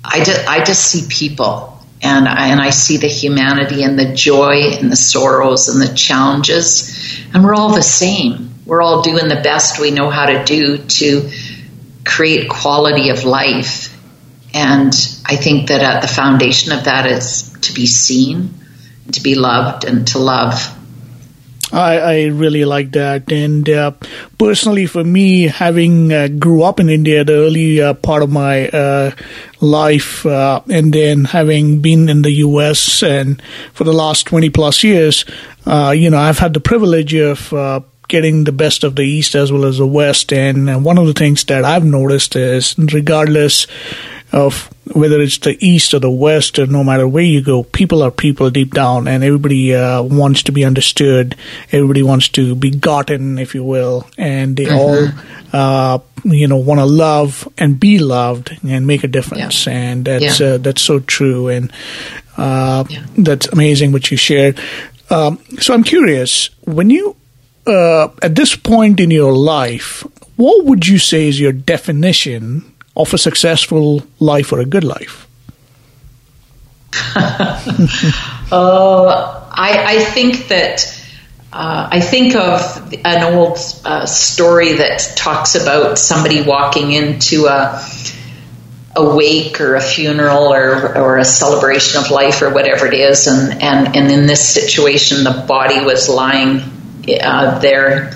I 0.03 0.23
just, 0.23 0.47
I 0.47 0.63
just 0.63 0.83
see 0.87 1.07
people 1.07 1.79
and 2.01 2.27
I, 2.27 2.47
and 2.47 2.59
I 2.59 2.71
see 2.71 2.97
the 2.97 3.07
humanity 3.07 3.83
and 3.83 3.97
the 3.97 4.13
joy 4.13 4.71
and 4.79 4.91
the 4.91 4.95
sorrows 4.95 5.69
and 5.69 5.81
the 5.81 5.93
challenges, 5.93 7.21
and 7.33 7.43
we're 7.43 7.53
all 7.53 7.73
the 7.73 7.83
same 7.83 8.56
we're 8.67 8.81
all 8.81 9.01
doing 9.01 9.27
the 9.27 9.41
best 9.41 9.79
we 9.79 9.91
know 9.91 10.09
how 10.09 10.27
to 10.27 10.43
do 10.43 10.77
to 10.77 11.31
create 12.05 12.49
quality 12.49 13.09
of 13.09 13.23
life. 13.23 13.95
And 14.53 14.93
I 15.25 15.35
think 15.37 15.69
that 15.69 15.81
at 15.81 16.01
the 16.01 16.07
foundation 16.07 16.71
of 16.73 16.83
that 16.83 17.05
is 17.05 17.53
to 17.61 17.73
be 17.73 17.87
seen 17.87 18.53
to 19.13 19.21
be 19.21 19.35
loved 19.35 19.85
and 19.85 20.07
to 20.07 20.19
love. 20.19 20.73
I, 21.71 21.97
I 21.97 22.23
really 22.27 22.63
like 22.63 22.91
that. 22.93 23.29
And 23.29 23.69
uh, 23.69 23.91
personally, 24.37 24.85
for 24.85 25.03
me, 25.03 25.47
having 25.47 26.13
uh, 26.13 26.29
grew 26.29 26.63
up 26.63 26.79
in 26.79 26.87
India, 26.87 27.25
the 27.25 27.33
early 27.33 27.81
uh, 27.81 27.93
part 27.93 28.23
of 28.23 28.31
my 28.31 28.69
uh, 28.69 29.11
life, 29.59 30.25
uh, 30.25 30.61
and 30.69 30.93
then 30.93 31.25
having 31.25 31.81
been 31.81 32.07
in 32.07 32.21
the 32.21 32.31
U.S. 32.31 33.03
and 33.03 33.41
for 33.73 33.83
the 33.83 33.91
last 33.91 34.27
twenty 34.27 34.49
plus 34.49 34.81
years, 34.81 35.25
uh, 35.65 35.93
you 35.95 36.09
know, 36.09 36.19
I've 36.19 36.39
had 36.39 36.53
the 36.53 36.61
privilege 36.61 37.13
of 37.13 37.51
getting 38.07 38.43
the 38.43 38.51
best 38.51 38.83
of 38.83 38.95
the 38.95 39.03
East 39.03 39.35
as 39.35 39.51
well 39.51 39.65
as 39.65 39.77
the 39.77 39.87
West. 39.87 40.31
And 40.33 40.83
one 40.83 40.97
of 40.97 41.07
the 41.07 41.13
things 41.13 41.43
that 41.45 41.65
I've 41.65 41.85
noticed 41.85 42.35
is, 42.35 42.75
regardless 42.77 43.67
of 44.33 44.69
whether 44.93 45.21
it's 45.21 45.37
the 45.39 45.57
east 45.65 45.93
or 45.93 45.99
the 45.99 46.11
west 46.11 46.59
or 46.59 46.65
no 46.65 46.83
matter 46.83 47.07
where 47.07 47.23
you 47.23 47.41
go, 47.41 47.63
people 47.63 48.03
are 48.03 48.11
people 48.11 48.49
deep 48.49 48.73
down, 48.73 49.07
and 49.07 49.23
everybody 49.23 49.73
uh, 49.73 50.01
wants 50.01 50.43
to 50.43 50.51
be 50.51 50.65
understood. 50.65 51.35
Everybody 51.71 52.03
wants 52.03 52.27
to 52.29 52.55
be 52.55 52.71
gotten, 52.71 53.37
if 53.39 53.55
you 53.55 53.63
will, 53.63 54.07
and 54.17 54.57
they 54.57 54.65
mm-hmm. 54.65 54.75
all, 54.75 55.09
uh, 55.53 55.99
you 56.23 56.47
know, 56.47 56.57
want 56.57 56.79
to 56.79 56.85
love 56.85 57.47
and 57.57 57.79
be 57.79 57.99
loved 57.99 58.57
and 58.67 58.85
make 58.85 59.03
a 59.03 59.07
difference. 59.07 59.65
Yeah. 59.65 59.73
And 59.73 60.05
that's 60.05 60.39
yeah. 60.39 60.47
uh, 60.47 60.57
that's 60.57 60.81
so 60.81 60.99
true, 60.99 61.47
and 61.47 61.71
uh, 62.37 62.83
yeah. 62.89 63.05
that's 63.17 63.47
amazing 63.47 63.91
what 63.93 64.11
you 64.11 64.17
shared. 64.17 64.59
Um, 65.09 65.39
so 65.59 65.73
I'm 65.73 65.83
curious 65.83 66.49
when 66.65 66.89
you 66.89 67.15
uh, 67.67 68.09
at 68.21 68.35
this 68.35 68.55
point 68.55 68.99
in 68.99 69.11
your 69.11 69.33
life, 69.33 70.05
what 70.35 70.65
would 70.65 70.87
you 70.87 70.97
say 70.97 71.27
is 71.27 71.39
your 71.39 71.51
definition 71.51 72.73
of 72.95 73.13
a 73.13 73.17
successful 73.17 74.03
life 74.19 74.51
or 74.51 74.59
a 74.59 74.65
good 74.65 74.83
life? 74.83 75.27
oh, 78.51 79.49
I, 79.51 79.95
I, 79.95 79.99
think 79.99 80.47
that 80.47 81.03
uh, 81.51 81.89
I 81.91 81.99
think 81.99 82.35
of 82.35 82.93
an 83.03 83.33
old 83.33 83.57
uh, 83.83 84.05
story 84.05 84.73
that 84.73 85.13
talks 85.15 85.55
about 85.55 85.99
somebody 85.99 86.41
walking 86.41 86.91
into 86.91 87.47
a 87.47 87.83
a 88.95 89.15
wake 89.15 89.61
or 89.61 89.75
a 89.75 89.81
funeral 89.81 90.51
or, 90.51 90.97
or 90.97 91.17
a 91.19 91.25
celebration 91.25 92.01
of 92.03 92.09
life 92.09 92.41
or 92.41 92.49
whatever 92.49 92.87
it 92.87 92.95
is, 92.95 93.27
and, 93.27 93.61
and, 93.61 93.95
and 93.95 94.11
in 94.11 94.25
this 94.25 94.49
situation, 94.49 95.23
the 95.23 95.45
body 95.47 95.85
was 95.85 96.09
lying 96.09 96.63
uh, 97.07 97.59
there, 97.59 98.11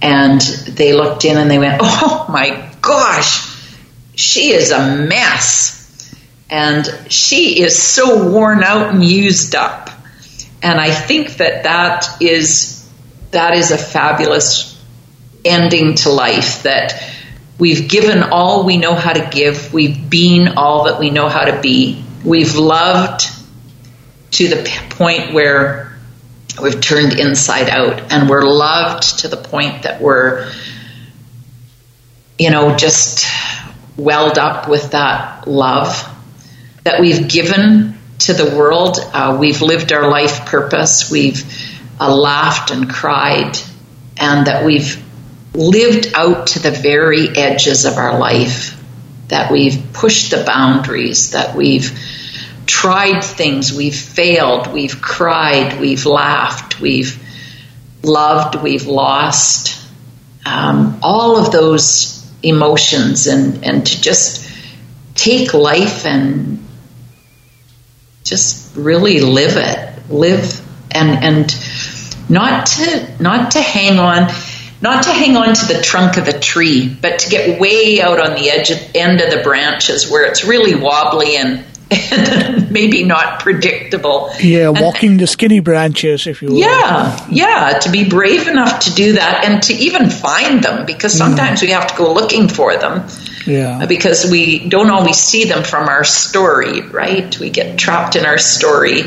and 0.00 0.40
they 0.40 0.92
looked 0.92 1.24
in 1.24 1.36
and 1.36 1.50
they 1.50 1.58
went, 1.58 1.80
"Oh 1.82 2.26
my 2.28 2.70
gosh!" 2.80 3.52
she 4.14 4.52
is 4.52 4.70
a 4.70 4.96
mess. 4.96 5.78
And 6.50 6.86
she 7.08 7.62
is 7.62 7.80
so 7.80 8.30
worn 8.30 8.62
out 8.62 8.94
and 8.94 9.02
used 9.02 9.54
up. 9.54 9.90
And 10.62 10.78
I 10.78 10.90
think 10.90 11.38
that 11.38 11.64
that 11.64 12.20
is, 12.20 12.88
that 13.30 13.54
is 13.54 13.70
a 13.70 13.78
fabulous 13.78 14.78
ending 15.44 15.94
to 15.94 16.10
life 16.10 16.62
that 16.64 17.10
we've 17.58 17.88
given 17.88 18.22
all 18.22 18.64
we 18.64 18.76
know 18.76 18.94
how 18.94 19.14
to 19.14 19.28
give. 19.32 19.72
We've 19.72 20.10
been 20.10 20.58
all 20.58 20.84
that 20.84 21.00
we 21.00 21.10
know 21.10 21.28
how 21.28 21.46
to 21.46 21.60
be. 21.60 22.04
We've 22.22 22.54
loved 22.54 23.24
to 24.32 24.48
the 24.48 24.70
point 24.90 25.32
where 25.32 25.81
we've 26.60 26.80
turned 26.80 27.18
inside 27.18 27.68
out 27.68 28.12
and 28.12 28.28
we're 28.28 28.42
loved 28.42 29.20
to 29.20 29.28
the 29.28 29.36
point 29.36 29.84
that 29.84 30.00
we're, 30.00 30.50
you 32.38 32.50
know, 32.50 32.76
just 32.76 33.26
welled 33.96 34.38
up 34.38 34.68
with 34.68 34.90
that 34.92 35.46
love 35.46 36.08
that 36.84 37.00
we've 37.00 37.28
given 37.28 37.96
to 38.18 38.34
the 38.34 38.56
world. 38.56 38.98
Uh, 39.00 39.36
we've 39.38 39.62
lived 39.62 39.92
our 39.92 40.08
life 40.08 40.46
purpose. 40.46 41.10
We've 41.10 41.44
uh, 42.00 42.14
laughed 42.14 42.70
and 42.70 42.88
cried, 42.90 43.56
and 44.16 44.46
that 44.46 44.64
we've 44.64 45.02
lived 45.54 46.12
out 46.14 46.48
to 46.48 46.58
the 46.58 46.70
very 46.70 47.28
edges 47.28 47.84
of 47.84 47.96
our 47.96 48.18
life. 48.18 48.78
That 49.28 49.50
we've 49.50 49.92
pushed 49.92 50.30
the 50.30 50.44
boundaries. 50.44 51.32
That 51.32 51.56
we've 51.56 51.98
tried 52.72 53.20
things. 53.22 53.70
We've 53.70 53.94
failed. 53.94 54.72
We've 54.72 55.02
cried. 55.02 55.78
We've 55.78 56.06
laughed. 56.06 56.80
We've 56.80 57.22
loved. 58.02 58.62
We've 58.62 58.86
lost. 58.86 59.86
Um, 60.46 60.98
all 61.02 61.36
of 61.36 61.52
those 61.52 62.26
emotions 62.42 63.26
and, 63.26 63.62
and 63.62 63.86
to 63.86 64.00
just 64.00 64.50
take 65.14 65.52
life 65.52 66.06
and 66.06 66.66
just 68.24 68.74
really 68.74 69.20
live 69.20 69.58
it, 69.58 70.10
live 70.10 70.58
and 70.90 71.22
and 71.22 72.30
not 72.30 72.66
to 72.66 73.22
not 73.22 73.50
to 73.52 73.60
hang 73.60 73.98
on 73.98 74.32
not 74.80 75.04
to 75.04 75.12
hang 75.12 75.36
on 75.36 75.54
to 75.54 75.66
the 75.66 75.80
trunk 75.82 76.16
of 76.16 76.26
a 76.26 76.38
tree, 76.38 76.88
but 76.88 77.20
to 77.20 77.30
get 77.30 77.60
way 77.60 78.00
out 78.00 78.18
on 78.18 78.34
the 78.34 78.50
edge 78.50 78.70
of, 78.70 78.78
end 78.94 79.20
of 79.20 79.30
the 79.30 79.42
branches 79.42 80.10
where 80.10 80.24
it's 80.24 80.42
really 80.42 80.74
wobbly 80.74 81.36
and 81.36 81.64
and 81.92 82.70
maybe 82.70 83.04
not 83.04 83.40
predictable. 83.40 84.30
Yeah, 84.40 84.70
walking 84.70 85.12
and, 85.12 85.20
the 85.20 85.26
skinny 85.26 85.60
branches, 85.60 86.26
if 86.26 86.42
you 86.42 86.48
will. 86.48 86.58
Yeah, 86.58 87.26
yeah, 87.30 87.78
to 87.80 87.90
be 87.90 88.08
brave 88.08 88.48
enough 88.48 88.80
to 88.80 88.94
do 88.94 89.14
that 89.14 89.44
and 89.44 89.62
to 89.64 89.74
even 89.74 90.10
find 90.10 90.62
them 90.62 90.86
because 90.86 91.16
sometimes 91.16 91.60
mm. 91.60 91.64
we 91.64 91.70
have 91.70 91.86
to 91.88 91.96
go 91.96 92.12
looking 92.12 92.48
for 92.48 92.76
them. 92.76 93.08
Yeah. 93.46 93.86
Because 93.86 94.30
we 94.30 94.68
don't 94.68 94.90
always 94.90 95.16
see 95.16 95.44
them 95.44 95.64
from 95.64 95.88
our 95.88 96.04
story, 96.04 96.80
right? 96.80 97.38
We 97.38 97.50
get 97.50 97.78
trapped 97.78 98.16
in 98.16 98.24
our 98.24 98.38
story 98.38 99.02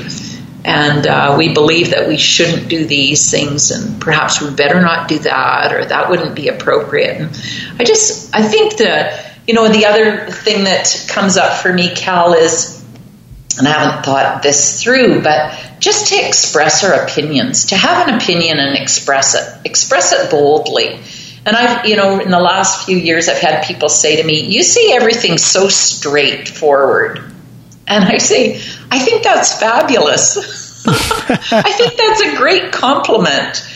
and 0.65 1.07
uh, 1.07 1.35
we 1.37 1.53
believe 1.53 1.91
that 1.91 2.07
we 2.07 2.17
shouldn't 2.17 2.67
do 2.67 2.85
these 2.85 3.31
things 3.31 3.71
and 3.71 4.01
perhaps 4.01 4.41
we 4.41 4.53
better 4.53 4.81
not 4.81 5.07
do 5.07 5.19
that 5.19 5.73
or 5.73 5.85
that 5.85 6.09
wouldn't 6.09 6.35
be 6.35 6.49
appropriate. 6.49 7.21
And 7.21 7.29
I 7.79 7.83
just, 7.83 8.35
I 8.35 8.43
think 8.43 8.77
that. 8.77 9.31
you 9.47 9.53
know, 9.53 9.67
the 9.69 9.85
other 9.85 10.25
thing 10.31 10.63
that 10.63 11.05
comes 11.07 11.37
up 11.37 11.61
for 11.61 11.71
me, 11.71 11.93
Cal, 11.93 12.33
is 12.33 12.74
and 13.57 13.67
I 13.67 13.71
haven't 13.71 14.03
thought 14.03 14.43
this 14.43 14.81
through, 14.81 15.21
but 15.21 15.55
just 15.79 16.09
to 16.09 16.15
express 16.15 16.83
our 16.83 17.03
opinions, 17.03 17.65
to 17.67 17.77
have 17.77 18.07
an 18.07 18.15
opinion 18.15 18.59
and 18.59 18.77
express 18.77 19.35
it, 19.35 19.65
express 19.65 20.11
it 20.11 20.29
boldly. 20.29 20.99
And 21.45 21.55
I've, 21.55 21.85
you 21.85 21.95
know, 21.95 22.19
in 22.19 22.31
the 22.31 22.39
last 22.39 22.85
few 22.85 22.97
years, 22.97 23.29
I've 23.29 23.37
had 23.37 23.65
people 23.65 23.87
say 23.87 24.17
to 24.17 24.23
me, 24.23 24.45
You 24.47 24.63
see 24.63 24.93
everything 24.93 25.37
so 25.37 25.67
straightforward. 25.67 27.31
And 27.87 28.03
I 28.03 28.17
say, 28.17 28.55
I 28.89 28.99
think 28.99 29.23
that's 29.23 29.59
fabulous. 29.59 30.37
I 30.87 31.71
think 31.71 31.97
that's 31.97 32.21
a 32.21 32.35
great 32.37 32.71
compliment 32.71 33.67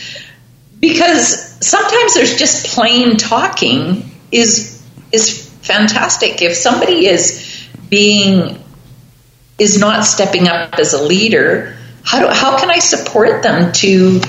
because 0.80 1.58
sometimes 1.66 2.16
there's 2.16 2.38
just 2.38 2.68
plain 2.68 3.18
talking 3.18 4.12
is 4.32 4.82
is 5.12 5.50
fantastic. 5.62 6.42
If 6.42 6.54
somebody 6.56 7.06
is 7.08 7.68
being 7.90 8.64
is 9.60 9.80
not 9.80 10.06
stepping 10.06 10.48
up 10.48 10.76
as 10.80 10.94
a 10.94 11.04
leader, 11.04 11.76
how, 12.04 12.20
do, 12.20 12.28
how 12.28 12.58
can 12.58 12.72
I 12.72 12.80
support 12.80 13.44
them 13.44 13.72
to 13.74 14.22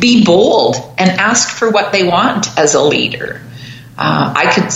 be 0.00 0.24
bold 0.24 0.76
and 0.98 1.10
ask 1.10 1.50
for 1.50 1.70
what 1.70 1.92
they 1.92 2.04
want 2.04 2.58
as 2.58 2.74
a 2.74 2.82
leader? 2.82 3.40
Uh, 3.96 4.32
I 4.36 4.52
could, 4.52 4.72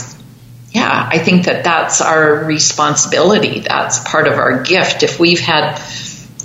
yeah, 0.70 1.08
I 1.10 1.18
think 1.18 1.46
that 1.46 1.64
that's 1.64 2.00
our 2.00 2.44
responsibility. 2.44 3.60
That's 3.60 4.00
part 4.00 4.28
of 4.28 4.34
our 4.34 4.62
gift. 4.62 5.02
If 5.02 5.18
we've 5.18 5.40
had 5.40 5.76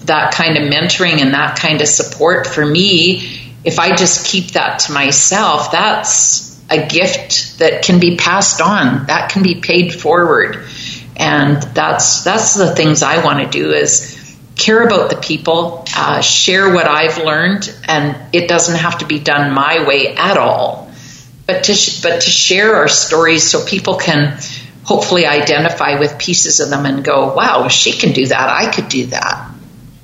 that 0.06 0.34
kind 0.34 0.58
of 0.58 0.72
mentoring 0.72 1.22
and 1.22 1.34
that 1.34 1.60
kind 1.60 1.82
of 1.82 1.88
support 1.88 2.48
for 2.48 2.66
me, 2.66 3.54
if 3.64 3.80
I 3.80 3.96
just 3.96 4.26
keep 4.26 4.52
that 4.52 4.80
to 4.80 4.94
myself, 4.94 5.72
that's 5.72 6.58
a 6.70 6.88
gift 6.88 7.60
that 7.60 7.84
can 7.84 8.00
be 8.00 8.18
passed 8.18 8.62
on, 8.62 9.08
that 9.08 9.32
can 9.32 9.44
be 9.44 9.62
paid 9.62 9.94
forward 9.94 10.66
and 11.18 11.62
that's 11.62 12.24
that's 12.24 12.54
the 12.54 12.76
things 12.76 13.02
I 13.02 13.24
want 13.26 13.40
to 13.40 13.50
do 13.50 13.72
is 13.72 14.14
care 14.56 14.84
about 14.84 15.10
the 15.10 15.16
people, 15.16 15.86
uh, 15.96 16.22
share 16.22 16.74
what 16.74 16.88
I've 16.88 17.18
learned, 17.18 17.74
and 17.88 18.16
it 18.34 18.48
doesn't 18.48 18.78
have 18.78 19.00
to 19.00 19.06
be 19.06 19.20
done 19.20 19.54
my 19.54 19.86
way 19.88 20.16
at 20.16 20.38
all, 20.38 20.92
but 21.46 21.66
to 21.66 21.74
sh- 21.74 22.02
but 22.02 22.22
to 22.22 22.30
share 22.30 22.76
our 22.76 22.88
stories 22.88 23.44
so 23.44 23.66
people 23.66 23.96
can 23.96 24.38
hopefully 24.84 25.26
identify 25.26 26.00
with 26.00 26.18
pieces 26.18 26.60
of 26.60 26.70
them 26.70 26.86
and 26.86 27.04
go, 27.04 27.34
wow, 27.34 27.68
she 27.68 27.92
can 27.92 28.14
do 28.14 28.26
that, 28.28 28.50
I 28.50 28.72
could 28.72 28.90
do 28.90 29.08
that, 29.08 29.52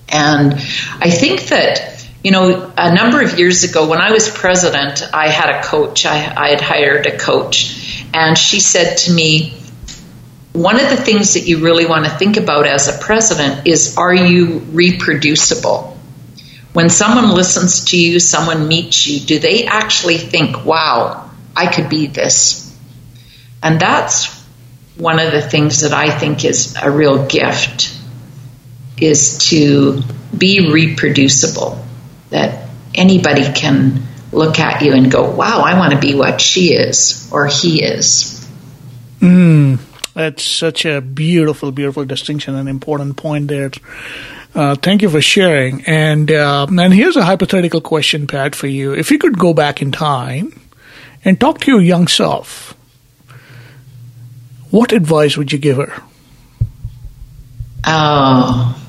and 0.09 0.53
I 0.53 1.09
think 1.09 1.47
that. 1.47 1.91
You 2.25 2.31
know, 2.31 2.71
a 2.77 2.95
number 2.95 3.21
of 3.21 3.37
years 3.37 3.65
ago 3.65 3.89
when 3.89 3.99
I 3.99 4.11
was 4.11 4.29
president, 4.29 5.03
I 5.13 5.27
had 5.27 5.49
a 5.49 5.61
coach. 5.61 6.05
I, 6.05 6.33
I 6.33 6.49
had 6.51 6.61
hired 6.61 7.05
a 7.05 7.17
coach, 7.17 8.05
and 8.13 8.37
she 8.37 8.61
said 8.61 8.95
to 8.99 9.11
me, 9.11 9.53
one 10.53 10.79
of 10.79 10.89
the 10.89 10.97
things 10.97 11.33
that 11.33 11.47
you 11.47 11.63
really 11.63 11.87
want 11.87 12.05
to 12.05 12.11
think 12.11 12.37
about 12.37 12.67
as 12.67 12.87
a 12.87 13.03
president 13.03 13.67
is 13.67 13.97
are 13.97 14.13
you 14.13 14.59
reproducible? 14.59 15.97
When 16.73 16.89
someone 16.89 17.35
listens 17.35 17.85
to 17.85 17.99
you, 17.99 18.19
someone 18.19 18.67
meets 18.67 19.05
you, 19.05 19.19
do 19.19 19.39
they 19.39 19.65
actually 19.65 20.17
think, 20.17 20.63
wow, 20.63 21.29
I 21.55 21.67
could 21.67 21.89
be 21.89 22.07
this? 22.07 22.75
And 23.61 23.79
that's 23.79 24.31
one 24.95 25.19
of 25.19 25.31
the 25.31 25.41
things 25.41 25.81
that 25.81 25.93
I 25.93 26.09
think 26.17 26.45
is 26.45 26.75
a 26.81 26.89
real 26.89 27.27
gift 27.27 27.97
is 28.99 29.49
to 29.49 30.01
be 30.35 30.71
reproducible, 30.71 31.83
that 32.29 32.69
anybody 32.93 33.51
can 33.53 34.03
look 34.31 34.59
at 34.59 34.81
you 34.81 34.93
and 34.93 35.11
go, 35.11 35.31
wow, 35.31 35.61
I 35.61 35.77
want 35.77 35.93
to 35.93 35.99
be 35.99 36.15
what 36.15 36.41
she 36.41 36.73
is 36.73 37.29
or 37.31 37.47
he 37.47 37.83
is. 37.83 38.47
Mm, 39.19 39.79
that's 40.13 40.43
such 40.43 40.85
a 40.85 41.01
beautiful, 41.01 41.71
beautiful 41.71 42.05
distinction 42.05 42.55
and 42.55 42.69
important 42.69 43.17
point 43.17 43.47
there. 43.47 43.71
Uh, 44.55 44.75
thank 44.75 45.01
you 45.01 45.09
for 45.09 45.21
sharing. 45.21 45.83
And 45.85 46.31
uh, 46.31 46.67
and 46.69 46.93
here's 46.93 47.17
a 47.17 47.25
hypothetical 47.25 47.81
question, 47.81 48.27
Pat, 48.27 48.53
for 48.55 48.67
you. 48.67 48.93
If 48.93 49.09
you 49.09 49.17
could 49.17 49.37
go 49.37 49.53
back 49.53 49.81
in 49.81 49.91
time 49.91 50.59
and 51.25 51.39
talk 51.39 51.59
to 51.61 51.71
your 51.71 51.81
young 51.81 52.07
self, 52.07 52.75
what 54.69 54.91
advice 54.91 55.37
would 55.37 55.51
you 55.51 55.57
give 55.57 55.77
her? 55.77 56.03
Oh. 57.85 58.79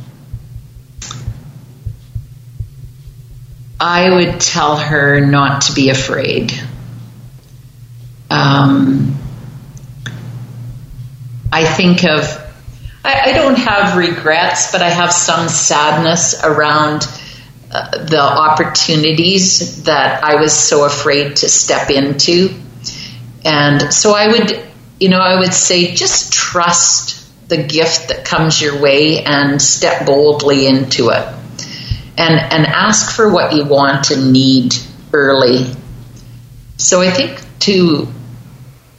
I 3.80 4.10
would 4.10 4.40
tell 4.40 4.76
her 4.76 5.20
not 5.20 5.62
to 5.62 5.72
be 5.74 5.90
afraid. 5.90 6.52
Um, 8.30 9.18
I 11.54 11.64
think 11.64 12.04
of, 12.04 12.24
I, 13.04 13.30
I, 13.30 13.32
don't 13.32 13.56
have 13.56 13.96
regrets, 13.96 14.72
but 14.72 14.82
I 14.82 14.88
have 14.88 15.12
some 15.12 15.48
sadness 15.48 16.42
around 16.42 17.06
uh, 17.70 18.04
the 18.04 18.20
opportunities 18.20 19.84
that 19.84 20.24
I 20.24 20.40
was 20.40 20.52
so 20.52 20.84
afraid 20.84 21.36
to 21.36 21.48
step 21.48 21.90
into. 21.90 22.48
And 23.44 23.94
so 23.94 24.16
I 24.16 24.26
would, 24.26 24.64
you 24.98 25.10
know, 25.10 25.20
I 25.20 25.38
would 25.38 25.54
say 25.54 25.94
just 25.94 26.32
trust 26.32 27.24
the 27.48 27.62
gift 27.62 28.08
that 28.08 28.24
comes 28.24 28.60
your 28.60 28.82
way 28.82 29.22
and 29.22 29.62
step 29.62 30.06
boldly 30.06 30.66
into 30.66 31.10
it 31.10 31.24
and 32.16 32.34
and 32.34 32.66
ask 32.66 33.14
for 33.14 33.32
what 33.32 33.54
you 33.54 33.64
want 33.64 34.10
and 34.10 34.32
need 34.32 34.74
early. 35.12 35.66
So 36.78 37.00
I 37.00 37.10
think 37.10 37.40
to 37.60 38.08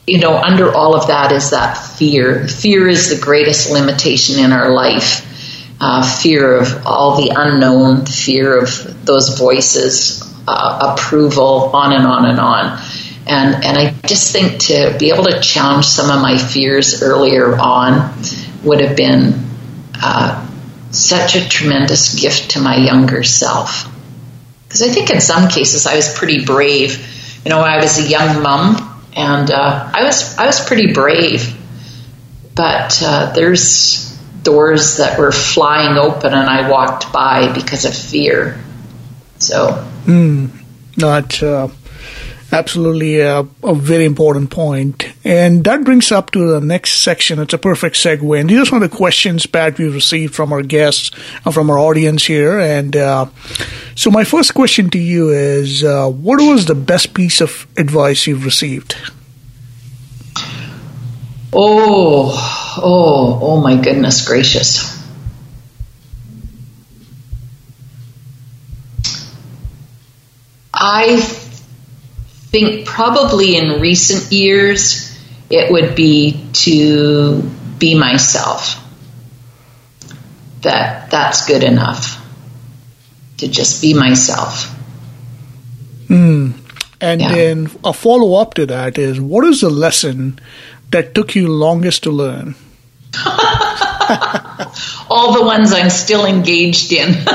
you 0.07 0.19
know 0.19 0.35
under 0.37 0.73
all 0.73 0.95
of 0.95 1.07
that 1.07 1.31
is 1.31 1.51
that 1.51 1.77
fear. 1.77 2.47
Fear 2.47 2.87
is 2.87 3.09
the 3.09 3.23
greatest 3.23 3.71
limitation 3.71 4.43
in 4.43 4.51
our 4.51 4.71
life. 4.71 5.31
Uh, 5.79 6.01
fear 6.03 6.57
of 6.57 6.85
all 6.85 7.17
the 7.17 7.33
unknown, 7.35 8.05
fear 8.05 8.57
of 8.57 9.05
those 9.05 9.37
voices, 9.37 10.23
uh, 10.47 10.95
approval, 10.95 11.71
on 11.73 11.91
and 11.93 12.05
on 12.05 12.25
and 12.25 12.39
on. 12.39 12.79
And 13.27 13.65
and 13.65 13.77
I 13.77 13.91
just 14.07 14.31
think 14.31 14.59
to 14.61 14.95
be 14.99 15.11
able 15.11 15.25
to 15.25 15.39
challenge 15.41 15.85
some 15.85 16.15
of 16.15 16.21
my 16.21 16.37
fears 16.37 17.01
earlier 17.01 17.57
on 17.57 18.13
would 18.63 18.81
have 18.81 18.95
been 18.95 19.33
uh, 20.01 20.47
such 20.91 21.35
a 21.35 21.47
tremendous 21.47 22.19
gift 22.19 22.51
to 22.51 22.59
my 22.59 22.77
younger 22.77 23.23
self. 23.23 23.91
Because 24.67 24.81
I 24.81 24.89
think 24.89 25.09
in 25.09 25.21
some 25.21 25.49
cases 25.49 25.85
I 25.85 25.95
was 25.95 26.13
pretty 26.13 26.45
brave. 26.45 27.11
You 27.43 27.49
know, 27.49 27.59
I 27.59 27.77
was 27.77 27.97
a 27.99 28.07
young 28.07 28.41
mom, 28.41 28.94
and 29.15 29.49
uh, 29.49 29.91
I 29.93 30.03
was 30.03 30.37
I 30.37 30.45
was 30.45 30.65
pretty 30.65 30.93
brave. 30.93 31.61
But 32.53 33.01
uh, 33.03 33.33
there's 33.33 34.17
doors 34.43 34.97
that 34.97 35.19
were 35.19 35.31
flying 35.31 35.97
open, 35.97 36.33
and 36.33 36.49
I 36.49 36.69
walked 36.69 37.11
by 37.11 37.51
because 37.53 37.83
of 37.83 37.93
fear. 37.95 38.61
So, 39.39 39.85
mm, 40.05 40.49
not. 40.97 41.43
Uh 41.43 41.67
absolutely 42.51 43.19
a, 43.19 43.39
a, 43.63 43.75
very 43.75 44.05
important 44.05 44.51
point. 44.51 45.05
And 45.23 45.63
that 45.63 45.83
brings 45.83 46.11
up 46.11 46.31
to 46.31 46.51
the 46.51 46.61
next 46.61 47.01
section. 47.01 47.39
It's 47.39 47.53
a 47.53 47.57
perfect 47.57 47.95
segue. 47.95 48.39
And 48.39 48.49
these 48.49 48.59
are 48.59 48.65
some 48.65 48.81
of 48.81 48.89
the 48.89 48.95
questions, 48.95 49.45
Pat, 49.45 49.77
we've 49.77 49.93
received 49.93 50.35
from 50.35 50.53
our 50.53 50.61
guests, 50.61 51.11
uh, 51.45 51.51
from 51.51 51.69
our 51.69 51.77
audience 51.77 52.25
here. 52.25 52.59
And 52.59 52.95
uh, 52.95 53.27
so, 53.95 54.11
my 54.11 54.23
first 54.23 54.53
question 54.53 54.89
to 54.91 54.99
you 54.99 55.29
is 55.29 55.83
uh, 55.83 56.09
what 56.09 56.39
was 56.39 56.65
the 56.65 56.75
best 56.75 57.13
piece 57.13 57.41
of 57.41 57.67
advice 57.77 58.27
you've 58.27 58.45
received? 58.45 58.95
Oh, 61.57 62.75
oh, 62.83 63.39
oh, 63.41 63.61
my 63.61 63.77
goodness 63.77 64.27
gracious. 64.27 64.93
I 70.73 71.44
think 72.55 72.85
probably 72.85 73.57
in 73.57 73.81
recent 73.81 74.31
years 74.31 75.11
it 75.49 75.69
would 75.69 75.93
be 75.93 76.47
to 76.53 77.41
be 77.77 77.95
myself. 77.95 78.81
That 80.61 81.11
that's 81.11 81.45
good 81.45 81.63
enough. 81.63 82.21
To 83.39 83.49
just 83.49 83.81
be 83.81 83.93
myself. 83.93 84.73
Mm. 86.07 86.53
And 87.01 87.19
yeah. 87.19 87.35
then 87.35 87.69
a 87.83 87.91
follow 87.91 88.39
up 88.39 88.53
to 88.53 88.65
that 88.67 88.97
is 88.97 89.19
what 89.19 89.43
is 89.43 89.59
the 89.59 89.69
lesson 89.69 90.39
that 90.91 91.13
took 91.13 91.35
you 91.35 91.49
longest 91.49 92.03
to 92.03 92.11
learn? 92.11 92.55
All 95.09 95.33
the 95.33 95.43
ones 95.43 95.73
I'm 95.73 95.89
still 95.89 96.25
engaged 96.25 96.93
in. 96.93 97.09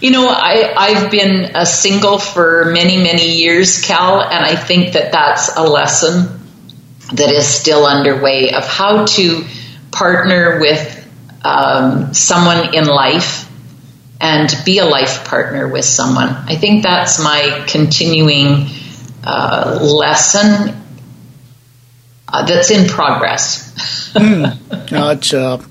You 0.00 0.12
know, 0.12 0.28
I, 0.28 0.74
I've 0.76 1.10
been 1.10 1.56
a 1.56 1.66
single 1.66 2.18
for 2.18 2.66
many, 2.66 3.02
many 3.02 3.36
years, 3.36 3.80
Cal, 3.80 4.22
and 4.22 4.44
I 4.44 4.54
think 4.54 4.92
that 4.92 5.10
that's 5.10 5.56
a 5.56 5.62
lesson 5.62 6.40
that 7.14 7.30
is 7.30 7.46
still 7.46 7.86
underway 7.86 8.52
of 8.52 8.64
how 8.64 9.06
to 9.06 9.44
partner 9.90 10.60
with 10.60 10.94
um, 11.44 12.14
someone 12.14 12.74
in 12.74 12.86
life 12.86 13.50
and 14.20 14.48
be 14.64 14.78
a 14.78 14.84
life 14.84 15.24
partner 15.24 15.68
with 15.68 15.84
someone. 15.84 16.28
I 16.28 16.56
think 16.56 16.82
that's 16.82 17.22
my 17.22 17.64
continuing 17.66 18.66
uh, 19.24 19.78
lesson 19.80 20.76
uh, 22.28 22.46
that's 22.46 22.70
in 22.70 22.88
progress. 22.88 24.12
mm. 24.14 24.92
uh, 25.34 25.64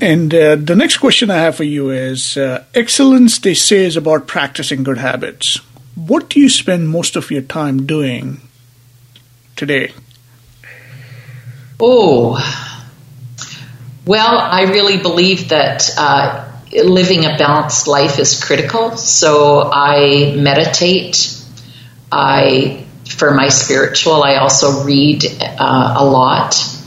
and 0.00 0.34
uh, 0.34 0.56
the 0.56 0.76
next 0.76 0.98
question 0.98 1.30
I 1.30 1.36
have 1.36 1.56
for 1.56 1.64
you 1.64 1.90
is 1.90 2.36
uh, 2.36 2.64
excellence, 2.74 3.38
they 3.38 3.54
say, 3.54 3.84
is 3.84 3.96
about 3.96 4.26
practicing 4.26 4.82
good 4.82 4.98
habits. 4.98 5.60
What 5.94 6.30
do 6.30 6.40
you 6.40 6.48
spend 6.48 6.88
most 6.88 7.16
of 7.16 7.30
your 7.30 7.42
time 7.42 7.86
doing 7.86 8.40
today? 9.56 9.92
Oh, 11.80 12.38
well, 14.06 14.38
I 14.38 14.62
really 14.62 14.98
believe 14.98 15.50
that 15.50 15.90
uh, 15.96 16.50
living 16.72 17.24
a 17.24 17.36
balanced 17.36 17.86
life 17.86 18.18
is 18.18 18.42
critical. 18.42 18.96
So 18.96 19.70
I 19.72 20.34
meditate. 20.36 21.34
I, 22.10 22.86
for 23.08 23.34
my 23.34 23.48
spiritual, 23.48 24.22
I 24.22 24.36
also 24.36 24.84
read 24.84 25.24
uh, 25.40 25.94
a 25.98 26.04
lot 26.04 26.77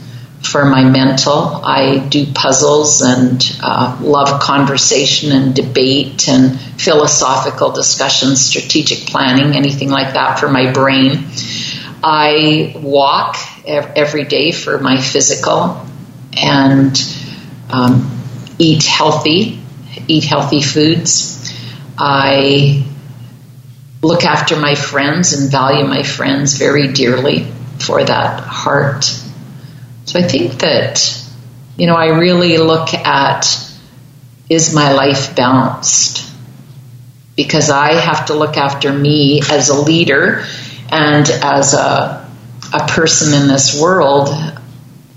for 0.42 0.64
my 0.64 0.84
mental. 0.84 1.60
I 1.64 1.98
do 1.98 2.32
puzzles 2.32 3.00
and 3.00 3.42
uh, 3.62 3.98
love 4.02 4.40
conversation 4.40 5.32
and 5.32 5.54
debate 5.54 6.28
and 6.28 6.60
philosophical 6.60 7.70
discussions, 7.70 8.40
strategic 8.40 9.06
planning, 9.06 9.56
anything 9.56 9.90
like 9.90 10.14
that 10.14 10.38
for 10.38 10.48
my 10.48 10.72
brain. 10.72 11.28
I 12.04 12.74
walk 12.76 13.36
every 13.64 14.24
day 14.24 14.50
for 14.50 14.78
my 14.78 15.00
physical 15.00 15.86
and 16.36 17.00
um, 17.70 18.20
eat 18.58 18.84
healthy, 18.84 19.60
eat 20.08 20.24
healthy 20.24 20.62
foods. 20.62 21.52
I 21.96 22.84
look 24.02 24.24
after 24.24 24.56
my 24.56 24.74
friends 24.74 25.32
and 25.32 25.50
value 25.50 25.86
my 25.86 26.02
friends 26.02 26.56
very 26.56 26.92
dearly 26.92 27.46
for 27.78 28.02
that 28.02 28.40
heart 28.40 29.06
so 30.12 30.18
I 30.18 30.24
think 30.24 30.58
that, 30.58 31.26
you 31.78 31.86
know, 31.86 31.94
I 31.94 32.08
really 32.08 32.58
look 32.58 32.92
at 32.92 33.46
is 34.50 34.74
my 34.74 34.92
life 34.92 35.34
balanced? 35.34 36.30
Because 37.34 37.70
I 37.70 37.94
have 37.94 38.26
to 38.26 38.34
look 38.34 38.58
after 38.58 38.92
me 38.92 39.40
as 39.40 39.70
a 39.70 39.80
leader 39.80 40.44
and 40.90 41.26
as 41.30 41.72
a, 41.72 42.30
a 42.74 42.86
person 42.88 43.32
in 43.32 43.48
this 43.48 43.80
world 43.80 44.28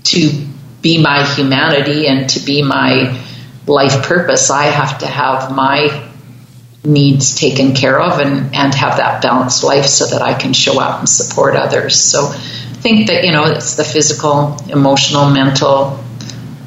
to 0.04 0.46
be 0.80 0.96
my 1.02 1.26
humanity 1.34 2.06
and 2.06 2.30
to 2.30 2.40
be 2.40 2.62
my 2.62 3.22
life 3.66 4.02
purpose. 4.04 4.48
I 4.48 4.64
have 4.64 5.00
to 5.00 5.06
have 5.06 5.54
my 5.54 6.08
needs 6.84 7.34
taken 7.34 7.74
care 7.74 8.00
of 8.00 8.18
and, 8.18 8.54
and 8.54 8.74
have 8.74 8.96
that 8.96 9.20
balanced 9.20 9.62
life 9.62 9.84
so 9.84 10.06
that 10.06 10.22
I 10.22 10.32
can 10.32 10.54
show 10.54 10.80
up 10.80 11.00
and 11.00 11.08
support 11.08 11.54
others. 11.54 12.00
So 12.00 12.34
think 12.86 13.08
that 13.08 13.24
you 13.24 13.32
know 13.32 13.46
it's 13.46 13.74
the 13.74 13.82
physical, 13.82 14.56
emotional, 14.68 15.28
mental, 15.28 15.98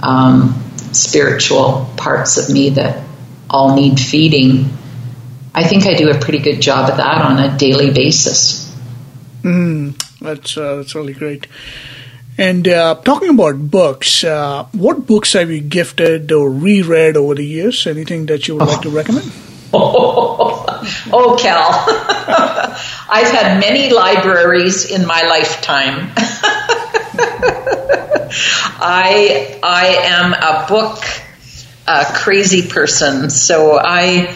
um, 0.04 0.54
spiritual 0.92 1.90
parts 1.96 2.38
of 2.38 2.54
me 2.54 2.72
that 2.72 3.04
all 3.50 3.74
need 3.76 3.98
feeding. 3.98 4.66
I 5.56 5.64
think 5.64 5.86
I 5.86 5.94
do 5.94 6.10
a 6.10 6.20
pretty 6.20 6.40
good 6.40 6.60
job 6.62 6.90
of 6.90 6.98
that 6.98 7.22
on 7.22 7.40
a 7.40 7.58
daily 7.58 7.92
basis. 7.92 8.68
Mm, 9.44 9.96
that's 10.20 10.58
uh, 10.58 10.76
that's 10.76 10.94
really 10.94 11.14
great. 11.14 11.48
And 12.38 12.68
uh, 12.68 12.96
talking 12.96 13.30
about 13.30 13.72
books, 13.72 14.24
uh, 14.24 14.66
what 14.74 15.08
books 15.08 15.34
have 15.34 15.50
you 15.50 15.62
gifted 15.62 16.32
or 16.34 16.50
reread 16.50 17.16
over 17.16 17.36
the 17.36 17.46
years? 17.46 17.88
Anything 17.88 18.26
that 18.26 18.48
you 18.48 18.56
would 18.56 18.68
like 18.68 18.82
to 18.82 18.90
recommend? 18.90 19.32
Oh, 19.74 20.59
oh 21.12 21.38
Cal. 21.40 21.70
I've 23.10 23.32
had 23.32 23.60
many 23.60 23.92
libraries 23.92 24.90
in 24.90 25.06
my 25.06 25.22
lifetime. 25.24 26.12
I 28.82 29.60
I 29.64 29.86
am 30.04 30.34
a 30.34 30.66
book 30.68 31.04
uh, 31.88 32.06
crazy 32.16 32.68
person, 32.68 33.30
so 33.30 33.80
I 33.80 34.36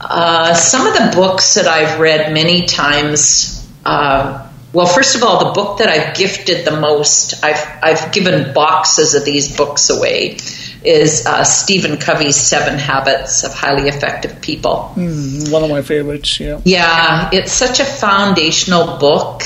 uh, 0.00 0.54
some 0.54 0.86
of 0.86 0.94
the 0.94 1.12
books 1.16 1.54
that 1.54 1.66
I've 1.66 2.00
read 2.00 2.32
many 2.32 2.66
times. 2.66 3.68
Uh, 3.84 4.48
well, 4.72 4.86
first 4.86 5.14
of 5.14 5.22
all, 5.22 5.38
the 5.46 5.52
book 5.52 5.78
that 5.78 5.88
I've 5.88 6.16
gifted 6.16 6.64
the 6.64 6.80
most, 6.80 7.44
I've 7.44 7.64
I've 7.82 8.12
given 8.12 8.52
boxes 8.52 9.14
of 9.14 9.24
these 9.24 9.56
books 9.56 9.90
away, 9.90 10.36
is 10.84 11.26
uh, 11.26 11.44
Stephen 11.44 11.96
Covey's 11.96 12.36
Seven 12.36 12.78
Habits 12.78 13.44
of 13.44 13.54
Highly 13.54 13.88
Effective 13.88 14.40
People. 14.40 14.92
Mm, 14.94 15.50
one 15.50 15.64
of 15.64 15.70
my 15.70 15.82
favorites. 15.82 16.38
Yeah. 16.38 16.60
Yeah, 16.64 17.30
it's 17.32 17.52
such 17.52 17.80
a 17.80 17.84
foundational 17.84 18.98
book 18.98 19.42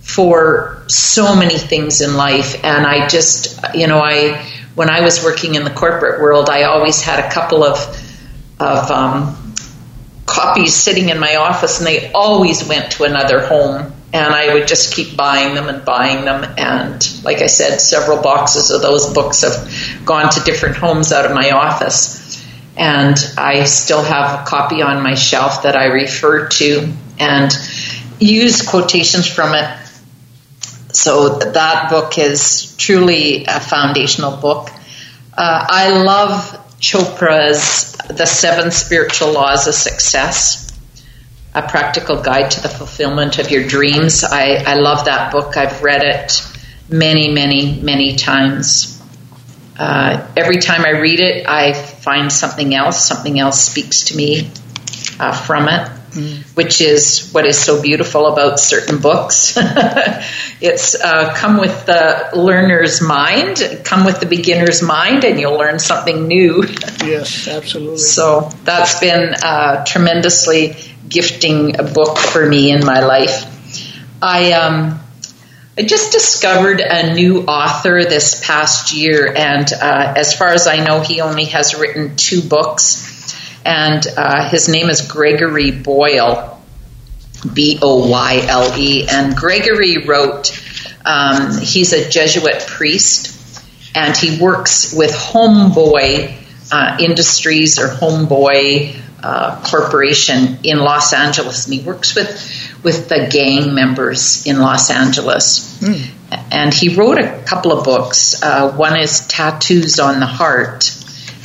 for 0.00 0.82
so 0.88 1.36
many 1.36 1.58
things 1.58 2.00
in 2.00 2.16
life, 2.16 2.64
and 2.64 2.86
I 2.86 3.08
just, 3.08 3.60
you 3.74 3.86
know, 3.86 4.00
I 4.00 4.44
when 4.74 4.90
I 4.90 5.00
was 5.00 5.24
working 5.24 5.56
in 5.56 5.64
the 5.64 5.70
corporate 5.70 6.20
world, 6.20 6.48
I 6.48 6.62
always 6.62 7.02
had 7.02 7.24
a 7.24 7.30
couple 7.30 7.64
of 7.64 7.78
of 8.60 8.90
um, 8.90 9.54
copies 10.26 10.74
sitting 10.74 11.08
in 11.08 11.18
my 11.18 11.36
office, 11.36 11.78
and 11.78 11.86
they 11.86 12.10
always 12.12 12.66
went 12.66 12.92
to 12.92 13.04
another 13.04 13.46
home. 13.46 13.92
And 14.12 14.34
I 14.34 14.54
would 14.54 14.66
just 14.66 14.94
keep 14.94 15.16
buying 15.16 15.54
them 15.54 15.68
and 15.68 15.84
buying 15.84 16.24
them. 16.24 16.44
And 16.56 17.24
like 17.24 17.38
I 17.38 17.46
said, 17.46 17.78
several 17.80 18.22
boxes 18.22 18.70
of 18.70 18.80
those 18.80 19.12
books 19.12 19.42
have 19.42 20.06
gone 20.06 20.30
to 20.30 20.40
different 20.40 20.76
homes 20.76 21.12
out 21.12 21.26
of 21.26 21.32
my 21.32 21.50
office. 21.50 22.42
And 22.76 23.16
I 23.36 23.64
still 23.64 24.02
have 24.02 24.40
a 24.40 24.44
copy 24.44 24.82
on 24.82 25.02
my 25.02 25.14
shelf 25.14 25.64
that 25.64 25.76
I 25.76 25.86
refer 25.86 26.48
to 26.48 26.92
and 27.18 27.52
use 28.18 28.66
quotations 28.66 29.26
from 29.26 29.54
it. 29.54 29.78
So 30.92 31.38
that 31.38 31.90
book 31.90 32.18
is 32.18 32.74
truly 32.76 33.44
a 33.44 33.60
foundational 33.60 34.36
book. 34.36 34.70
Uh, 35.36 35.66
I 35.68 36.02
love 36.02 36.64
Chopra's 36.80 37.92
The 38.08 38.26
Seven 38.26 38.70
Spiritual 38.70 39.32
Laws 39.32 39.66
of 39.66 39.74
Success, 39.74 40.67
a 41.58 41.68
practical 41.68 42.22
guide 42.22 42.52
to 42.52 42.60
the 42.62 42.68
fulfillment 42.68 43.38
of 43.38 43.50
your 43.50 43.66
dreams. 43.66 44.22
I, 44.22 44.62
I 44.64 44.74
love 44.74 45.06
that 45.06 45.32
book. 45.32 45.56
I've 45.56 45.82
read 45.82 46.04
it 46.04 46.40
many, 46.88 47.32
many, 47.32 47.80
many 47.80 48.14
times. 48.14 49.02
Uh, 49.76 50.24
every 50.36 50.58
time 50.58 50.84
I 50.86 51.00
read 51.00 51.18
it, 51.18 51.48
I 51.48 51.72
find 51.72 52.32
something 52.32 52.74
else. 52.74 53.04
Something 53.04 53.40
else 53.40 53.60
speaks 53.60 54.04
to 54.04 54.16
me 54.16 54.50
uh, 55.18 55.32
from 55.32 55.68
it, 55.68 55.88
mm. 56.12 56.56
which 56.56 56.80
is 56.80 57.30
what 57.32 57.44
is 57.44 57.58
so 57.58 57.82
beautiful 57.82 58.26
about 58.26 58.60
certain 58.60 59.00
books. 59.00 59.54
it's 60.60 60.94
uh, 60.94 61.34
come 61.34 61.58
with 61.58 61.86
the 61.86 62.30
learner's 62.34 63.00
mind, 63.00 63.80
come 63.84 64.04
with 64.04 64.20
the 64.20 64.26
beginner's 64.26 64.80
mind, 64.80 65.24
and 65.24 65.40
you'll 65.40 65.58
learn 65.58 65.80
something 65.80 66.28
new. 66.28 66.62
yes, 67.04 67.48
absolutely. 67.48 67.98
So 67.98 68.50
that's 68.62 69.00
been 69.00 69.34
a 69.42 69.84
tremendously 69.86 70.76
gifting 71.08 71.78
a 71.78 71.82
book 71.82 72.18
for 72.18 72.44
me 72.44 72.70
in 72.70 72.84
my 72.84 73.00
life. 73.00 73.44
I 74.22 74.52
um, 74.52 75.00
I 75.78 75.82
just 75.82 76.10
discovered 76.12 76.80
a 76.80 77.14
new 77.14 77.44
author 77.44 78.04
this 78.04 78.44
past 78.44 78.92
year, 78.92 79.32
and 79.34 79.72
uh, 79.72 80.14
as 80.16 80.34
far 80.34 80.48
as 80.48 80.66
I 80.66 80.84
know, 80.84 81.00
he 81.00 81.20
only 81.20 81.44
has 81.46 81.78
written 81.78 82.16
two 82.16 82.42
books, 82.42 83.32
and 83.64 84.04
uh, 84.16 84.48
his 84.48 84.68
name 84.68 84.90
is 84.90 85.02
Gregory 85.02 85.70
Boyle, 85.70 86.60
B 87.52 87.78
O 87.80 88.08
Y 88.08 88.44
L 88.48 88.76
E, 88.76 89.06
and 89.08 89.36
Gregory 89.36 89.98
wrote. 89.98 90.50
Um, 91.04 91.58
he's 91.58 91.92
a 91.92 92.10
Jesuit 92.10 92.66
priest, 92.66 93.62
and 93.94 94.16
he 94.16 94.38
works 94.38 94.92
with 94.92 95.12
Homeboy 95.12 96.36
uh, 96.72 96.96
Industries 97.00 97.78
or 97.78 97.88
Homeboy 97.88 99.00
uh, 99.22 99.60
Corporation 99.62 100.58
in 100.62 100.78
Los 100.78 101.12
Angeles, 101.12 101.66
and 101.66 101.74
he 101.74 101.80
works 101.80 102.14
with 102.14 102.28
with 102.84 103.08
the 103.08 103.28
gang 103.30 103.74
members 103.74 104.46
in 104.46 104.60
Los 104.60 104.90
Angeles. 104.90 105.80
Mm. 105.80 106.10
And 106.50 106.74
he 106.74 106.94
wrote 106.94 107.18
a 107.18 107.42
couple 107.44 107.72
of 107.72 107.84
books. 107.84 108.42
Uh, 108.42 108.72
one 108.76 108.98
is 108.98 109.26
Tattoos 109.26 109.98
on 109.98 110.20
the 110.20 110.26
Heart, 110.26 110.94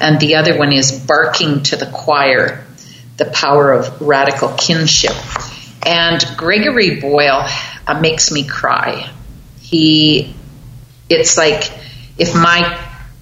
and 0.01 0.19
the 0.19 0.36
other 0.36 0.57
one 0.57 0.74
is 0.74 0.91
Barking 0.91 1.63
to 1.63 1.76
the 1.76 1.88
Choir 1.88 2.65
The 3.17 3.26
Power 3.26 3.71
of 3.71 4.01
Radical 4.01 4.49
Kinship. 4.49 5.15
And 5.86 6.24
Gregory 6.38 7.01
Boyle 7.01 7.47
uh, 7.88 7.99
makes 7.99 8.32
me 8.32 8.45
cry. 8.45 9.09
He, 9.59 10.36
it's 11.09 11.38
like 11.38 11.71
if 12.17 12.36
my 12.36 12.80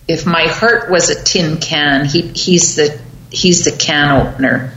if 0.08 0.26
my 0.26 0.48
heart 0.48 0.92
was 0.92 1.10
a 1.10 1.24
tin 1.24 1.58
can, 1.58 2.06
he, 2.06 2.22
he's 2.22 2.76
the 2.76 3.00
he's 3.32 3.66
the 3.66 3.72
can 3.72 4.28
opener 4.28 4.74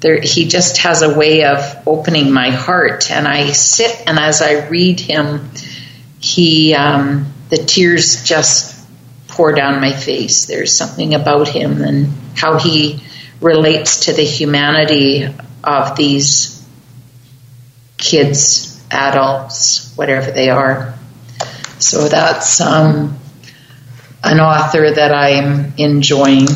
there, 0.00 0.20
he 0.20 0.46
just 0.46 0.78
has 0.78 1.02
a 1.02 1.16
way 1.16 1.44
of 1.44 1.82
opening 1.86 2.32
my 2.32 2.50
heart. 2.50 3.10
And 3.10 3.26
I 3.26 3.52
sit, 3.52 4.04
and 4.06 4.18
as 4.18 4.42
I 4.42 4.68
read 4.68 5.00
him, 5.00 5.50
he 6.20 6.74
um, 6.74 7.32
the 7.48 7.56
tears 7.56 8.22
just 8.22 8.86
pour 9.28 9.52
down 9.52 9.80
my 9.80 9.92
face. 9.92 10.46
There's 10.46 10.72
something 10.72 11.14
about 11.14 11.48
him 11.48 11.82
and 11.82 12.08
how 12.34 12.58
he 12.58 13.02
relates 13.40 14.06
to 14.06 14.12
the 14.12 14.22
humanity 14.22 15.28
of 15.64 15.96
these 15.96 16.64
kids, 17.98 18.82
adults, 18.90 19.94
whatever 19.96 20.30
they 20.30 20.50
are. 20.50 20.94
So 21.78 22.08
that's 22.08 22.60
um, 22.60 23.18
an 24.22 24.40
author 24.40 24.90
that 24.90 25.12
I'm 25.12 25.74
enjoying. 25.76 26.46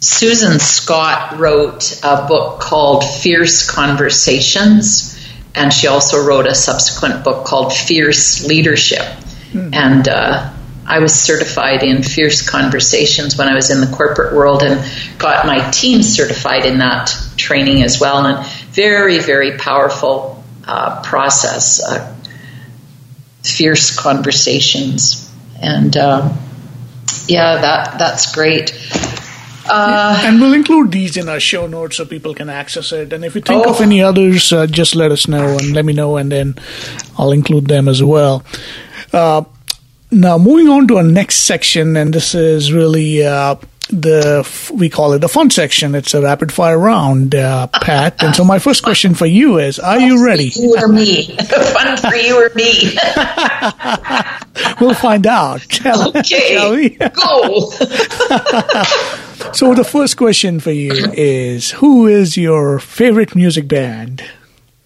Susan 0.00 0.58
Scott 0.58 1.38
wrote 1.38 2.00
a 2.02 2.26
book 2.26 2.60
called 2.60 3.04
Fierce 3.04 3.68
Conversations, 3.70 5.16
and 5.54 5.72
she 5.72 5.88
also 5.88 6.24
wrote 6.24 6.46
a 6.46 6.54
subsequent 6.54 7.22
book 7.22 7.44
called 7.44 7.72
Fierce 7.72 8.46
Leadership. 8.46 9.02
Mm. 9.52 9.74
And 9.74 10.08
uh, 10.08 10.52
I 10.86 11.00
was 11.00 11.14
certified 11.14 11.82
in 11.82 12.02
Fierce 12.02 12.48
Conversations 12.48 13.36
when 13.36 13.48
I 13.48 13.54
was 13.54 13.70
in 13.70 13.80
the 13.80 13.94
corporate 13.94 14.34
world 14.34 14.62
and 14.62 14.82
got 15.18 15.46
my 15.46 15.70
team 15.70 16.02
certified 16.02 16.64
in 16.64 16.78
that 16.78 17.14
training 17.36 17.82
as 17.82 18.00
well. 18.00 18.24
And 18.24 18.46
very, 18.70 19.18
very 19.18 19.58
powerful 19.58 20.42
uh, 20.66 21.02
process, 21.02 21.82
uh, 21.82 22.16
Fierce 23.42 23.94
Conversations. 23.94 25.30
And 25.60 25.94
uh, 25.94 26.32
yeah, 27.26 27.60
that 27.60 27.98
that's 27.98 28.34
great. 28.34 28.70
Uh, 29.72 30.20
and 30.24 30.40
we'll 30.40 30.52
include 30.52 30.90
these 30.90 31.16
in 31.16 31.28
our 31.28 31.38
show 31.38 31.66
notes 31.66 31.96
so 31.96 32.04
people 32.04 32.34
can 32.34 32.48
access 32.48 32.90
it. 32.90 33.12
And 33.12 33.24
if 33.24 33.36
you 33.36 33.40
think 33.40 33.66
oh. 33.66 33.70
of 33.70 33.80
any 33.80 34.02
others, 34.02 34.52
uh, 34.52 34.66
just 34.66 34.96
let 34.96 35.12
us 35.12 35.28
know 35.28 35.56
and 35.58 35.72
let 35.72 35.84
me 35.84 35.92
know, 35.92 36.16
and 36.16 36.30
then 36.32 36.56
I'll 37.16 37.32
include 37.32 37.66
them 37.66 37.88
as 37.88 38.02
well. 38.02 38.44
Uh, 39.12 39.44
now, 40.10 40.38
moving 40.38 40.68
on 40.68 40.88
to 40.88 40.96
our 40.96 41.04
next 41.04 41.36
section, 41.36 41.96
and 41.96 42.12
this 42.12 42.34
is 42.34 42.72
really 42.72 43.24
uh, 43.24 43.54
the 43.90 44.48
we 44.74 44.88
call 44.88 45.12
it 45.12 45.20
the 45.20 45.28
fun 45.28 45.50
section. 45.50 45.94
It's 45.94 46.14
a 46.14 46.22
rapid 46.22 46.52
fire 46.52 46.78
round, 46.78 47.36
uh, 47.36 47.68
Pat. 47.68 48.20
And 48.22 48.34
so, 48.34 48.42
my 48.44 48.58
first 48.58 48.82
question 48.82 49.14
for 49.14 49.26
you 49.26 49.58
is: 49.58 49.78
Are 49.78 50.00
you 50.00 50.24
ready? 50.24 50.50
You 50.56 50.76
or 50.76 50.88
me? 50.88 51.36
fun 51.36 51.96
for 51.96 52.16
you 52.16 52.44
or 52.44 52.50
me? 52.56 52.96
we'll 54.80 54.94
find 54.94 55.28
out. 55.28 55.62
Okay, 55.86 56.56
shall 56.56 56.72
we? 56.72 56.88
Go. 56.90 57.70
so, 59.52 59.74
the 59.74 59.84
first 59.84 60.16
question 60.16 60.60
for 60.60 60.72
you 60.72 60.92
is: 61.12 61.72
Who 61.72 62.06
is 62.06 62.36
your 62.36 62.78
favorite 62.78 63.34
music 63.34 63.68
band? 63.68 64.24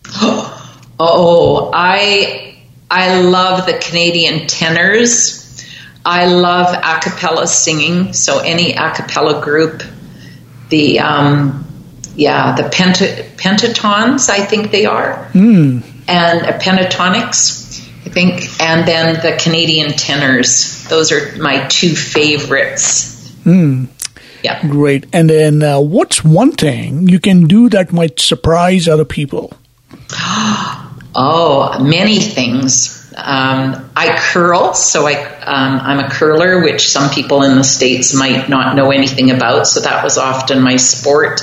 Oh, 0.97 1.73
I 1.75 2.57
I 2.89 3.21
love 3.21 3.67
the 3.67 3.73
Canadian 3.73 4.47
Tenors. 4.47 5.45
I 6.07 6.27
love 6.27 6.73
a 6.73 7.01
cappella 7.01 7.47
singing, 7.47 8.13
so 8.13 8.39
any 8.39 8.75
a 8.75 8.93
cappella 8.93 9.43
group, 9.43 9.83
the 10.69 11.01
um, 11.01 11.67
yeah, 12.15 12.55
the 12.55 12.65
penta- 12.65 13.25
pentatons, 13.37 14.29
I 14.29 14.45
think 14.45 14.71
they 14.71 14.87
are, 14.87 15.29
mm. 15.33 15.83
and 16.07 16.47
uh, 16.47 16.59
Pentatonix, 16.59 17.81
I 18.07 18.11
think, 18.11 18.61
and 18.61 18.87
then 18.87 19.15
the 19.23 19.37
Canadian 19.43 19.91
tenors. 19.91 20.87
Those 20.89 21.11
are 21.11 21.37
my 21.39 21.67
two 21.69 21.97
favorites. 21.97 23.31
Mm. 23.45 23.89
Yeah, 24.45 24.61
great. 24.69 25.07
And 25.11 25.31
then, 25.31 25.63
uh, 25.63 25.81
what's 25.81 26.23
one 26.23 26.53
thing 26.53 27.09
you 27.09 27.19
can 27.19 27.47
do 27.47 27.71
that 27.71 27.93
might 27.93 28.21
surprise 28.21 28.87
other 28.87 29.07
people? 29.07 29.55
oh, 31.15 31.79
many 31.81 32.21
things 32.21 33.01
Um, 33.17 33.91
I 33.95 34.19
curl, 34.19 34.75
so 34.75 35.07
I 35.07 35.15
um, 35.15 35.81
I'm 35.81 36.01
a 36.01 36.11
curler, 36.11 36.63
which 36.65 36.89
some 36.89 37.11
people 37.11 37.45
in 37.45 37.57
the 37.57 37.63
states 37.63 38.13
might 38.13 38.49
not 38.49 38.75
know 38.75 38.91
anything 38.91 39.31
about. 39.31 39.69
So 39.69 39.81
that 39.81 40.03
was 40.03 40.19
often 40.19 40.61
my 40.61 40.77
sport. 40.77 41.41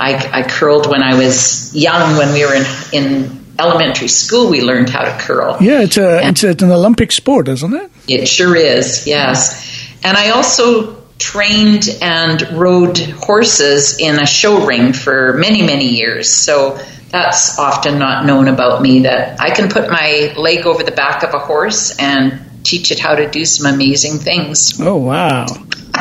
I, 0.00 0.14
I 0.40 0.42
curled 0.42 0.90
when 0.90 1.00
I 1.00 1.14
was 1.14 1.72
young. 1.76 2.16
When 2.16 2.32
we 2.32 2.44
were 2.44 2.54
in 2.54 2.66
in 2.92 3.44
elementary 3.56 4.08
school, 4.08 4.50
we 4.50 4.62
learned 4.62 4.90
how 4.90 5.02
to 5.02 5.16
curl. 5.22 5.58
Yeah, 5.60 5.82
it's 5.82 5.96
a 5.96 6.24
and 6.24 6.36
it's, 6.42 6.62
an 6.62 6.72
Olympic 6.72 7.12
sport, 7.12 7.46
isn't 7.46 7.72
it? 7.72 7.90
It 8.08 8.26
sure 8.26 8.56
is. 8.56 9.06
Yes, 9.06 9.86
and 10.02 10.16
I 10.16 10.30
also 10.30 11.01
trained 11.22 11.88
and 12.02 12.42
rode 12.58 12.98
horses 12.98 13.98
in 13.98 14.18
a 14.18 14.26
show 14.26 14.66
ring 14.66 14.92
for 14.92 15.34
many 15.34 15.62
many 15.62 15.88
years. 15.90 16.28
So 16.28 16.78
that's 17.12 17.58
often 17.58 17.98
not 17.98 18.24
known 18.26 18.48
about 18.48 18.82
me 18.82 19.00
that 19.00 19.40
I 19.40 19.50
can 19.50 19.68
put 19.68 19.88
my 19.88 20.34
leg 20.36 20.66
over 20.66 20.82
the 20.82 20.92
back 20.92 21.22
of 21.22 21.34
a 21.34 21.38
horse 21.38 21.96
and 21.98 22.40
teach 22.64 22.90
it 22.90 22.98
how 22.98 23.14
to 23.14 23.30
do 23.30 23.44
some 23.44 23.72
amazing 23.72 24.18
things. 24.18 24.80
Oh, 24.80 24.96
wow. 24.96 25.46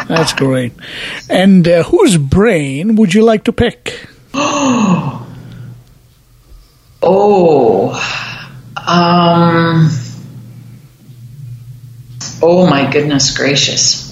That's 0.07 0.33
great. 0.33 0.73
And 1.29 1.67
uh, 1.67 1.83
whose 1.83 2.17
brain 2.17 2.95
would 2.95 3.13
you 3.13 3.23
like 3.23 3.43
to 3.45 3.51
pick? 3.51 4.07
oh, 4.33 5.27
um, 8.77 9.89
oh 12.41 12.67
my 12.69 12.89
goodness 12.89 13.37
gracious. 13.37 14.10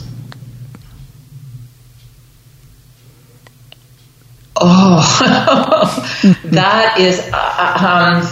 Oh, 4.61 6.35
that 6.45 6.99
is. 6.99 7.19
Uh, 7.31 7.77
um, 7.87 8.27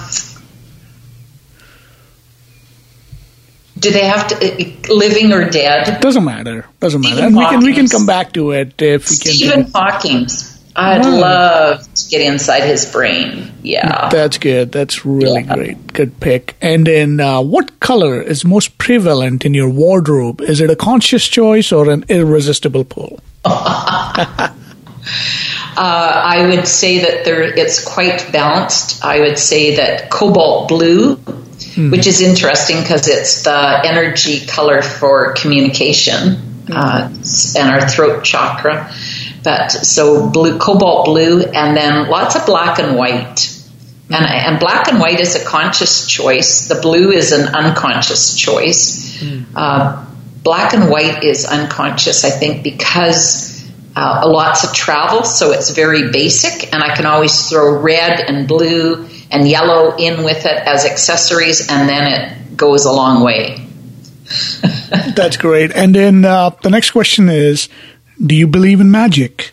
do 3.79 3.91
they 3.91 4.05
have 4.05 4.27
to 4.27 4.35
uh, 4.35 4.93
living 4.93 5.31
or 5.31 5.49
dead? 5.49 6.01
Doesn't 6.01 6.25
matter. 6.25 6.65
Doesn't 6.79 7.01
matter. 7.01 7.23
and 7.23 7.35
we 7.35 7.45
can 7.45 7.59
we 7.61 7.73
can 7.73 7.87
come 7.87 8.05
back 8.05 8.33
to 8.33 8.51
it 8.51 8.81
if 8.81 9.09
we 9.09 9.17
can. 9.17 9.31
Stephen 9.33 9.71
Hawking. 9.73 10.27
I'd 10.79 11.01
wow. 11.01 11.19
love 11.19 11.93
to 11.93 12.09
get 12.09 12.21
inside 12.21 12.61
his 12.61 12.85
brain. 12.85 13.51
Yeah, 13.63 14.09
that's 14.09 14.37
good. 14.37 14.71
That's 14.71 15.05
really 15.05 15.41
yeah. 15.41 15.55
great. 15.55 15.87
Good 15.91 16.19
pick. 16.19 16.55
And 16.61 16.85
then, 16.85 17.19
uh, 17.19 17.41
what 17.41 17.79
color 17.79 18.21
is 18.21 18.45
most 18.45 18.77
prevalent 18.77 19.43
in 19.43 19.55
your 19.55 19.69
wardrobe? 19.69 20.41
Is 20.41 20.61
it 20.61 20.69
a 20.69 20.75
conscious 20.75 21.27
choice 21.27 21.71
or 21.71 21.89
an 21.89 22.05
irresistible 22.09 22.83
pull? 22.83 23.19
Uh, 25.79 26.21
I 26.25 26.47
would 26.47 26.67
say 26.67 27.01
that 27.01 27.23
there 27.23 27.43
it's 27.43 27.83
quite 27.83 28.31
balanced. 28.31 29.05
I 29.05 29.19
would 29.19 29.37
say 29.37 29.75
that 29.75 30.09
cobalt 30.09 30.69
blue, 30.69 31.17
mm. 31.17 31.91
which 31.91 32.07
is 32.07 32.19
interesting 32.19 32.81
because 32.81 33.07
it's 33.07 33.43
the 33.43 33.81
energy 33.85 34.47
color 34.47 34.81
for 34.81 35.33
communication 35.33 36.65
uh, 36.71 37.13
and 37.55 37.69
our 37.69 37.87
throat 37.87 38.23
chakra. 38.23 38.91
But 39.43 39.69
so 39.69 40.31
blue, 40.31 40.57
cobalt 40.57 41.05
blue, 41.05 41.43
and 41.43 41.77
then 41.77 42.09
lots 42.09 42.35
of 42.35 42.47
black 42.47 42.79
and 42.79 42.97
white. 42.97 43.53
And, 44.09 44.25
and 44.25 44.59
black 44.59 44.87
and 44.87 44.99
white 44.99 45.19
is 45.19 45.35
a 45.35 45.45
conscious 45.45 46.07
choice. 46.07 46.69
The 46.69 46.81
blue 46.81 47.11
is 47.11 47.33
an 47.33 47.53
unconscious 47.53 48.35
choice. 48.35 49.21
Mm. 49.21 49.45
Uh, 49.55 50.05
black 50.41 50.73
and 50.73 50.89
white 50.89 51.23
is 51.23 51.45
unconscious, 51.45 52.23
I 52.23 52.31
think, 52.31 52.63
because 52.63 53.56
uh, 53.97 54.21
lots 54.25 54.63
of 54.63 54.73
travel, 54.73 55.23
so 55.23 55.51
it's 55.53 55.71
very 55.71 56.11
basic, 56.11 56.71
and 56.71 56.83
I 56.83 56.95
can 56.95 57.07
always 57.07 57.49
throw 57.49 57.81
red 57.81 58.19
and 58.19 58.47
blue 58.47 59.09
and 59.31 59.47
yellow 59.47 59.95
in 59.97 60.23
with 60.23 60.45
it 60.45 60.67
as 60.67 60.85
accessories, 60.85 61.67
and 61.67 61.89
then 61.89 62.05
it 62.13 62.55
goes 62.55 62.85
a 62.85 62.91
long 62.91 63.23
way. 63.23 63.65
That's 65.15 65.37
great. 65.37 65.71
And 65.71 65.95
then 65.95 66.25
uh, 66.25 66.51
the 66.61 66.69
next 66.69 66.91
question 66.91 67.27
is 67.27 67.69
Do 68.23 68.35
you 68.35 68.45
believe 68.45 68.81
in 68.81 68.91
magic? 68.91 69.51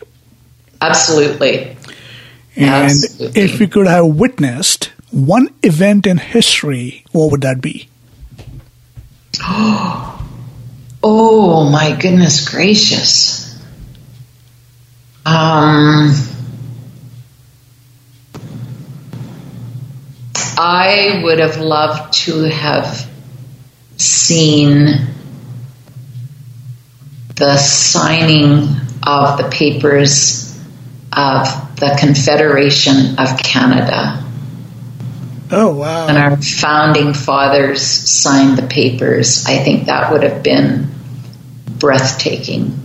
Absolutely. 0.79 1.79
And 2.55 2.91
Absolutely. 2.91 3.41
if 3.41 3.61
you 3.61 3.67
could 3.67 3.87
have 3.87 4.07
witnessed 4.07 4.93
one 5.11 5.49
event 5.63 6.07
in 6.07 6.19
history, 6.19 7.03
what 7.13 7.31
would 7.31 7.41
that 7.41 7.63
be? 7.63 7.89
Oh, 11.07 11.69
my 11.69 11.95
goodness 12.01 12.49
gracious. 12.49 13.54
Um, 15.27 16.13
I 20.59 21.21
would 21.25 21.39
have 21.39 21.59
loved 21.59 22.13
to 22.25 22.43
have 22.43 23.11
seen 23.97 24.87
the 27.37 27.57
signing 27.57 28.69
of 29.03 29.39
the 29.39 29.49
papers 29.51 30.59
of 31.13 31.77
the 31.77 31.97
Confederation 31.99 33.19
of 33.19 33.39
Canada. 33.39 34.23
Oh, 35.51 35.75
wow. 35.75 36.09
And 36.09 36.19
our 36.19 36.37
founding 36.37 37.15
fathers 37.15 37.83
signed 37.83 38.59
the 38.59 38.67
papers. 38.67 39.47
I 39.47 39.59
think 39.59 39.87
that 39.87 40.13
would 40.13 40.23
have 40.23 40.43
been 40.43 40.91
breathtaking. 41.79 42.79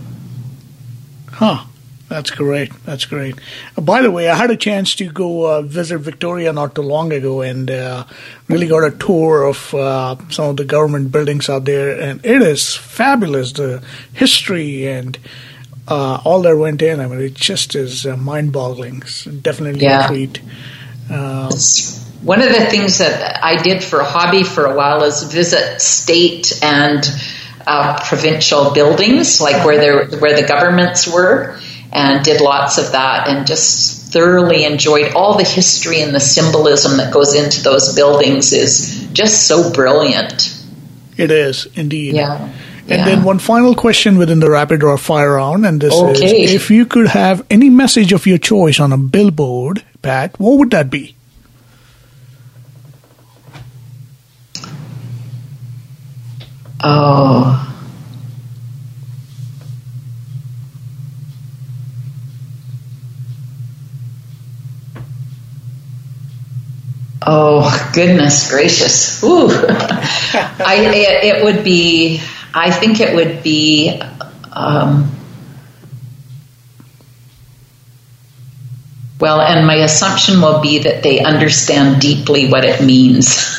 Huh. 1.30 1.64
That's 2.10 2.32
great. 2.32 2.72
That's 2.84 3.04
great. 3.04 3.36
Uh, 3.78 3.82
by 3.82 4.02
the 4.02 4.10
way, 4.10 4.28
I 4.28 4.34
had 4.34 4.50
a 4.50 4.56
chance 4.56 4.96
to 4.96 5.08
go 5.08 5.46
uh, 5.46 5.62
visit 5.62 5.98
Victoria 5.98 6.52
not 6.52 6.74
too 6.74 6.82
long 6.82 7.12
ago 7.12 7.40
and 7.40 7.70
uh, 7.70 8.04
really 8.48 8.66
got 8.66 8.82
a 8.82 8.90
tour 8.90 9.44
of 9.44 9.72
uh, 9.72 10.16
some 10.28 10.46
of 10.46 10.56
the 10.56 10.64
government 10.64 11.12
buildings 11.12 11.48
out 11.48 11.66
there, 11.66 12.00
and 12.00 12.26
it 12.26 12.42
is 12.42 12.74
fabulous. 12.74 13.52
The 13.52 13.80
history 14.12 14.88
and 14.88 15.16
uh, 15.86 16.20
all 16.24 16.42
that 16.42 16.56
went 16.56 16.82
in. 16.82 16.98
I 16.98 17.06
mean, 17.06 17.20
it 17.20 17.34
just 17.34 17.76
is 17.76 18.04
uh, 18.04 18.16
mind-boggling. 18.16 19.04
definitely 19.40 19.84
yeah. 19.84 20.06
a 20.06 20.08
treat. 20.08 20.40
One 22.22 22.42
of 22.42 22.48
the 22.48 22.66
things 22.66 22.98
that 22.98 23.38
I 23.42 23.62
did 23.62 23.84
for 23.84 24.00
a 24.00 24.04
hobby 24.04 24.42
for 24.42 24.66
a 24.66 24.74
while 24.74 25.04
is 25.04 25.22
visit 25.22 25.80
state 25.80 26.60
and 26.60 27.06
provincial 28.04 28.72
buildings, 28.72 29.40
like 29.40 29.64
where 29.64 30.06
where 30.18 30.34
the 30.34 30.46
governments 30.46 31.06
were 31.06 31.56
and 31.92 32.24
did 32.24 32.40
lots 32.40 32.78
of 32.78 32.92
that 32.92 33.28
and 33.28 33.46
just 33.46 34.12
thoroughly 34.12 34.64
enjoyed 34.64 35.12
all 35.14 35.36
the 35.36 35.44
history 35.44 36.00
and 36.00 36.14
the 36.14 36.20
symbolism 36.20 36.96
that 36.98 37.12
goes 37.12 37.34
into 37.34 37.62
those 37.62 37.94
buildings 37.94 38.52
is 38.52 39.08
just 39.12 39.46
so 39.46 39.72
brilliant. 39.72 40.56
It 41.16 41.30
is 41.30 41.66
indeed. 41.74 42.14
Yeah. 42.14 42.52
And 42.90 42.98
yeah. 42.98 43.04
then 43.04 43.22
one 43.22 43.38
final 43.38 43.74
question 43.74 44.18
within 44.18 44.40
the 44.40 44.50
rapid 44.50 44.82
or 44.82 44.98
fire 44.98 45.34
round, 45.34 45.64
and 45.64 45.80
this 45.80 45.94
okay. 45.94 46.42
is: 46.42 46.54
If 46.54 46.70
you 46.72 46.86
could 46.86 47.06
have 47.06 47.46
any 47.48 47.70
message 47.70 48.12
of 48.12 48.26
your 48.26 48.38
choice 48.38 48.80
on 48.80 48.92
a 48.92 48.96
billboard, 48.96 49.84
Pat, 50.02 50.38
what 50.40 50.58
would 50.58 50.72
that 50.72 50.90
be? 50.90 51.14
Oh. 56.82 57.69
Oh 67.22 67.90
goodness 67.92 68.50
gracious! 68.50 69.22
Ooh, 69.22 69.48
I 69.50 70.90
it, 70.92 71.24
it, 71.36 71.44
would 71.44 71.62
be. 71.62 72.20
I 72.54 72.70
think 72.70 73.00
it 73.00 73.14
would 73.14 73.42
be. 73.42 74.00
Um, 74.52 75.10
well, 79.20 79.42
and 79.42 79.66
my 79.66 79.74
assumption 79.74 80.40
will 80.40 80.62
be 80.62 80.78
that 80.78 81.02
they 81.02 81.20
understand 81.20 82.00
deeply 82.00 82.48
what 82.48 82.64
it 82.64 82.82
means. 82.82 83.56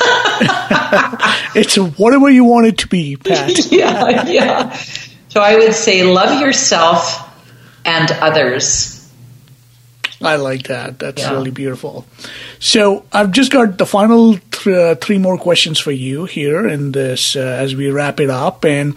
it's 1.54 1.76
whatever 1.76 2.28
you 2.28 2.44
want 2.44 2.66
it 2.66 2.78
to 2.78 2.88
be, 2.88 3.16
Pat. 3.16 3.66
yeah, 3.72 4.26
yeah. 4.26 4.72
So 5.28 5.40
I 5.40 5.56
would 5.56 5.74
say, 5.74 6.02
love 6.02 6.40
yourself 6.40 7.30
and 7.84 8.10
others 8.10 9.01
I 10.22 10.36
like 10.36 10.68
that. 10.68 10.98
That's 10.98 11.22
yeah. 11.22 11.32
really 11.32 11.50
beautiful. 11.50 12.06
So 12.58 13.04
I've 13.12 13.32
just 13.32 13.50
got 13.50 13.78
the 13.78 13.86
final 13.86 14.38
th- 14.38 14.66
uh, 14.66 14.94
three 14.96 15.18
more 15.18 15.36
questions 15.36 15.78
for 15.78 15.90
you 15.90 16.24
here 16.24 16.66
in 16.66 16.92
this 16.92 17.34
uh, 17.34 17.40
as 17.40 17.74
we 17.74 17.90
wrap 17.90 18.20
it 18.20 18.30
up. 18.30 18.64
And 18.64 18.96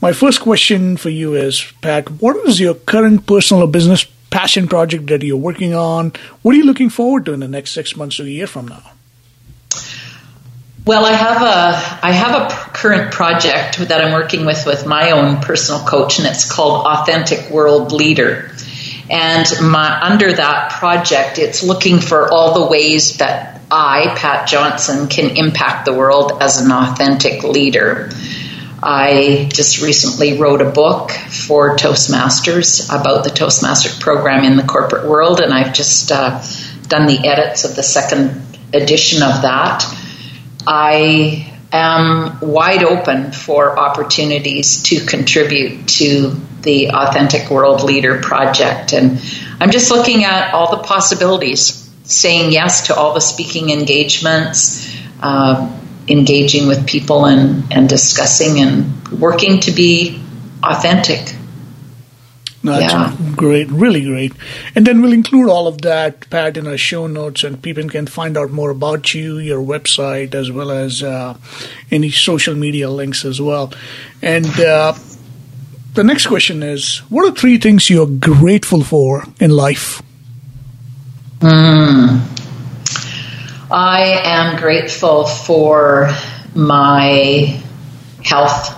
my 0.00 0.12
first 0.12 0.40
question 0.40 0.96
for 0.96 1.10
you 1.10 1.34
is, 1.34 1.72
Pat, 1.80 2.10
what 2.10 2.36
is 2.48 2.58
your 2.58 2.74
current 2.74 3.26
personal 3.26 3.62
or 3.62 3.68
business 3.68 4.04
passion 4.30 4.66
project 4.66 5.06
that 5.06 5.22
you're 5.22 5.36
working 5.36 5.74
on? 5.74 6.12
What 6.42 6.54
are 6.54 6.58
you 6.58 6.64
looking 6.64 6.90
forward 6.90 7.24
to 7.26 7.32
in 7.32 7.40
the 7.40 7.48
next 7.48 7.70
six 7.70 7.96
months 7.96 8.18
or 8.18 8.24
a 8.24 8.26
year 8.26 8.48
from 8.48 8.66
now? 8.66 8.82
Well, 10.86 11.06
I 11.06 11.12
have 11.12 11.40
a 11.40 12.06
I 12.06 12.12
have 12.12 12.42
a 12.42 12.54
current 12.74 13.10
project 13.10 13.78
that 13.78 14.04
I'm 14.04 14.12
working 14.12 14.44
with 14.44 14.66
with 14.66 14.84
my 14.84 15.12
own 15.12 15.40
personal 15.40 15.80
coach, 15.86 16.18
and 16.18 16.28
it's 16.28 16.50
called 16.50 16.84
Authentic 16.86 17.48
World 17.48 17.92
Leader. 17.92 18.50
And 19.10 19.46
my, 19.60 20.00
under 20.00 20.32
that 20.32 20.72
project, 20.72 21.38
it's 21.38 21.62
looking 21.62 21.98
for 21.98 22.32
all 22.32 22.54
the 22.54 22.66
ways 22.66 23.18
that 23.18 23.60
I, 23.70 24.14
Pat 24.16 24.48
Johnson, 24.48 25.08
can 25.08 25.36
impact 25.36 25.84
the 25.84 25.92
world 25.92 26.32
as 26.40 26.60
an 26.60 26.72
authentic 26.72 27.42
leader. 27.42 28.10
I 28.82 29.48
just 29.52 29.80
recently 29.82 30.38
wrote 30.38 30.60
a 30.60 30.70
book 30.70 31.10
for 31.10 31.76
Toastmasters 31.76 32.88
about 32.88 33.24
the 33.24 33.30
Toastmaster 33.30 33.90
program 34.00 34.44
in 34.44 34.56
the 34.56 34.62
corporate 34.62 35.06
world, 35.06 35.40
and 35.40 35.52
I've 35.52 35.72
just 35.72 36.12
uh, 36.12 36.42
done 36.88 37.06
the 37.06 37.26
edits 37.26 37.64
of 37.64 37.76
the 37.76 37.82
second 37.82 38.42
edition 38.74 39.22
of 39.22 39.42
that. 39.42 39.84
I 40.66 41.50
am 41.72 42.40
wide 42.40 42.84
open 42.84 43.32
for 43.32 43.78
opportunities 43.78 44.82
to 44.84 45.04
contribute 45.04 45.88
to 45.88 46.36
the 46.64 46.90
Authentic 46.90 47.50
World 47.50 47.84
Leader 47.84 48.20
Project, 48.20 48.92
and 48.92 49.20
I'm 49.60 49.70
just 49.70 49.90
looking 49.90 50.24
at 50.24 50.52
all 50.52 50.76
the 50.76 50.82
possibilities, 50.82 51.88
saying 52.02 52.50
yes 52.50 52.88
to 52.88 52.96
all 52.96 53.14
the 53.14 53.20
speaking 53.20 53.70
engagements. 53.70 54.92
Uh, 55.22 55.80
engaging 56.08 56.66
with 56.66 56.86
people 56.86 57.24
and, 57.26 57.72
and 57.72 57.88
discussing 57.88 58.60
and 58.60 59.08
working 59.08 59.60
to 59.60 59.70
be 59.70 60.20
authentic. 60.62 61.34
That's 62.62 62.92
yeah. 62.92 63.16
great, 63.36 63.70
really 63.70 64.04
great. 64.04 64.32
And 64.74 64.86
then 64.86 65.02
we'll 65.02 65.12
include 65.12 65.50
all 65.50 65.66
of 65.66 65.82
that, 65.82 66.30
Pat, 66.30 66.56
in 66.56 66.66
our 66.66 66.78
show 66.78 67.06
notes, 67.06 67.44
and 67.44 67.60
people 67.60 67.86
can 67.90 68.06
find 68.06 68.38
out 68.38 68.50
more 68.50 68.70
about 68.70 69.12
you, 69.12 69.36
your 69.38 69.62
website, 69.62 70.34
as 70.34 70.50
well 70.50 70.70
as 70.70 71.02
uh, 71.02 71.36
any 71.90 72.10
social 72.10 72.54
media 72.54 72.88
links 72.88 73.22
as 73.26 73.38
well. 73.38 73.70
And 74.22 74.48
uh, 74.58 74.94
the 75.94 76.04
next 76.04 76.26
question 76.26 76.62
is 76.62 76.98
What 77.08 77.28
are 77.28 77.34
three 77.34 77.58
things 77.58 77.88
you're 77.88 78.06
grateful 78.06 78.82
for 78.82 79.24
in 79.40 79.50
life? 79.50 80.02
Mm. 81.40 82.20
I 83.70 84.20
am 84.24 84.56
grateful 84.60 85.26
for 85.26 86.10
my 86.54 87.60
health. 88.24 88.76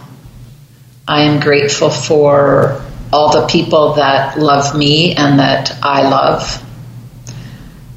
I 1.09 1.23
am 1.23 1.41
grateful 1.41 1.91
for 1.91 2.83
all 3.13 3.41
the 3.41 3.47
people 3.47 3.95
that 3.95 4.39
love 4.39 4.77
me 4.77 5.15
and 5.15 5.39
that 5.39 5.79
I 5.83 6.09
love. 6.09 6.63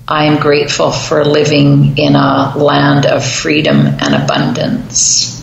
I 0.08 0.26
am 0.26 0.40
grateful 0.40 0.92
for 0.92 1.24
living 1.26 1.98
in 1.98 2.16
a 2.16 2.54
land 2.58 3.06
of 3.06 3.26
freedom 3.26 3.86
and 3.86 4.16
abundance. 4.16 5.39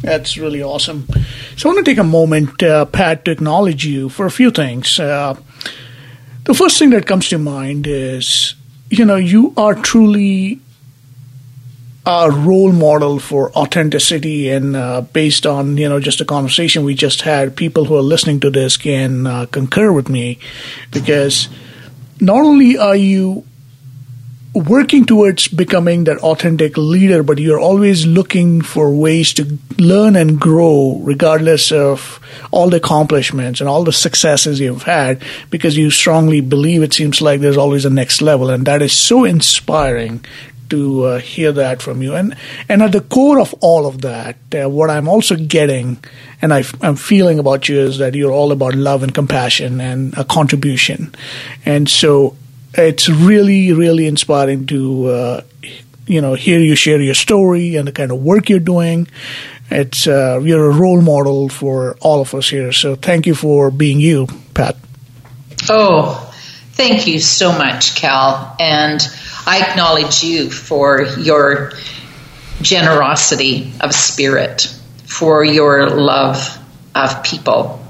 That's 0.00 0.38
really 0.38 0.62
awesome. 0.62 1.06
So 1.56 1.68
I 1.68 1.74
want 1.74 1.84
to 1.84 1.90
take 1.90 1.98
a 1.98 2.04
moment, 2.04 2.62
uh, 2.62 2.86
Pat, 2.86 3.24
to 3.26 3.30
acknowledge 3.30 3.84
you 3.84 4.08
for 4.08 4.26
a 4.26 4.30
few 4.30 4.50
things. 4.50 4.98
Uh, 4.98 5.36
the 6.44 6.54
first 6.54 6.78
thing 6.78 6.90
that 6.90 7.06
comes 7.06 7.28
to 7.28 7.38
mind 7.38 7.86
is 7.86 8.54
you 8.90 9.04
know, 9.04 9.16
you 9.16 9.54
are 9.56 9.74
truly 9.74 10.60
a 12.04 12.30
role 12.30 12.72
model 12.72 13.18
for 13.18 13.52
authenticity 13.52 14.50
and 14.50 14.74
uh, 14.74 15.00
based 15.00 15.46
on 15.46 15.76
you 15.76 15.86
know 15.86 16.00
just 16.00 16.20
a 16.22 16.24
conversation 16.24 16.82
we 16.82 16.94
just 16.94 17.20
had 17.20 17.54
people 17.54 17.84
who 17.84 17.94
are 17.94 18.02
listening 18.02 18.40
to 18.40 18.48
this 18.48 18.78
can 18.78 19.26
uh, 19.26 19.44
concur 19.46 19.92
with 19.92 20.08
me 20.08 20.38
because 20.92 21.50
not 22.18 22.38
only 22.38 22.78
are 22.78 22.96
you 22.96 23.44
working 24.54 25.04
towards 25.04 25.48
becoming 25.48 26.04
that 26.04 26.18
authentic 26.18 26.76
leader, 26.76 27.22
but 27.22 27.38
you're 27.38 27.60
always 27.60 28.06
looking 28.06 28.60
for 28.60 28.92
ways 28.92 29.32
to 29.34 29.58
learn 29.78 30.16
and 30.16 30.40
grow 30.40 30.98
regardless 31.02 31.70
of 31.70 32.20
all 32.50 32.68
the 32.68 32.78
accomplishments 32.78 33.60
and 33.60 33.68
all 33.68 33.84
the 33.84 33.92
successes 33.92 34.58
you've 34.58 34.82
had 34.82 35.22
because 35.50 35.76
you 35.76 35.90
strongly 35.90 36.40
believe 36.40 36.82
it 36.82 36.92
seems 36.92 37.20
like 37.20 37.40
there's 37.40 37.56
always 37.56 37.84
a 37.84 37.90
next 37.90 38.20
level. 38.20 38.50
And 38.50 38.66
that 38.66 38.82
is 38.82 38.92
so 38.92 39.24
inspiring 39.24 40.24
to 40.70 41.04
uh, 41.04 41.18
hear 41.18 41.52
that 41.52 41.82
from 41.82 42.02
you. 42.02 42.14
And, 42.14 42.36
and 42.68 42.82
at 42.82 42.92
the 42.92 43.00
core 43.00 43.40
of 43.40 43.54
all 43.60 43.86
of 43.86 44.02
that, 44.02 44.36
uh, 44.54 44.68
what 44.68 44.90
I'm 44.90 45.08
also 45.08 45.36
getting 45.36 45.98
and 46.42 46.54
I, 46.54 46.64
am 46.82 46.96
feeling 46.96 47.38
about 47.38 47.68
you 47.68 47.80
is 47.80 47.98
that 47.98 48.14
you're 48.14 48.32
all 48.32 48.52
about 48.52 48.74
love 48.74 49.02
and 49.02 49.12
compassion 49.12 49.80
and 49.80 50.16
a 50.16 50.24
contribution. 50.24 51.14
And 51.66 51.88
so 51.88 52.36
it's 52.74 53.08
really, 53.08 53.72
really 53.72 54.06
inspiring 54.06 54.66
to, 54.66 55.06
uh, 55.06 55.40
you 56.06 56.20
know, 56.20 56.34
hear 56.34 56.60
you 56.60 56.74
share 56.74 57.00
your 57.00 57.14
story 57.14 57.76
and 57.76 57.88
the 57.88 57.92
kind 57.92 58.10
of 58.10 58.22
work 58.22 58.48
you're 58.48 58.60
doing. 58.60 59.08
It's 59.70 60.06
uh, 60.06 60.40
you're 60.42 60.70
a 60.70 60.74
role 60.74 61.00
model 61.00 61.48
for 61.48 61.96
all 62.00 62.20
of 62.20 62.34
us 62.34 62.48
here. 62.48 62.72
So 62.72 62.96
thank 62.96 63.26
you 63.26 63.34
for 63.34 63.70
being 63.70 64.00
you, 64.00 64.26
Pat. 64.54 64.76
Oh, 65.68 66.32
thank 66.72 67.06
you 67.06 67.20
so 67.20 67.52
much, 67.52 67.94
Cal, 67.94 68.56
and 68.58 69.00
I 69.46 69.68
acknowledge 69.68 70.24
you 70.24 70.50
for 70.50 71.02
your 71.02 71.72
generosity 72.62 73.72
of 73.80 73.94
spirit, 73.94 74.74
for 75.04 75.44
your 75.44 75.88
love 75.88 76.58
of 76.94 77.22
people. 77.22 77.84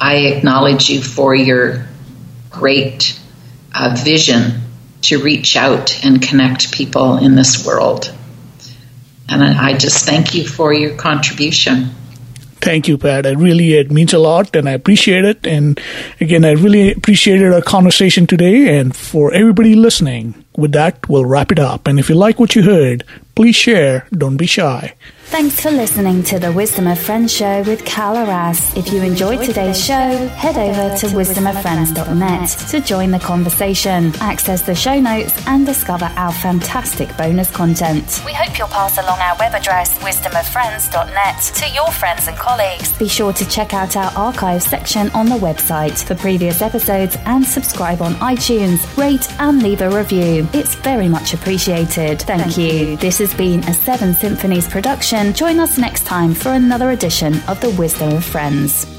I 0.00 0.16
acknowledge 0.26 0.88
you 0.88 1.02
for 1.02 1.34
your 1.34 1.86
great 2.50 3.18
a 3.74 3.96
vision 3.96 4.60
to 5.02 5.22
reach 5.22 5.56
out 5.56 6.04
and 6.04 6.22
connect 6.22 6.72
people 6.72 7.18
in 7.18 7.34
this 7.34 7.66
world. 7.66 8.14
And 9.28 9.42
I 9.42 9.76
just 9.76 10.06
thank 10.06 10.34
you 10.34 10.46
for 10.46 10.72
your 10.72 10.96
contribution. 10.96 11.90
Thank 12.60 12.88
you, 12.88 12.96
Pat. 12.96 13.26
I 13.26 13.32
really, 13.32 13.74
it 13.74 13.90
means 13.90 14.14
a 14.14 14.18
lot 14.18 14.56
and 14.56 14.68
I 14.68 14.72
appreciate 14.72 15.24
it. 15.24 15.46
And 15.46 15.78
again, 16.20 16.44
I 16.44 16.52
really 16.52 16.92
appreciated 16.92 17.52
our 17.52 17.60
conversation 17.60 18.26
today. 18.26 18.78
And 18.78 18.96
for 18.96 19.34
everybody 19.34 19.74
listening, 19.74 20.44
with 20.56 20.72
that, 20.72 21.08
we'll 21.08 21.26
wrap 21.26 21.52
it 21.52 21.58
up. 21.58 21.86
And 21.86 21.98
if 21.98 22.08
you 22.08 22.14
like 22.14 22.38
what 22.38 22.54
you 22.54 22.62
heard, 22.62 23.04
please 23.34 23.56
share. 23.56 24.06
Don't 24.12 24.36
be 24.36 24.46
shy. 24.46 24.94
Thanks 25.34 25.60
for 25.60 25.72
listening 25.72 26.22
to 26.30 26.38
the 26.38 26.52
Wisdom 26.52 26.86
of 26.86 26.96
Friends 26.96 27.32
show 27.32 27.64
with 27.64 27.84
Cal 27.84 28.16
Arras. 28.16 28.72
If 28.76 28.92
you 28.92 29.02
enjoyed 29.02 29.42
today's 29.42 29.84
show, 29.84 30.28
head 30.28 30.56
over 30.56 30.96
to 30.96 31.06
wisdomoffriends.net 31.08 32.48
to 32.70 32.80
join 32.80 33.10
the 33.10 33.18
conversation, 33.18 34.12
access 34.20 34.62
the 34.62 34.76
show 34.76 35.00
notes, 35.00 35.34
and 35.48 35.66
discover 35.66 36.04
our 36.14 36.32
fantastic 36.32 37.16
bonus 37.16 37.50
content. 37.50 38.22
We 38.24 38.32
hope 38.32 38.56
you'll 38.56 38.68
pass 38.68 38.96
along 38.96 39.18
our 39.18 39.36
web 39.40 39.54
address, 39.54 39.98
wisdomoffriends.net, 39.98 41.40
to 41.56 41.68
your 41.74 41.90
friends 41.90 42.28
and 42.28 42.36
colleagues. 42.36 42.96
Be 42.96 43.08
sure 43.08 43.32
to 43.32 43.48
check 43.48 43.74
out 43.74 43.96
our 43.96 44.12
archive 44.16 44.62
section 44.62 45.10
on 45.14 45.26
the 45.26 45.38
website 45.38 46.00
for 46.04 46.14
previous 46.14 46.62
episodes 46.62 47.16
and 47.26 47.44
subscribe 47.44 48.02
on 48.02 48.14
iTunes, 48.14 48.96
rate, 48.96 49.28
and 49.40 49.64
leave 49.64 49.80
a 49.80 49.90
review. 49.90 50.46
It's 50.52 50.76
very 50.76 51.08
much 51.08 51.34
appreciated. 51.34 52.22
Thank, 52.22 52.42
Thank 52.42 52.56
you. 52.56 52.90
you. 52.90 52.96
This 52.98 53.18
has 53.18 53.34
been 53.34 53.64
a 53.64 53.74
Seven 53.74 54.14
Symphonies 54.14 54.68
production 54.68 55.23
Join 55.32 55.58
us 55.58 55.78
next 55.78 56.04
time 56.04 56.34
for 56.34 56.50
another 56.50 56.90
edition 56.90 57.34
of 57.48 57.60
the 57.60 57.70
Wisdom 57.70 58.12
of 58.14 58.24
Friends. 58.24 58.93